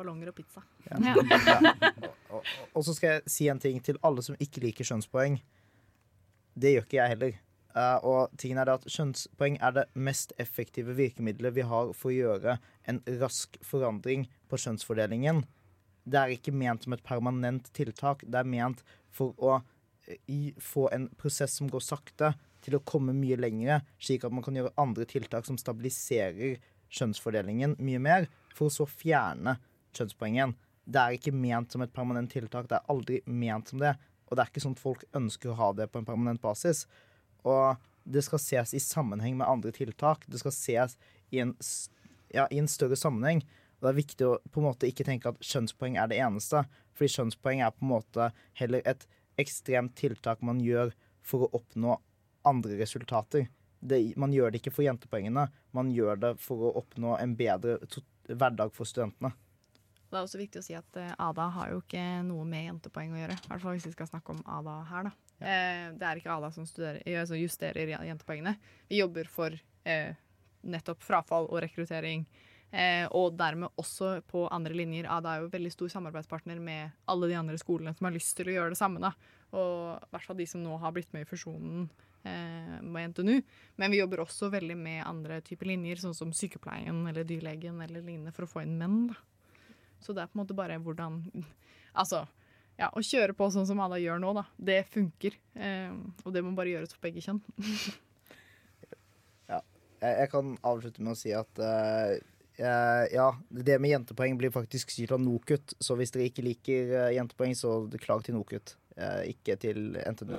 ballonger 0.00 0.30
og 0.32 0.34
pizza. 0.40 0.62
Ja. 0.88 1.14
Og, 2.30 2.36
og, 2.38 2.44
og 2.78 2.84
så 2.86 2.92
skal 2.94 3.08
jeg 3.16 3.22
si 3.26 3.48
en 3.50 3.58
ting 3.58 3.80
til 3.84 3.96
alle 4.06 4.22
som 4.22 4.36
ikke 4.38 4.60
liker 4.62 4.86
skjønnspoeng. 4.86 5.40
Det 6.54 6.70
gjør 6.76 6.84
ikke 6.86 6.96
jeg 7.00 7.10
heller. 7.12 7.32
Eh, 7.76 7.98
og 8.06 8.34
tingen 8.40 8.58
er 8.58 8.72
at 8.72 8.86
Kjønnspoeng 8.90 9.58
er 9.62 9.74
det 9.76 9.86
mest 9.94 10.34
effektive 10.42 10.96
virkemidlet 10.98 11.54
vi 11.54 11.66
har 11.66 11.92
for 11.96 12.10
å 12.10 12.16
gjøre 12.16 12.56
en 12.90 13.00
rask 13.20 13.58
forandring 13.66 14.26
på 14.50 14.58
kjønnsfordelingen. 14.58 15.44
Det 16.10 16.18
er 16.18 16.34
ikke 16.34 16.54
ment 16.56 16.86
som 16.86 16.96
et 16.96 17.04
permanent 17.06 17.68
tiltak. 17.76 18.24
Det 18.26 18.40
er 18.40 18.48
ment 18.48 18.82
for 19.14 19.36
å 19.38 19.60
eh, 20.08 20.18
i, 20.26 20.40
få 20.58 20.88
en 20.94 21.08
prosess 21.20 21.58
som 21.60 21.70
går 21.70 21.84
sakte, 21.84 22.34
til 22.60 22.74
å 22.76 22.82
komme 22.84 23.14
mye 23.16 23.38
lengre, 23.40 23.78
slik 23.96 24.26
at 24.26 24.34
man 24.36 24.44
kan 24.44 24.52
gjøre 24.58 24.74
andre 24.80 25.06
tiltak 25.08 25.46
som 25.48 25.56
stabiliserer 25.56 26.58
kjønnsfordelingen 26.92 27.78
mye 27.80 28.00
mer, 28.02 28.26
for 28.52 28.68
å 28.68 28.74
så 28.74 28.84
fjerne 28.84 29.54
kjønnspoengen. 29.96 30.52
Det 30.84 31.00
er 31.00 31.16
ikke 31.16 31.32
ment 31.32 31.72
som 31.72 31.80
et 31.84 31.94
permanent 31.94 32.28
tiltak. 32.28 32.68
Det 32.68 32.76
er 32.76 32.92
aldri 32.92 33.20
ment 33.24 33.70
som 33.70 33.80
det. 33.80 33.94
Og 34.28 34.36
det 34.36 34.44
er 34.44 34.52
ikke 34.52 34.62
sånn 34.62 34.76
at 34.76 34.82
folk 34.82 35.06
ønsker 35.16 35.52
å 35.52 35.58
ha 35.58 35.70
det 35.78 35.88
på 35.90 36.00
en 36.00 36.08
permanent 36.08 36.42
basis. 36.42 36.84
Og 37.44 37.80
det 38.04 38.24
skal 38.26 38.42
ses 38.42 38.74
i 38.74 38.82
sammenheng 38.82 39.38
med 39.38 39.48
andre 39.48 39.72
tiltak. 39.74 40.26
Det 40.26 40.40
skal 40.42 40.54
ses 40.54 40.96
i 41.30 41.42
en, 41.42 41.54
ja, 42.34 42.46
i 42.50 42.58
en 42.58 42.68
større 42.68 42.98
sammenheng. 42.98 43.44
Og 43.78 43.86
det 43.86 43.92
er 43.92 44.00
viktig 44.00 44.26
å 44.28 44.36
på 44.52 44.60
en 44.60 44.68
måte 44.68 44.88
ikke 44.90 45.06
tenke 45.08 45.32
at 45.32 45.40
kjønnspoeng 45.44 45.96
er 46.00 46.10
det 46.10 46.20
eneste. 46.20 46.64
Fordi 46.96 47.14
kjønnspoeng 47.16 47.62
er 47.64 47.72
på 47.74 47.86
en 47.86 47.94
måte 47.94 48.30
heller 48.60 48.84
et 48.88 49.06
ekstremt 49.40 49.94
tiltak 49.96 50.42
man 50.44 50.60
gjør 50.60 50.92
for 51.24 51.46
å 51.46 51.52
oppnå 51.60 51.96
andre 52.48 52.76
resultater. 52.80 53.48
Det, 53.80 54.00
man 54.20 54.32
gjør 54.32 54.52
det 54.52 54.60
ikke 54.60 54.74
for 54.74 54.84
jentepoengene, 54.84 55.46
man 55.72 55.92
gjør 55.94 56.18
det 56.20 56.34
for 56.42 56.68
å 56.68 56.74
oppnå 56.82 57.14
en 57.16 57.32
bedre 57.36 57.78
hverdag 58.28 58.74
for 58.76 58.88
studentene. 58.88 59.32
Det 60.10 60.18
er 60.18 60.26
også 60.26 60.40
viktig 60.40 60.60
å 60.60 60.66
si 60.66 60.74
at 60.74 60.96
eh, 60.98 61.14
ADA 61.22 61.46
har 61.54 61.72
jo 61.72 61.80
ikke 61.84 62.02
noe 62.26 62.44
med 62.48 62.66
jentepoeng 62.66 63.14
å 63.14 63.20
gjøre. 63.20 63.36
I 63.38 63.50
hvert 63.52 63.62
fall 63.62 63.76
hvis 63.76 63.86
vi 63.86 63.94
skal 63.94 64.10
snakke 64.10 64.34
om 64.34 64.40
ADA 64.58 64.76
her, 64.90 65.08
da. 65.08 65.29
Eh, 65.40 65.86
det 65.96 66.06
er 66.06 66.20
ikke 66.20 66.34
ADA 66.36 66.52
som 66.52 66.66
studerer, 66.68 67.02
eh, 67.06 67.34
justerer 67.40 67.94
jentepoengene. 68.06 68.56
Vi 68.88 69.00
jobber 69.00 69.28
for 69.28 69.56
eh, 69.84 70.14
nettopp 70.62 71.02
frafall 71.02 71.48
og 71.48 71.62
rekruttering. 71.64 72.26
Eh, 72.70 73.06
og 73.18 73.34
dermed 73.34 73.72
også 73.80 74.20
på 74.30 74.44
andre 74.52 74.76
linjer. 74.76 75.08
ADA 75.10 75.32
er 75.32 75.42
jo 75.42 75.50
veldig 75.50 75.72
stor 75.74 75.90
samarbeidspartner 75.96 76.60
med 76.62 76.92
alle 77.10 77.30
de 77.32 77.38
andre 77.38 77.58
skolene 77.58 77.96
som 77.96 78.06
har 78.06 78.14
lyst 78.14 78.36
til 78.38 78.50
å 78.50 78.54
gjøre 78.54 78.74
det 78.74 78.78
samme. 78.78 79.02
da. 79.02 79.12
Og 79.50 79.96
i 79.96 80.12
hvert 80.12 80.28
fall 80.28 80.38
de 80.38 80.46
som 80.46 80.62
nå 80.62 80.76
har 80.78 80.94
blitt 80.94 81.10
med 81.16 81.26
i 81.26 81.30
fusjonen 81.30 81.88
eh, 82.22 82.76
med 82.82 83.10
NTNU. 83.10 83.40
Men 83.76 83.90
vi 83.90 83.98
jobber 83.98 84.22
også 84.22 84.52
veldig 84.52 84.76
med 84.78 85.02
andre 85.06 85.40
typer 85.42 85.72
linjer, 85.72 86.02
sånn 86.02 86.14
som 86.14 86.34
sykepleien 86.36 87.02
eller 87.10 87.26
dyrlegen 87.26 87.80
eller 87.82 88.04
lignende, 88.04 88.34
for 88.36 88.46
å 88.46 88.52
få 88.52 88.62
inn 88.62 88.78
menn. 88.78 89.08
da. 89.10 89.18
Så 90.00 90.14
det 90.14 90.22
er 90.22 90.30
på 90.30 90.38
en 90.38 90.44
måte 90.44 90.56
bare 90.56 90.78
hvordan 90.80 91.24
Altså, 91.90 92.20
ja, 92.80 92.88
å 92.96 93.02
kjøre 93.04 93.34
på 93.36 93.50
sånn 93.52 93.66
som 93.68 93.80
alle 93.84 94.00
gjør 94.00 94.18
nå, 94.22 94.32
da. 94.40 94.44
Det 94.56 94.80
funker. 94.90 95.36
Eh, 95.54 95.92
og 96.24 96.32
det 96.34 96.42
må 96.46 96.54
bare 96.56 96.72
gjøres 96.72 96.94
for 96.96 97.04
begge 97.04 97.20
kjønn. 97.24 97.40
Jeg, 99.50 99.62
jeg 100.00 100.28
kan 100.32 100.54
avslutte 100.64 101.02
med 101.04 101.12
å 101.12 101.18
si 101.20 101.28
at 101.36 101.60
eh, 101.60 102.14
eh, 102.56 103.04
ja, 103.12 103.26
det 103.52 103.76
med 103.84 103.92
jentepoeng 103.92 104.38
blir 104.40 104.52
faktisk 104.54 104.94
styrt 104.94 105.12
av 105.12 105.20
NOKUT. 105.20 105.74
Så 105.76 105.92
hvis 106.00 106.14
dere 106.14 106.30
ikke 106.30 106.46
liker 106.46 106.94
eh, 107.02 107.10
jentepoeng, 107.18 107.52
så 107.58 107.82
klag 108.00 108.24
til 108.24 108.38
NOKUT. 108.38 108.76
eh, 108.96 109.22
ikke 109.34 109.56
til 109.60 109.92
NTNU. 110.00 110.36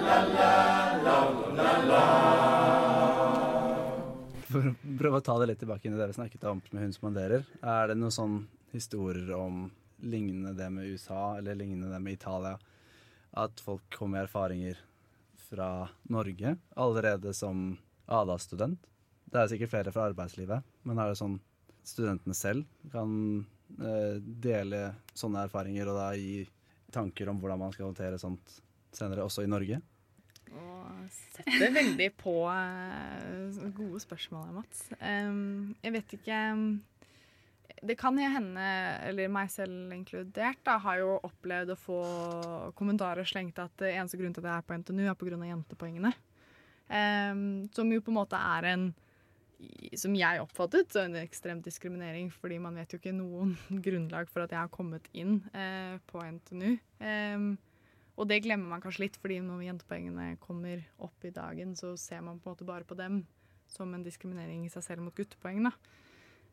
For 0.00 0.09
prøve 5.00 5.20
å 5.20 5.24
ta 5.24 5.36
det 5.40 5.48
litt 5.48 5.62
tilbake 5.62 5.88
inn 5.88 5.96
i 5.96 6.00
det 6.00 6.10
vi 6.10 6.18
snakket 6.18 6.44
om 6.50 6.60
med 6.70 6.84
hun 6.84 6.92
som 6.92 7.06
manderer. 7.08 7.46
Er 7.64 7.88
det 7.88 7.96
noen 7.96 8.14
sånn 8.14 8.36
historier 8.74 9.32
om 9.36 9.68
lignende 10.04 10.52
det 10.56 10.68
med 10.72 10.92
USA, 10.92 11.38
eller 11.38 11.56
lignende 11.56 11.92
det 11.92 12.00
med 12.04 12.18
Italia? 12.18 12.58
At 13.40 13.62
folk 13.64 13.86
kommer 13.94 14.18
med 14.18 14.28
erfaringer 14.28 14.80
fra 15.48 15.88
Norge 16.12 16.56
allerede 16.76 17.32
som 17.36 17.78
ADA-student? 18.10 18.80
Det 19.30 19.40
er 19.40 19.52
sikkert 19.52 19.72
flere 19.72 19.94
fra 19.94 20.08
arbeidslivet, 20.10 20.66
men 20.84 20.98
er 20.98 21.12
det 21.12 21.20
sånn 21.20 21.38
studentene 21.86 22.36
selv 22.36 22.66
kan 22.92 23.12
eh, 23.80 24.18
dele 24.20 24.82
sånne 25.16 25.46
erfaringer 25.46 25.88
og 25.88 25.96
da 25.96 26.10
gi 26.18 26.42
tanker 26.92 27.30
om 27.30 27.38
hvordan 27.40 27.62
man 27.62 27.72
skal 27.72 27.88
håndtere 27.88 28.18
sånt 28.20 28.58
senere, 28.92 29.24
også 29.24 29.46
i 29.46 29.50
Norge? 29.50 29.80
Og 30.50 31.10
setter 31.30 31.74
veldig 31.74 32.08
på 32.18 32.36
eh, 32.50 33.58
gode 33.76 34.00
spørsmål 34.02 34.48
her, 34.48 34.54
Mats. 34.56 34.86
Um, 34.98 35.74
jeg 35.84 35.94
vet 35.98 36.16
ikke 36.18 36.40
det 37.86 37.94
kan 37.96 38.18
jo 38.18 38.26
hende, 38.28 38.64
eller 39.08 39.30
meg 39.32 39.48
selv 39.48 39.92
inkludert, 39.94 40.58
da, 40.66 40.74
har 40.84 40.98
jo 41.00 41.14
opplevd 41.24 41.70
å 41.72 41.78
få 41.78 42.00
kommentarer 42.76 43.24
slengt 43.24 43.60
at 43.62 43.86
eneste 43.86 44.18
grunnen 44.20 44.34
til 44.36 44.44
at 44.44 44.50
jeg 44.50 44.60
er 44.60 44.66
på 44.66 44.76
NTNU, 44.82 45.04
er 45.06 45.16
pga. 45.16 45.38
jentepoengene. 45.48 46.10
Um, 46.90 47.70
som 47.72 47.92
jo 47.94 48.02
på 48.02 48.12
en 48.12 48.18
måte 48.18 48.36
er 48.36 48.68
en 48.72 48.90
som 49.98 50.14
jeg 50.16 50.40
oppfattet, 50.42 50.92
så 50.92 51.04
en 51.04 51.18
ekstrem 51.20 51.60
diskriminering, 51.64 52.30
fordi 52.32 52.58
man 52.62 52.78
vet 52.78 52.92
jo 52.92 53.00
ikke 53.00 53.16
noen 53.16 53.56
grunnlag 53.84 54.30
for 54.30 54.44
at 54.44 54.54
jeg 54.54 54.62
har 54.62 54.72
kommet 54.72 55.08
inn 55.12 55.40
eh, 55.52 55.96
på 56.10 56.22
NTNU. 56.24 56.70
Em, 57.04 57.50
og 58.20 58.28
det 58.28 58.42
glemmer 58.44 58.68
man 58.74 58.82
kanskje 58.84 59.06
litt, 59.06 59.18
fordi 59.20 59.38
når 59.44 59.64
jentepoengene 59.64 60.34
kommer 60.42 60.82
opp 61.00 61.24
i 61.24 61.32
dagen, 61.34 61.72
så 61.78 61.94
ser 62.00 62.20
man 62.26 62.40
på 62.40 62.50
en 62.50 62.54
måte 62.54 62.68
bare 62.68 62.84
på 62.84 62.98
dem 62.98 63.22
som 63.70 63.94
en 63.94 64.04
diskriminering 64.04 64.66
i 64.66 64.72
seg 64.72 64.84
selv 64.84 65.06
mot 65.06 65.16
guttepoeng. 65.16 65.62
Da. 65.64 65.72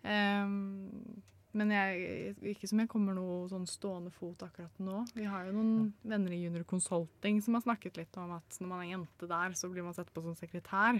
Um, 0.07 1.19
men 1.57 1.73
jeg, 1.73 2.35
ikke 2.53 2.69
som 2.69 2.81
jeg 2.83 2.89
kommer 2.91 3.15
noe 3.17 3.47
sånn 3.49 3.65
stående 3.69 4.11
fot 4.13 4.43
akkurat 4.45 4.81
nå. 4.83 5.01
Vi 5.17 5.25
har 5.27 5.47
jo 5.47 5.55
noen 5.55 5.91
venner 6.07 6.35
i 6.35 6.41
Junior 6.43 6.65
Consulting 6.69 7.39
som 7.43 7.57
har 7.57 7.65
snakket 7.65 7.97
litt 7.97 8.19
om 8.21 8.35
at 8.37 8.59
når 8.61 8.71
man 8.71 8.83
er 8.83 8.91
jente 8.91 9.29
der, 9.31 9.55
så 9.57 9.71
blir 9.71 9.85
man 9.87 9.95
sett 9.97 10.11
på 10.13 10.23
som 10.25 10.37
sekretær. 10.37 10.99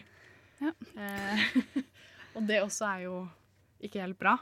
Ja. 0.63 0.74
Eh, 0.97 1.84
og 2.36 2.47
det 2.49 2.63
også 2.63 2.89
er 2.89 3.03
jo 3.05 3.20
ikke 3.84 4.01
helt 4.01 4.20
bra. 4.20 4.39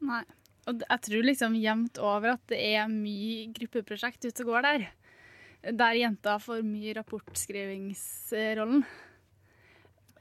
Nei. 0.00 0.24
Og 0.70 0.84
jeg 0.86 1.02
tror 1.08 1.26
liksom 1.26 1.58
jevnt 1.58 1.98
over 1.98 2.36
at 2.36 2.42
det 2.52 2.60
er 2.78 2.90
mye 2.90 3.48
gruppeprosjekt 3.52 4.28
ute 4.28 4.44
og 4.44 4.52
går 4.54 4.66
der. 4.68 4.84
Der 5.62 5.94
jenter 5.94 6.40
får 6.42 6.64
mye 6.66 6.94
rapportskrivingsrollen. 6.98 8.82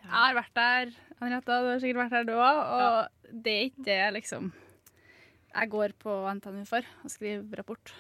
Jeg 0.01 0.11
har 0.11 0.35
vært 0.37 0.53
der, 0.57 0.91
Henrietta, 1.21 1.57
du 1.61 1.69
har 1.71 1.81
sikkert 1.81 2.03
vært 2.03 2.13
der 2.17 2.27
du 2.29 2.33
òg, 2.35 2.59
og 2.77 3.33
det 3.45 3.53
er 3.53 3.67
ikke 3.69 3.85
det 3.87 3.99
liksom 4.17 4.51
jeg 5.51 5.71
går 5.71 5.93
på 5.99 6.13
NTNU 6.37 6.63
for, 6.69 6.85
å 7.03 7.11
skrive 7.11 7.59
rapport. 7.59 7.93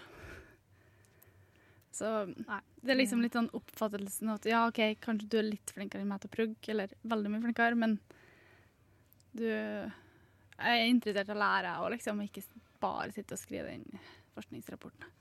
Så 1.91 2.07
Nei. 2.31 2.61
det 2.79 2.93
er 2.93 2.99
liksom 3.01 3.23
litt 3.23 3.35
sånn 3.35 3.49
oppfattelsen 3.57 4.31
av 4.31 4.39
at 4.39 4.47
ja, 4.47 4.61
OK, 4.69 4.79
kanskje 5.03 5.27
du 5.27 5.37
er 5.41 5.49
litt 5.49 5.73
flinkere 5.75 6.05
enn 6.05 6.11
meg 6.13 6.21
til 6.23 6.31
å 6.31 6.35
prugge, 6.37 6.71
eller 6.71 6.93
veldig 7.03 7.33
mye 7.33 7.43
flinkere, 7.43 7.79
men 7.79 7.97
du 9.35 9.47
jeg 10.61 10.77
er 10.77 10.91
interessert 10.91 11.31
i 11.31 11.33
å 11.33 11.41
lære 11.41 11.73
og 11.81 11.91
liksom 11.95 12.19
ikke 12.21 12.43
bare 12.81 13.09
sitte 13.15 13.33
og 13.33 13.41
skrive 13.41 13.71
den 13.73 14.01
forskningsrapporten. 14.35 15.20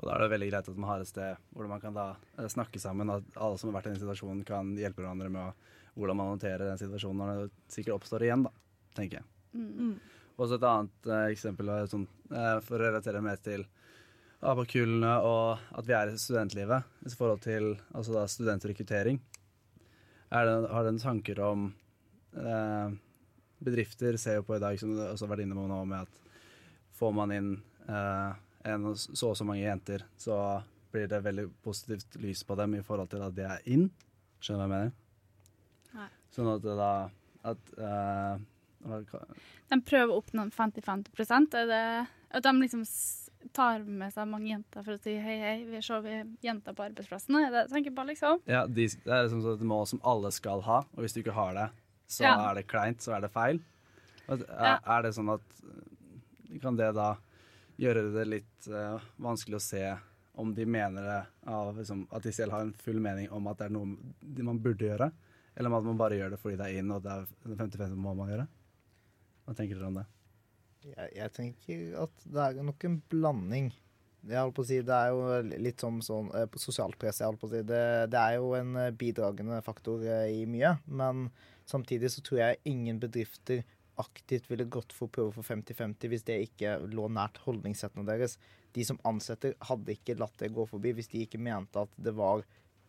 Og 0.00 0.06
da 0.08 0.14
er 0.14 0.24
det 0.24 0.30
veldig 0.32 0.48
greit 0.48 0.68
at 0.72 0.78
man 0.80 0.88
har 0.88 1.02
et 1.02 1.10
sted 1.10 1.50
hvor 1.52 1.68
man 1.68 1.82
kan 1.82 1.96
da 1.96 2.06
eh, 2.38 2.48
snakke 2.48 2.80
sammen, 2.80 3.12
at 3.12 3.36
alle 3.36 3.60
som 3.60 3.70
har 3.70 3.78
vært 3.78 3.90
i 3.90 3.92
den 3.94 4.00
situasjonen 4.00 4.46
kan 4.48 4.72
hjelpe 4.80 5.04
hverandre 5.04 5.28
med 5.32 5.42
å, 5.42 5.74
hvordan 5.98 6.20
man 6.20 6.32
håndterer 6.34 6.70
den 6.70 6.80
situasjonen 6.80 7.20
når 7.20 7.42
det 7.42 7.74
sikkert 7.74 7.98
oppstår 7.98 8.24
igjen, 8.24 8.46
da, 8.46 8.54
tenker 8.96 9.20
jeg. 9.20 9.28
Mm. 9.60 9.98
Og 10.40 10.48
så 10.48 10.56
et 10.56 10.64
annet 10.70 11.10
eh, 11.10 11.26
eksempel 11.34 11.74
sånn, 11.90 12.08
eh, 12.32 12.56
for 12.64 12.78
å 12.78 12.86
relatere 12.86 13.20
mer 13.24 13.42
til 13.44 13.66
ABA-kullene 14.40 15.12
og 15.28 15.76
at 15.76 15.84
vi 15.84 15.96
er 15.96 16.14
i 16.14 16.20
studentlivet 16.20 17.04
i 17.04 17.12
forhold 17.12 17.42
til 17.44 17.74
altså 17.92 18.16
da 18.16 18.24
studentrekruttering. 18.30 19.20
Er 20.30 20.46
det, 20.46 20.54
har 20.70 20.86
dere 20.86 21.02
tanker 21.02 21.42
om 21.44 21.70
eh, 22.38 22.98
Bedrifter 23.60 24.16
ser 24.16 24.38
jo 24.38 24.46
på 24.48 24.56
i 24.56 24.62
dag, 24.62 24.78
som 24.80 24.94
du 24.94 25.02
også 25.04 25.26
har 25.26 25.34
vært 25.34 25.44
inne 25.44 25.58
på 25.58 25.66
nå, 25.68 25.82
med 25.90 26.06
at 26.06 26.38
får 26.96 27.12
man 27.12 27.34
inn 27.36 27.50
eh, 27.84 28.38
en 28.64 28.90
så 28.96 29.30
og 29.30 29.36
så 29.38 29.44
mange 29.46 29.62
jenter, 29.64 30.04
så 30.20 30.62
blir 30.92 31.06
det 31.08 31.22
veldig 31.24 31.46
positivt 31.64 32.16
lys 32.20 32.42
på 32.44 32.56
dem 32.58 32.74
i 32.74 32.82
forhold 32.82 33.10
til 33.12 33.22
at 33.22 33.34
de 33.36 33.42
er 33.46 33.60
inn. 33.70 33.90
Skjønner 34.42 34.66
du 34.66 34.72
hva 34.72 34.80
jeg 34.80 34.90
mener? 34.90 34.92
Nei. 35.94 36.08
Sånn 36.34 36.50
at 36.54 36.62
det 36.62 36.76
da 36.78 36.92
at, 37.50 37.72
uh, 37.80 38.38
De 39.70 39.78
prøver 39.86 40.12
å 40.12 40.18
oppnå 40.20 40.44
50-50 40.52 41.56
Er 41.56 41.66
det 41.70 41.80
at 42.30 42.44
de 42.44 42.52
liksom 42.60 42.84
tar 43.56 43.82
med 43.88 44.12
seg 44.12 44.28
mange 44.28 44.50
jenter 44.52 44.84
for 44.84 44.94
å 44.94 45.00
si 45.02 45.14
hei, 45.18 45.36
hei, 45.40 45.54
vi 45.66 45.80
ser 45.82 46.02
vi 46.04 46.12
er 46.20 46.26
jenter 46.44 46.76
på 46.76 46.84
arbeidsplassen? 46.84 47.38
Er 47.40 47.50
det 47.50 47.62
jeg 47.64 47.72
tenker 47.72 47.94
på, 47.96 48.04
liksom? 48.10 48.42
Ja, 48.50 48.66
de, 48.68 48.86
det 48.86 49.14
er 49.16 49.24
liksom 49.24 49.40
et 49.54 49.64
mål 49.66 49.86
som 49.90 50.02
alle 50.06 50.30
skal 50.36 50.60
ha, 50.66 50.82
og 50.84 51.00
hvis 51.02 51.16
du 51.16 51.22
ikke 51.22 51.34
har 51.34 51.56
det, 51.56 51.66
så 52.10 52.26
Ja. 52.28 52.34
er 52.50 52.60
det 52.60 52.66
kleint, 52.68 53.00
så 53.00 53.16
er 53.16 53.24
det 53.24 53.32
feil. 53.32 53.60
Er, 54.28 54.44
Ja. 54.50 54.78
er 54.86 55.02
det 55.02 55.14
sånn 55.16 55.32
at 55.34 55.40
Kan 56.60 56.76
det 56.76 56.92
da 56.94 57.16
gjøre 57.80 58.06
det 58.14 58.26
litt 58.28 58.70
uh, 58.70 59.00
vanskelig 59.22 59.58
å 59.58 59.64
se 59.64 59.84
om 60.40 60.54
de 60.54 60.64
mener 60.68 61.04
det 61.04 61.50
av 61.50 61.74
liksom, 61.76 62.06
At 62.14 62.24
de 62.24 62.32
selv 62.32 62.54
har 62.54 62.64
en 62.64 62.76
full 62.84 63.00
mening 63.02 63.28
om 63.34 63.48
at 63.50 63.58
det 63.60 63.68
er 63.68 63.74
noe 63.74 64.46
man 64.46 64.62
burde 64.62 64.86
gjøre? 64.86 65.10
Eller 65.54 65.72
om 65.72 65.76
at 65.80 65.88
man 65.88 65.98
bare 66.00 66.16
gjør 66.16 66.34
det 66.34 66.40
fordi 66.40 66.56
det 66.60 66.68
er 66.68 66.80
inn, 66.80 66.92
og 66.94 67.02
det 67.04 67.12
er 67.12 67.28
50-50 67.50 67.98
må 68.00 68.14
man 68.16 68.30
gjøre? 68.32 68.46
Hva 69.44 69.56
tenker 69.58 69.80
dere 69.80 69.90
om 69.90 70.00
det? 70.00 70.06
Jeg, 70.86 71.12
jeg 71.18 71.32
tenker 71.36 71.86
at 72.06 72.26
det 72.36 72.44
er 72.46 72.64
nok 72.64 72.86
en 72.88 73.00
blanding. 73.12 73.72
Jeg 74.28 74.36
holdt 74.36 74.56
på 74.56 74.64
å 74.64 74.68
si, 74.68 74.80
Det 74.84 74.96
er 74.96 75.12
jo 75.12 75.58
litt 75.64 75.82
som 75.82 76.00
sånn 76.04 76.30
eh, 76.36 76.58
sosialt 76.60 76.98
press. 77.00 77.20
jeg 77.20 77.28
holdt 77.28 77.40
på 77.42 77.48
å 77.48 77.52
si. 77.54 77.62
Det, 77.66 77.82
det 78.12 78.20
er 78.20 78.38
jo 78.38 78.52
en 78.56 78.76
eh, 78.80 78.92
bidragende 78.96 79.60
faktor 79.64 80.04
eh, 80.04 80.28
i 80.40 80.46
mye. 80.48 80.74
Men 80.86 81.28
samtidig 81.68 82.12
så 82.12 82.24
tror 82.24 82.42
jeg 82.42 82.60
ingen 82.68 83.00
bedrifter 83.02 83.64
aktivt 84.00 84.50
ville 84.50 84.68
gått 84.70 84.94
for 84.94 85.08
å 85.08 85.14
prøve 85.14 85.34
for 85.34 85.46
50-50 85.46 86.12
hvis 86.12 86.26
det 86.28 86.38
ikke 86.46 86.76
lå 86.92 87.08
nært 87.12 87.40
holdningssettene 87.44 88.06
deres. 88.08 88.36
De 88.76 88.84
som 88.86 89.00
ansetter, 89.08 89.56
hadde 89.66 89.96
ikke 89.96 90.18
latt 90.20 90.36
det 90.40 90.52
gå 90.54 90.66
forbi 90.70 90.94
hvis 90.96 91.10
de 91.12 91.24
ikke 91.24 91.42
mente 91.42 91.82
at 91.82 91.92
det 92.00 92.14
var 92.18 92.44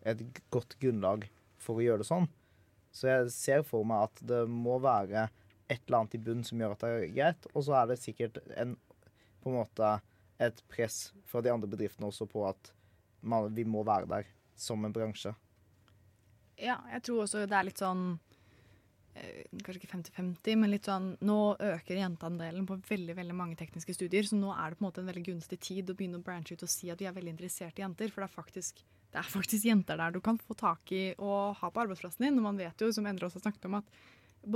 et 0.08 0.22
godt 0.54 0.78
grunnlag 0.82 1.26
for 1.62 1.78
å 1.78 1.84
gjøre 1.84 2.02
det 2.02 2.08
sånn. 2.10 2.28
Så 2.92 3.08
jeg 3.08 3.34
ser 3.34 3.66
for 3.66 3.86
meg 3.88 4.08
at 4.08 4.24
det 4.28 4.42
må 4.50 4.78
være 4.82 5.28
et 5.72 5.80
eller 5.86 6.02
annet 6.02 6.16
i 6.18 6.22
bunnen 6.22 6.44
som 6.44 6.60
gjør 6.60 6.74
at 6.74 6.84
det 6.84 6.90
er 6.92 7.14
greit. 7.16 7.46
Og 7.54 7.66
så 7.66 7.76
er 7.78 7.90
det 7.90 8.00
sikkert 8.02 8.40
en, 8.60 8.74
på 9.40 9.52
en 9.52 9.60
måte 9.62 9.94
et 10.42 10.64
press 10.72 11.12
fra 11.28 11.42
de 11.44 11.52
andre 11.52 11.70
bedriftene 11.70 12.08
også 12.10 12.26
på 12.30 12.44
at 12.48 12.72
man, 13.22 13.52
vi 13.54 13.64
må 13.64 13.84
være 13.86 14.10
der 14.10 14.28
som 14.58 14.84
en 14.84 14.94
bransje. 14.94 15.32
Ja, 16.60 16.80
jeg 16.92 17.02
tror 17.06 17.24
også 17.24 17.46
det 17.48 17.56
er 17.56 17.66
litt 17.66 17.80
sånn 17.80 18.18
Kanskje 19.12 19.82
ikke 19.82 19.90
50-50, 19.90 20.56
men 20.56 20.70
litt 20.72 20.86
sånn 20.88 21.10
Nå 21.20 21.38
øker 21.60 21.98
jenteandelen 22.00 22.64
på 22.68 22.78
veldig 22.88 23.16
veldig 23.18 23.34
mange 23.36 23.58
tekniske 23.60 23.92
studier, 23.98 24.24
så 24.24 24.38
nå 24.38 24.54
er 24.54 24.72
det 24.72 24.78
på 24.78 24.84
en 24.84 24.88
måte 24.88 25.02
en 25.02 25.10
veldig 25.10 25.24
gunstig 25.26 25.58
tid 25.60 25.92
å 25.92 25.96
begynne 25.98 26.20
å 26.22 26.24
branche 26.24 26.56
ut 26.56 26.64
og 26.64 26.72
si 26.72 26.88
at 26.92 27.02
vi 27.02 27.08
er 27.10 27.14
veldig 27.16 27.34
interessert 27.34 27.76
i 27.76 27.84
jenter. 27.84 28.08
For 28.08 28.24
det 28.24 28.30
er 28.30 28.34
faktisk, 28.38 28.80
det 29.12 29.20
er 29.20 29.28
faktisk 29.28 29.68
jenter 29.68 30.00
der 30.00 30.16
du 30.16 30.22
kan 30.24 30.40
få 30.40 30.56
tak 30.56 30.94
i 30.96 31.04
og 31.18 31.60
ha 31.60 31.68
på 31.68 31.84
arbeidsplassen 31.84 32.24
din. 32.24 32.40
Og 32.40 32.48
man 32.48 32.60
vet 32.60 32.80
jo, 32.80 32.88
som 32.94 33.08
Endre 33.10 33.28
også 33.28 33.42
har 33.42 33.50
snakket 33.50 33.68
om, 33.68 33.78
at 33.82 34.02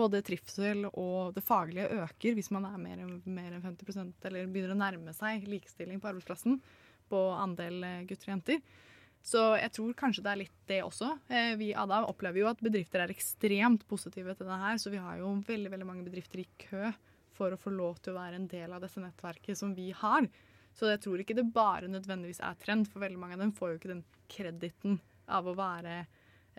både 0.01 0.23
trivsel 0.27 0.89
og 0.89 1.37
det 1.37 1.45
faglige 1.47 2.01
øker 2.01 2.35
hvis 2.35 2.51
man 2.55 2.65
er 2.67 2.81
mer 2.81 3.05
mer 3.23 3.53
enn 3.55 3.63
50 3.63 4.27
eller 4.27 4.49
begynner 4.51 4.75
å 4.75 4.81
nærme 4.81 5.15
seg 5.15 5.47
likestilling 5.47 6.01
på 6.03 6.11
arbeidsplassen 6.11 6.59
på 7.07 7.21
andel 7.37 7.85
eh, 7.87 8.03
gutter 8.09 8.33
og 8.33 8.35
jenter. 8.35 8.65
Så 9.27 9.41
jeg 9.59 9.73
tror 9.75 9.95
kanskje 9.99 10.23
det 10.23 10.31
er 10.33 10.39
litt 10.45 10.59
det 10.71 10.81
også. 10.87 11.09
Eh, 11.27 11.57
Vi 11.59 11.73
Ada 11.75 12.05
opplever 12.07 12.45
jo 12.45 12.51
at 12.51 12.61
bedrifter 12.63 13.03
er 13.03 13.11
ekstremt 13.11 13.83
positive 13.91 14.37
til 14.39 14.47
det 14.47 14.59
her, 14.63 14.79
så 14.79 14.93
vi 14.93 15.01
har 15.03 15.19
jo 15.19 15.33
veldig 15.49 15.73
veldig 15.73 15.89
mange 15.89 16.05
bedrifter 16.07 16.45
i 16.45 16.49
kø 16.63 16.93
for 17.37 17.53
å 17.53 17.59
få 17.61 17.73
lov 17.75 17.99
til 18.01 18.15
å 18.15 18.21
være 18.21 18.39
en 18.39 18.47
del 18.49 18.73
av 18.73 18.85
dette 18.85 19.03
nettverket 19.03 19.59
som 19.59 19.75
vi 19.77 19.91
har. 19.99 20.29
Så 20.77 20.89
jeg 20.93 21.03
tror 21.03 21.21
ikke 21.21 21.35
det 21.37 21.47
bare 21.53 21.89
nødvendigvis 21.91 22.39
er 22.45 22.55
trend, 22.61 22.87
for 22.89 23.03
veldig 23.03 23.19
mange 23.19 23.35
av 23.37 23.43
dem 23.43 23.53
får 23.57 23.73
jo 23.73 23.81
ikke 23.81 23.93
den 23.97 24.05
krediten 24.31 25.01
av 25.27 25.49
å 25.51 25.57
være 25.59 25.97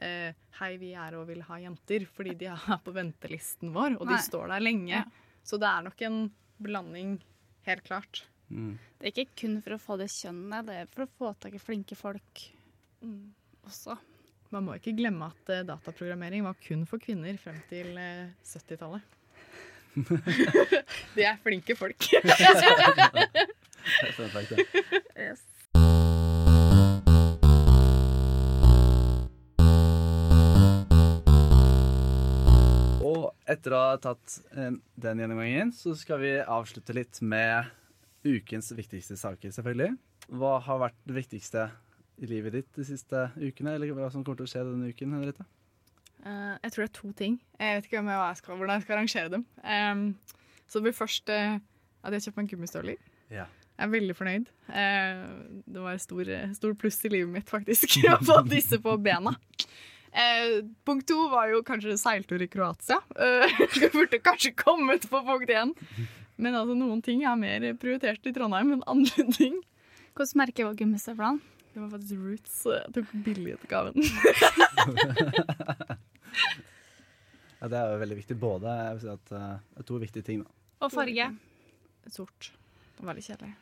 eh, 0.03 0.36
Hei, 0.59 0.72
vi 0.82 0.91
er 0.97 1.15
og 1.15 1.28
vil 1.32 1.45
ha 1.47 1.61
jenter, 1.63 2.03
fordi 2.18 2.36
de 2.43 2.49
er 2.51 2.82
på 2.84 2.93
ventelisten 2.95 3.72
vår, 3.76 3.95
og 4.01 4.09
Nei. 4.09 4.18
de 4.18 4.28
står 4.28 4.51
der 4.51 4.65
lenge. 4.68 4.91
Ja. 4.91 5.05
Så 5.47 5.59
det 5.61 5.70
er 5.72 5.88
nok 5.88 6.03
en 6.03 6.20
blanding, 6.59 7.15
helt 7.70 7.88
klart. 7.88 8.26
Mm. 8.51 8.76
Det 8.99 9.07
er 9.07 9.13
ikke 9.24 9.39
kun 9.45 9.57
for 9.63 9.78
å 9.78 9.82
få 9.82 9.97
det 10.01 10.11
kjønnet, 10.11 10.68
det 10.68 10.82
er 10.82 10.91
for 10.91 11.05
å 11.05 11.11
få 11.15 11.34
tak 11.39 11.55
i 11.55 11.63
flinke 11.63 11.95
folk 11.99 12.43
også. 13.68 13.98
Man 14.54 14.64
må 14.64 14.78
ikke 14.78 14.95
glemme 14.95 15.28
at 15.28 15.50
eh, 15.52 15.66
dataprogrammering 15.68 16.45
var 16.45 16.56
kun 16.64 16.86
for 16.88 17.04
kvinner 17.04 17.36
frem 17.41 17.58
til 17.68 17.98
eh, 18.00 18.30
70-tallet. 18.48 19.02
De 21.18 21.26
er 21.26 21.39
flinke 21.43 21.76
folk. 21.76 22.08
yes. 25.18 25.43
Og 33.04 33.34
etter 33.48 33.76
å 33.76 33.82
ha 33.82 33.98
tatt 34.00 34.38
eh, 34.56 34.78
den 34.95 35.24
gjennomgangen, 35.24 35.74
så 35.76 35.95
skal 35.98 36.24
vi 36.24 36.38
avslutte 36.39 36.95
litt 36.95 37.20
med 37.20 37.68
ukens 38.28 38.72
viktigste 38.76 39.20
saker, 39.20 39.52
selvfølgelig. 39.56 39.98
Hva 40.39 40.58
har 40.64 40.82
vært 40.88 40.98
det 41.08 41.16
viktigste 41.20 41.68
i 42.18 42.30
livet 42.30 42.57
ditt 42.57 42.70
de 42.78 42.86
siste 42.88 43.28
ukene, 43.38 43.76
eller 43.76 43.93
hva 43.95 44.09
som 44.13 44.24
kommer 44.24 44.41
til 44.41 44.47
å 44.47 44.51
skje 44.51 44.65
denne 44.68 44.91
uken, 44.91 45.15
Henriette? 45.18 45.45
Uh, 46.26 46.55
jeg 46.63 46.74
tror 46.74 46.84
det 46.84 46.89
er 46.89 46.95
to 46.97 47.11
ting. 47.18 47.38
Jeg 47.59 47.78
vet 47.78 47.89
ikke 47.89 48.01
om 48.01 48.09
jeg, 48.11 48.39
skal, 48.39 48.57
hvordan 48.57 48.76
jeg 48.76 48.86
skal 48.86 48.97
arrangere 48.97 49.34
dem. 49.36 49.45
Um, 49.63 50.07
så 50.68 50.80
det 50.80 50.88
blir 50.88 50.97
først 50.97 51.32
uh, 51.32 51.59
at 52.03 52.18
jeg 52.18 52.28
kjøper 52.28 52.41
meg 52.41 52.53
gummistøvler. 52.53 53.11
Ja. 53.30 53.45
Jeg 53.78 53.86
er 53.86 53.93
veldig 53.93 54.15
fornøyd. 54.18 54.49
Uh, 54.72 55.61
det 55.70 55.84
var 55.84 55.93
et 55.93 56.03
stor, 56.03 56.34
stor 56.57 56.80
pluss 56.82 56.97
i 57.05 57.13
livet 57.13 57.36
mitt, 57.36 57.51
faktisk, 57.51 57.99
å 58.15 58.18
få 58.26 58.41
disse 58.49 58.82
på 58.82 58.97
bena. 59.01 59.38
Eh, 60.18 60.63
punkt 60.86 61.07
to 61.07 61.28
var 61.30 61.51
jo 61.51 61.63
kanskje 61.65 61.97
seiltur 61.99 62.41
i 62.41 62.49
Kroatia. 62.49 62.97
Eh, 63.22 63.59
jeg 63.82 63.91
burde 63.93 64.22
kanskje 64.24 64.55
kommet 64.57 65.05
på 65.09 65.22
punkt 65.28 65.51
én. 65.53 65.76
Men 66.38 66.57
altså, 66.57 66.78
noen 66.78 67.03
ting 67.05 67.22
er 67.26 67.38
mer 67.39 67.68
prioritert 67.82 68.26
i 68.26 68.34
Trondheim 68.34 68.78
enn 68.78 68.86
andre 68.89 69.28
ting. 69.36 69.59
Hvordan 70.18 70.41
merker 70.41 70.65
jeg 70.65 70.80
gummistøvlene? 70.82 71.57
Det 71.78 71.82
var 71.84 71.89
faktisk 71.93 72.15
Roots. 72.17 72.53
Jeg 72.65 72.93
tok 72.95 73.09
billigutgaven. 73.21 73.93
Ja, 77.57 77.65
det 77.65 77.78
er 77.78 77.91
jo 77.91 77.99
veldig 78.01 78.15
viktig. 78.19 78.36
Både 78.38 78.69
jeg 78.69 78.95
vil 78.95 79.01
si 79.01 79.07
at 79.09 79.32
uh, 79.34 79.53
det 79.78 79.86
to 79.89 79.95
viktige 79.97 80.25
ting. 80.25 80.43
da. 80.45 80.51
Og 80.86 80.91
farge. 80.93 81.28
Sort. 82.13 82.51
Det 82.93 83.01
var 83.01 83.09
veldig 83.11 83.23
kjedelig. 83.25 83.53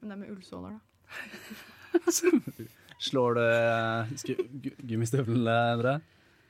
Men 0.00 0.10
det 0.10 0.16
er 0.16 0.20
med 0.22 0.32
ullsåler, 0.34 0.74
da. 0.74 0.80
Slår 3.10 3.38
du 3.38 3.42
uh, 3.46 4.10
gummistøvlene, 4.90 5.56
Endre? 5.76 5.94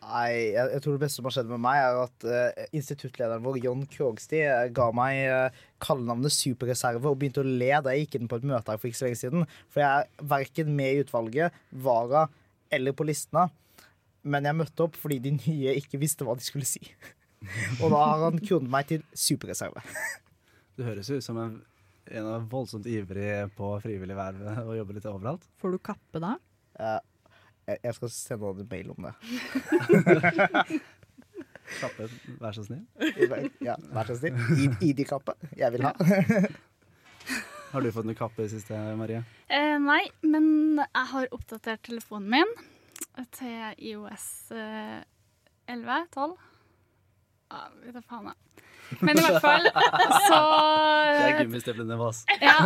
Nei, 0.01 0.55
jeg, 0.55 0.65
jeg 0.73 0.81
tror 0.81 0.95
det 0.97 1.03
beste 1.03 1.21
som 1.21 1.27
har 1.29 1.35
skjedd 1.35 1.51
med 1.51 1.61
meg, 1.61 1.79
er 1.85 1.99
at 2.07 2.25
uh, 2.25 2.63
instituttlederen 2.73 3.43
vår, 3.45 3.59
John 3.67 3.83
Krogsti, 3.91 4.39
eh, 4.49 4.71
ga 4.73 4.87
meg 4.97 5.19
uh, 5.29 5.59
kallenavnet 5.85 6.33
Superreserve 6.33 7.11
og 7.11 7.19
begynte 7.21 7.43
å 7.43 7.49
le 7.49 7.69
da 7.85 7.93
jeg 7.93 8.07
gikk 8.07 8.17
inn 8.17 8.31
på 8.31 8.39
et 8.41 8.47
møte 8.49 8.73
her 8.73 8.81
for 8.81 8.89
ikke 8.89 9.01
så 9.03 9.07
lenge 9.11 9.21
siden. 9.21 9.45
For 9.69 9.85
jeg 9.85 10.07
er 10.07 10.31
verken 10.33 10.73
med 10.79 10.95
i 10.95 11.03
utvalget, 11.05 11.59
vara 11.85 12.25
eller 12.73 12.97
på 12.97 13.05
listene. 13.11 13.51
Men 14.25 14.49
jeg 14.49 14.57
møtte 14.57 14.87
opp 14.87 14.97
fordi 15.01 15.21
de 15.27 15.35
nye 15.37 15.77
ikke 15.81 16.01
visste 16.01 16.25
hva 16.25 16.37
de 16.39 16.49
skulle 16.49 16.69
si. 16.69 16.81
og 17.83 17.93
da 17.93 18.01
har 18.01 18.25
han 18.25 18.41
kronet 18.41 18.73
meg 18.73 18.89
til 18.93 19.07
superreserve. 19.13 19.85
Du 20.81 20.87
høres 20.87 21.11
ut 21.13 21.21
som 21.21 21.37
en, 21.37 21.59
en 22.09 22.45
voldsomt 22.49 22.87
ivrig 22.89 23.51
på 23.53 23.75
frivillig 23.83 24.15
verv 24.17 24.47
og 24.63 24.71
jobber 24.79 24.97
litt 24.97 25.09
overalt. 25.11 25.43
Får 25.61 25.75
du 25.75 25.79
kappe 25.91 26.23
da? 26.25 26.31
Eh, 26.81 27.01
jeg, 27.69 27.79
jeg 27.85 27.95
skal 27.99 28.11
sende 28.15 28.47
han 28.47 28.61
en 28.65 28.69
mail 28.71 28.91
om 28.91 29.07
det. 29.07 29.15
Kappe, 31.81 32.09
vær 32.43 32.57
så 32.57 32.65
snill. 32.67 32.83
Ja, 33.63 33.77
vær 33.95 34.09
så 34.11 34.17
snill. 34.19 34.35
I- 34.59 34.91
ID-kappe. 34.91 35.37
Jeg 35.59 35.73
vil 35.77 35.85
ha. 35.87 35.93
Har 37.71 37.85
du 37.85 37.91
fått 37.95 38.09
noe 38.09 38.19
kappe 38.19 38.43
i 38.43 38.49
det 38.49 38.53
siste, 38.57 38.75
Marie? 38.99 39.21
Eh, 39.47 39.77
nei, 39.79 40.01
men 40.27 40.81
jeg 40.83 41.07
har 41.13 41.29
oppdatert 41.37 41.85
telefonen 41.87 42.27
min 42.33 42.51
til 43.37 43.85
IOS 43.93 44.25
eh, 44.57 44.99
11? 45.71 46.01
12? 46.17 46.35
Ja, 47.51 47.63
vet 47.85 47.95
da 47.95 48.03
faen, 48.07 48.27
jeg. 48.33 48.50
Men 48.99 49.19
i 49.19 49.23
hvert 49.23 49.43
fall 49.45 49.67
så 50.27 50.41
Det 51.15 51.27
er 51.29 51.37
gummistøvlene 51.45 51.99
våre. 52.01 52.39
Ja. 52.43 52.57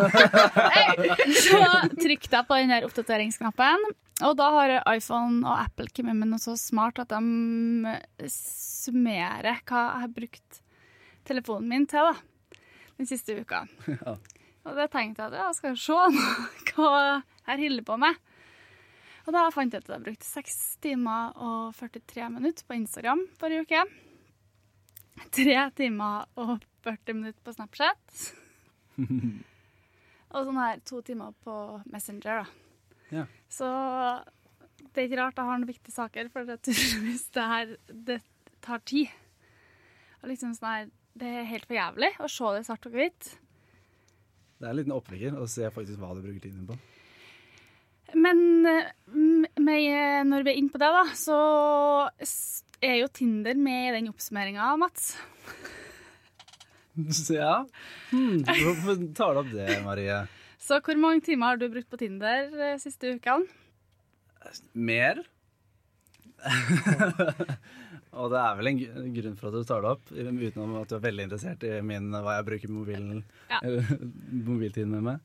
Så 1.44 1.60
trykte 2.00 2.38
jeg 2.38 2.48
på 2.48 2.58
den 2.60 2.72
der 2.72 2.86
oppdateringsknappen, 2.88 3.88
og 4.24 4.36
da 4.38 4.50
har 4.56 4.74
iPhone 4.94 5.42
og 5.42 5.58
Apple 5.66 5.90
kommet 5.94 6.16
med 6.20 6.30
noe 6.32 6.42
så 6.42 6.54
smart 6.58 7.00
at 7.02 7.12
de 7.12 7.96
summerer 8.30 9.60
hva 9.66 9.82
jeg 9.88 10.04
har 10.04 10.14
brukt 10.14 10.62
telefonen 11.28 11.70
min 11.72 11.88
til 11.90 12.10
da, 12.10 12.14
den 13.00 13.10
siste 13.10 13.36
uka. 13.40 13.64
Ja. 13.90 14.16
Og 14.64 14.78
det 14.78 14.86
tenkte 14.94 15.20
jeg 15.26 15.34
at 15.34 15.42
ja, 15.42 15.50
skal 15.52 15.74
jeg 15.74 15.82
se 15.82 15.92
hva 16.78 16.92
jeg 17.50 17.58
holder 17.66 17.84
på 17.84 17.98
med. 18.00 18.16
Og 19.24 19.32
da 19.32 19.42
fant 19.52 19.72
jeg 19.72 19.82
ut 19.84 19.88
at 19.88 19.94
jeg 19.98 20.04
brukte 20.06 20.26
6 20.28 20.56
timer 20.84 21.36
og 21.40 21.76
43 21.76 22.30
minutter 22.32 22.64
på 22.68 22.76
Instagram 22.76 23.24
forrige 23.40 23.64
uke. 23.64 23.84
3 25.34 25.56
timer 25.78 26.26
og 26.40 26.56
40 26.84 27.18
minutter 27.18 27.40
på 27.44 27.54
Snapchat. 27.54 28.16
Og 30.34 30.48
sånn 30.48 30.58
her 30.58 30.80
to 30.86 31.00
timer 31.06 31.34
på 31.44 31.56
Messenger, 31.90 32.42
da. 32.42 32.46
Ja. 33.14 33.26
Så 33.52 33.68
det 34.94 35.02
er 35.02 35.08
ikke 35.08 35.20
rart 35.20 35.38
jeg 35.38 35.48
har 35.48 35.60
noen 35.60 35.70
viktige 35.70 35.94
saker, 35.94 36.30
for 36.32 36.48
det 36.48 36.60
tydeligvis 36.66 37.28
det 37.36 37.46
her 37.52 37.76
det 38.10 38.18
tar 38.64 38.82
tid. 38.86 39.12
Og 40.22 40.30
liksom 40.32 40.54
sånn 40.56 40.70
her 40.70 40.92
Det 41.14 41.28
er 41.30 41.44
helt 41.46 41.66
for 41.68 41.76
jævlig 41.76 42.08
å 42.18 42.26
se 42.26 42.48
det 42.56 42.64
svart 42.66 42.86
og 42.88 42.94
hvitt. 42.98 43.28
Det 44.58 44.66
er 44.66 44.72
en 44.72 44.78
liten 44.80 44.94
oppvekker 44.96 45.36
å 45.38 45.46
se 45.50 45.68
faktisk 45.70 46.00
hva 46.00 46.10
du 46.16 46.24
bruker 46.24 46.42
tiden 46.42 46.64
på. 46.66 46.74
Men 48.18 48.66
eh, 48.66 48.90
med, 49.14 50.26
når 50.26 50.46
vi 50.46 50.50
er 50.50 50.58
inne 50.58 50.72
på 50.74 50.80
det, 50.82 50.90
da, 50.90 51.04
så 51.14 51.38
er 52.86 52.98
jo 53.00 53.08
Tinder 53.12 53.56
med 53.58 53.88
i 53.88 53.94
den 53.98 54.10
oppsummeringa, 54.12 54.72
Mats. 54.80 55.14
Ja, 57.34 57.64
hmm, 58.12 58.44
hvorfor 58.46 59.00
tar 59.18 59.32
du 59.34 59.40
opp 59.40 59.48
det, 59.50 59.80
Marie? 59.82 60.20
Så 60.62 60.76
hvor 60.78 60.94
mange 61.02 61.24
timer 61.26 61.50
har 61.50 61.58
du 61.58 61.64
brukt 61.72 61.88
på 61.90 61.98
Tinder 61.98 62.52
de 62.54 62.68
siste 62.78 63.16
ukene? 63.16 63.48
Mer? 64.78 65.18
Og 68.14 68.30
det 68.30 68.38
er 68.38 68.58
vel 68.60 68.70
en 68.70 68.78
grunn 69.16 69.34
for 69.40 69.50
at 69.50 69.56
du 69.58 69.66
tar 69.66 69.82
det 69.82 69.90
opp, 69.90 70.12
utenom 70.14 70.76
at 70.78 70.92
du 70.92 70.94
er 71.00 71.02
veldig 71.08 71.26
interessert 71.26 71.66
i 71.66 71.72
min, 71.82 72.12
hva 72.14 72.36
jeg 72.38 72.46
bruker 72.52 72.70
mobilen, 72.70 73.24
Ja. 73.50 73.58
mobiltiden 74.50 74.94
med. 75.02 75.18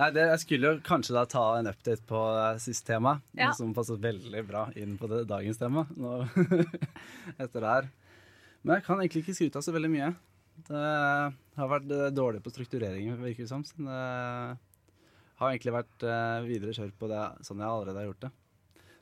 Nei, 0.00 0.08
det, 0.16 0.22
jeg 0.30 0.40
skulle 0.40 0.70
jo 0.70 0.80
kanskje 0.86 1.14
da 1.16 1.22
ta 1.28 1.42
en 1.58 1.68
update 1.68 2.04
på 2.08 2.20
eh, 2.32 2.58
sist 2.64 2.86
tema, 2.88 3.18
Ja. 3.36 3.50
som 3.56 3.74
passet 3.76 4.00
veldig 4.00 4.42
bra 4.48 4.66
inn 4.80 4.94
på 5.00 5.08
det, 5.10 5.24
dagens 5.28 5.58
tema 5.60 5.84
nå, 5.96 6.14
etter 7.42 7.60
det 7.60 7.72
her. 7.74 7.88
Men 8.62 8.78
jeg 8.78 8.86
kan 8.86 9.02
egentlig 9.02 9.24
ikke 9.24 9.34
skryte 9.36 9.60
av 9.60 9.66
så 9.66 9.74
veldig 9.74 9.90
mye. 9.92 10.12
Det 10.68 10.84
har 11.58 11.68
vært 11.74 11.90
eh, 11.92 12.08
dårlig 12.14 12.40
på 12.44 12.52
strukturering, 12.54 13.12
virker 13.20 13.44
det 13.44 13.50
som. 13.52 13.64
Så 13.68 13.84
det 13.84 13.98
har 15.42 15.50
egentlig 15.50 15.74
vært 15.76 16.06
eh, 16.08 16.38
videre 16.48 16.74
kjør 16.76 16.92
på 17.00 17.10
det 17.12 17.22
sånn 17.44 17.60
jeg 17.60 17.68
allerede 17.74 18.00
har 18.00 18.08
gjort 18.12 18.24
det. 18.28 18.32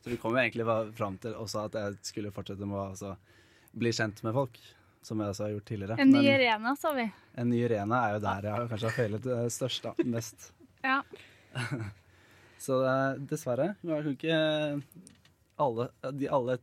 Så 0.01 0.09
vi 0.15 0.17
kom 0.17 0.33
jo 0.35 0.41
egentlig 0.41 0.65
fram 0.97 1.19
til 1.21 1.35
også 1.37 1.67
at 1.69 1.75
jeg 1.77 1.99
skulle 2.09 2.31
fortsette 2.33 2.65
med 2.67 2.79
å 2.81 2.87
altså, 2.95 3.15
bli 3.77 3.91
kjent 3.93 4.23
med 4.27 4.35
folk. 4.37 4.59
Som 5.05 5.21
jeg 5.23 5.33
også 5.33 5.45
har 5.47 5.53
gjort 5.55 5.65
tidligere. 5.71 5.95
En 6.03 6.11
ny 6.13 6.19
Men 6.21 6.35
arena, 6.35 6.73
sa 6.77 6.91
vi. 6.93 7.07
en 7.41 7.49
ny 7.49 7.61
arena 7.65 8.01
er 8.05 8.17
jo 8.19 8.19
der 8.21 8.49
jeg 8.51 8.67
kanskje 8.69 8.89
har 8.91 8.97
feilet 8.99 9.29
eh, 9.33 9.47
størst, 9.53 9.87
da. 9.87 9.95
Mest. 10.13 10.51
Ja. 10.87 11.01
Så 12.65 12.83
eh, 12.85 13.21
dessverre. 13.31 13.75
Jeg 13.81 14.05
kan 14.05 14.13
ikke 14.13 14.37
alle, 15.61 15.89
de 16.17 16.29
alle 16.29 16.59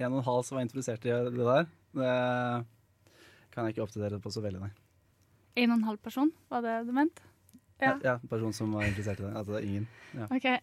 en 0.00 0.14
og 0.14 0.20
en 0.20 0.26
halv 0.26 0.44
som 0.48 0.56
var 0.56 0.64
interessert 0.64 1.04
i 1.04 1.12
det 1.12 1.36
der, 1.36 1.66
det 1.96 2.12
kan 3.52 3.66
jeg 3.66 3.70
ikke 3.74 3.84
oppdatere 3.84 4.20
på 4.22 4.30
så 4.32 4.40
veldig, 4.44 4.60
nei. 4.62 4.70
En 5.60 5.72
og 5.72 5.76
en 5.80 5.88
halv 5.88 6.00
person, 6.00 6.30
var 6.52 6.60
det 6.64 6.76
du 6.88 6.92
mente? 6.96 7.20
Ja. 7.80 7.96
Ja, 8.04 8.18
person 8.30 8.52
som 8.56 8.72
var 8.76 8.84
interessert 8.86 9.20
i 9.20 9.24
det. 9.24 9.32
Altså 9.36 9.52
er 9.58 9.64
ingen. 9.66 9.86
Ja. 10.14 10.26
Okay. 10.28 10.58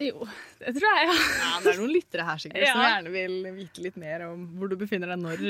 Jo, 0.00 0.26
det 0.60 0.74
tror 0.76 0.90
jeg, 0.92 1.06
ja. 1.08 1.14
Ja, 1.40 1.50
det 1.64 1.70
er 1.72 1.78
noen 1.80 1.94
lyttere 1.94 2.24
her 2.28 2.38
sikkert 2.42 2.68
som 2.68 2.82
gjerne 2.84 3.10
vil 3.14 3.34
vite 3.56 3.84
litt 3.84 3.96
mer 4.00 4.18
om 4.28 4.38
hvor 4.60 4.68
du 4.70 4.76
befinner 4.80 5.08
deg 5.14 5.20
når. 5.22 5.38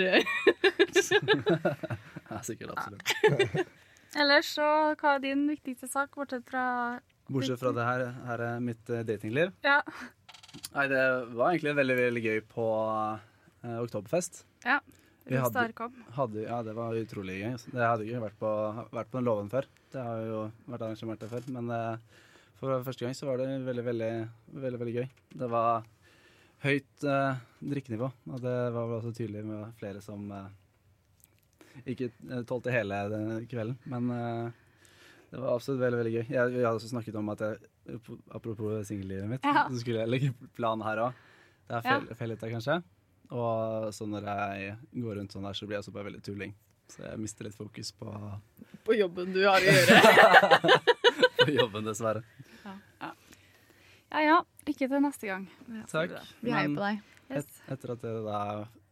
ja, 2.31 2.37
sikkert 2.47 2.71
absolutt. 2.77 3.07
Ellers 4.19 4.49
så, 4.57 4.67
hva 4.99 5.17
er 5.17 5.23
din 5.23 5.45
viktigste 5.51 5.87
sak, 5.91 6.15
bortsett 6.17 6.47
fra 6.49 6.65
Bortsett 7.31 7.61
fra 7.61 7.71
det 7.71 7.85
her, 7.87 8.07
her 8.27 8.43
er 8.43 8.63
mitt 8.65 8.91
eh, 8.91 9.05
datingliv. 9.07 9.53
Ja. 9.63 9.77
Nei, 10.75 10.87
det 10.91 11.03
var 11.37 11.53
egentlig 11.53 11.77
veldig, 11.79 11.97
veldig 12.01 12.23
gøy 12.25 12.41
på 12.51 12.71
eh, 13.63 13.77
Oktoberfest. 13.83 14.45
ja. 14.67 14.81
Vi 15.31 15.39
hadde-. 15.39 15.91
Hadde, 16.17 16.43
ja, 16.43 16.57
det 16.67 16.73
var 16.75 16.97
utrolig 16.99 17.37
gøy. 17.39 17.53
Det 17.71 17.85
hadde 17.87 18.07
ikke 18.09 18.23
vært 18.25 18.39
på, 18.41 18.51
vært 18.97 19.11
på 19.13 19.21
låven 19.23 19.51
før. 19.53 19.69
Det 19.93 20.03
har 20.03 20.25
jo 20.27 20.41
vært 20.67 20.83
arrangement 20.87 21.21
der 21.23 21.31
før. 21.31 21.47
Men 21.55 21.71
eh, 21.77 22.25
for 22.59 22.83
første 22.87 23.05
gang 23.07 23.15
så 23.15 23.29
var 23.29 23.39
det 23.39 23.47
veldig, 23.69 23.85
veldig, 23.87 24.11
veldig, 24.65 24.81
veldig 24.81 24.95
gøy. 24.97 25.07
Det 25.43 25.51
var 25.53 25.85
høyt 26.65 27.07
eh, 27.07 27.39
drikkenivå, 27.75 28.11
og 28.33 28.43
det 28.43 28.57
var 28.75 28.89
vel 28.91 28.97
også 28.99 29.15
tydelig 29.21 29.45
med 29.47 29.71
flere 29.79 30.03
som 30.05 30.27
eh, 30.35 30.51
ikke 31.87 32.11
eh, 32.31 32.43
tålte 32.49 32.73
hele 32.75 32.99
kvelden. 33.51 33.77
Men 33.91 34.11
eh, 34.11 34.51
det 35.31 35.41
var 35.41 35.55
absolutt 35.57 35.81
veldig, 35.81 35.99
veldig 36.03 36.15
gøy. 36.17 36.25
Jeg, 36.29 36.53
jeg 36.57 36.65
hadde 36.67 36.77
også 36.77 36.91
snakket 36.93 37.19
om 37.21 37.29
at 37.35 37.45
jeg, 37.47 37.59
apropos 38.35 38.87
singellivet 38.89 39.29
mitt, 39.31 39.45
Ja. 39.47 39.67
så 39.71 39.79
skulle 39.83 40.01
jeg 40.05 40.11
legge 40.11 40.33
plan 40.57 40.81
her 40.83 41.05
òg. 41.09 41.21
Det 41.69 41.77
er 41.79 41.83
Ja. 41.87 42.01
fel, 42.01 42.15
fellete, 42.19 42.51
kanskje. 42.51 42.81
Og 43.31 43.93
så 43.95 44.07
når 44.11 44.27
jeg 44.27 44.77
går 45.05 45.17
rundt 45.21 45.33
sånn 45.33 45.45
der, 45.47 45.55
så 45.55 45.67
blir 45.67 45.79
jeg 45.79 45.85
også 45.85 45.93
bare 45.95 46.09
veldig 46.11 46.23
tulling. 46.27 46.55
Så 46.91 47.05
jeg 47.07 47.19
mister 47.23 47.45
litt 47.47 47.55
fokus 47.55 47.93
på, 47.95 48.11
På 48.85 48.97
jobben 48.99 49.33
du 49.33 49.45
har 49.47 49.61
å 49.63 49.71
gjøre. 49.71 50.01
på 51.45 51.51
jobben, 51.55 51.85
dessverre. 51.87 52.25
Ja 54.11 54.21
ja, 54.27 54.39
lykke 54.67 54.89
til 54.91 55.03
neste 55.05 55.29
gang. 55.31 55.45
Takk. 55.87 56.17
Vi 56.43 56.51
heier 56.51 56.73
på 56.75 56.83
deg. 56.83 57.03
Yes. 57.31 57.45
et, 57.47 57.59
etter 57.77 57.93
at 57.95 58.01
det 58.03 58.15
da 58.27 58.41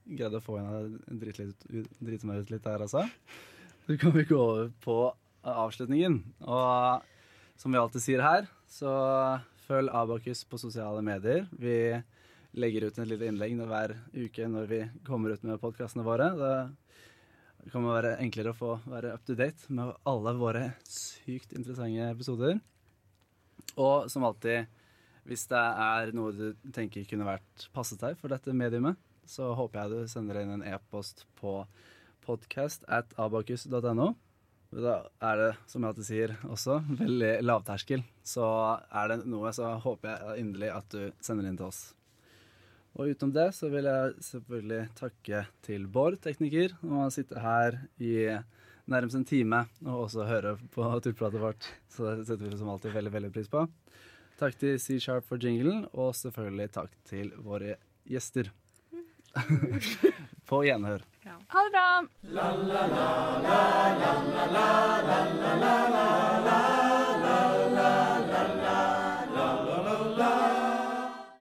greide 0.09 0.41
å 0.41 0.45
få 0.45 0.59
henne 0.61 0.99
drite 1.21 2.29
meg 2.29 2.43
ut 2.43 2.53
litt 2.55 2.67
her, 2.69 2.85
altså, 2.85 3.05
så 3.85 3.97
kan 4.01 4.15
vi 4.17 4.27
gå 4.29 4.39
over 4.39 4.71
på 4.85 4.99
avslutningen. 5.49 6.21
Og 6.45 7.61
som 7.61 7.75
vi 7.75 7.81
alltid 7.81 8.05
sier 8.05 8.25
her, 8.25 8.49
så 8.71 8.93
følg 9.69 9.93
Abakus 9.93 10.45
på 10.49 10.61
sosiale 10.61 11.03
medier. 11.05 11.47
Vi 11.53 11.79
legger 12.59 12.89
ut 12.89 12.99
et 12.99 13.11
lite 13.11 13.29
innlegg 13.29 13.57
hver 13.61 13.97
uke 14.17 14.49
når 14.49 14.69
vi 14.71 14.81
kommer 15.07 15.35
ut 15.35 15.45
med 15.47 15.61
podkastene 15.63 16.07
våre. 16.07 16.31
Det 17.59 17.73
kan 17.73 17.85
være 17.85 18.17
enklere 18.23 18.55
å 18.55 18.59
få 18.59 18.79
være 18.89 19.13
up 19.17 19.25
to 19.29 19.37
date 19.39 19.73
med 19.73 19.93
alle 20.09 20.35
våre 20.39 20.65
sykt 20.89 21.53
interessante 21.57 22.09
episoder. 22.13 22.61
Og 23.79 24.09
som 24.11 24.25
alltid, 24.27 24.69
hvis 25.29 25.45
det 25.51 25.61
er 25.61 26.15
noe 26.17 26.33
du 26.33 26.73
tenker 26.75 27.05
kunne 27.11 27.29
vært 27.29 27.69
passet 27.75 28.01
deg 28.01 28.17
for 28.21 28.33
dette 28.33 28.55
mediumet, 28.57 28.97
så 29.29 29.53
håper 29.59 29.83
jeg 29.83 29.93
du 29.93 30.11
sender 30.11 30.41
inn 30.41 30.57
en 30.57 30.65
e-post 30.67 31.27
på 31.39 31.61
podcast 32.25 32.85
at 32.89 33.13
abakus.no. 33.21 34.15
Da 34.69 34.97
er 35.25 35.39
det, 35.41 35.53
som 35.71 35.81
jeg 35.81 35.93
alltid 35.93 36.09
sier, 36.09 36.35
også 36.49 36.81
veldig 36.99 37.31
lavterskel. 37.45 38.03
Så 38.27 38.45
er 38.93 39.13
det 39.13 39.23
noe, 39.25 39.53
så 39.57 39.77
håper 39.81 40.13
jeg 40.13 40.43
inderlig 40.45 40.75
at 40.75 40.91
du 40.93 41.25
sender 41.25 41.49
inn 41.49 41.57
til 41.57 41.71
oss. 41.71 41.87
Og 42.99 43.13
utenom 43.13 43.33
det 43.37 43.49
så 43.57 43.71
vil 43.73 43.87
jeg 43.87 44.15
selvfølgelig 44.27 44.81
takke 44.99 45.43
til 45.65 45.87
Bård, 45.93 46.19
tekniker, 46.25 46.75
om 46.83 46.99
han 47.05 47.15
sitter 47.15 47.41
her 47.45 47.79
i 48.03 48.15
nærmest 48.89 49.19
en 49.19 49.27
time 49.29 49.65
og 49.85 50.07
også 50.07 50.27
høre 50.29 50.57
på 50.75 50.87
turpratet 51.05 51.43
vårt. 51.43 51.69
Så 51.93 52.17
det 52.19 52.27
setter 52.29 52.49
vi 52.49 52.59
som 52.59 52.73
alltid 52.73 52.97
veldig, 52.97 53.13
veldig 53.15 53.33
pris 53.35 53.51
på. 53.53 53.65
Takk 54.39 54.59
til 54.59 54.77
C-Sharp 54.83 55.27
for 55.27 55.41
jinglen, 55.43 55.85
og 55.93 56.15
selvfølgelig 56.15 56.71
takk 56.77 56.93
til 57.09 57.33
våre 57.43 57.77
gjester. 58.09 58.53
På 60.49 60.63
gjenhør. 60.65 61.03
Ja. 61.25 61.35
Ha 61.49 61.65
det 61.65 61.71
bra. 61.75 61.89
La, 62.37 62.53
la, 62.57 62.87
la, 62.87 63.09
la, 63.45 63.61
la, 64.01 64.13
la, 64.55 64.67
la, 65.05 65.27
la, 65.59 65.63
la, 65.63 65.75
la, 66.47 66.61
la, 67.25 67.39
la. 67.77 68.18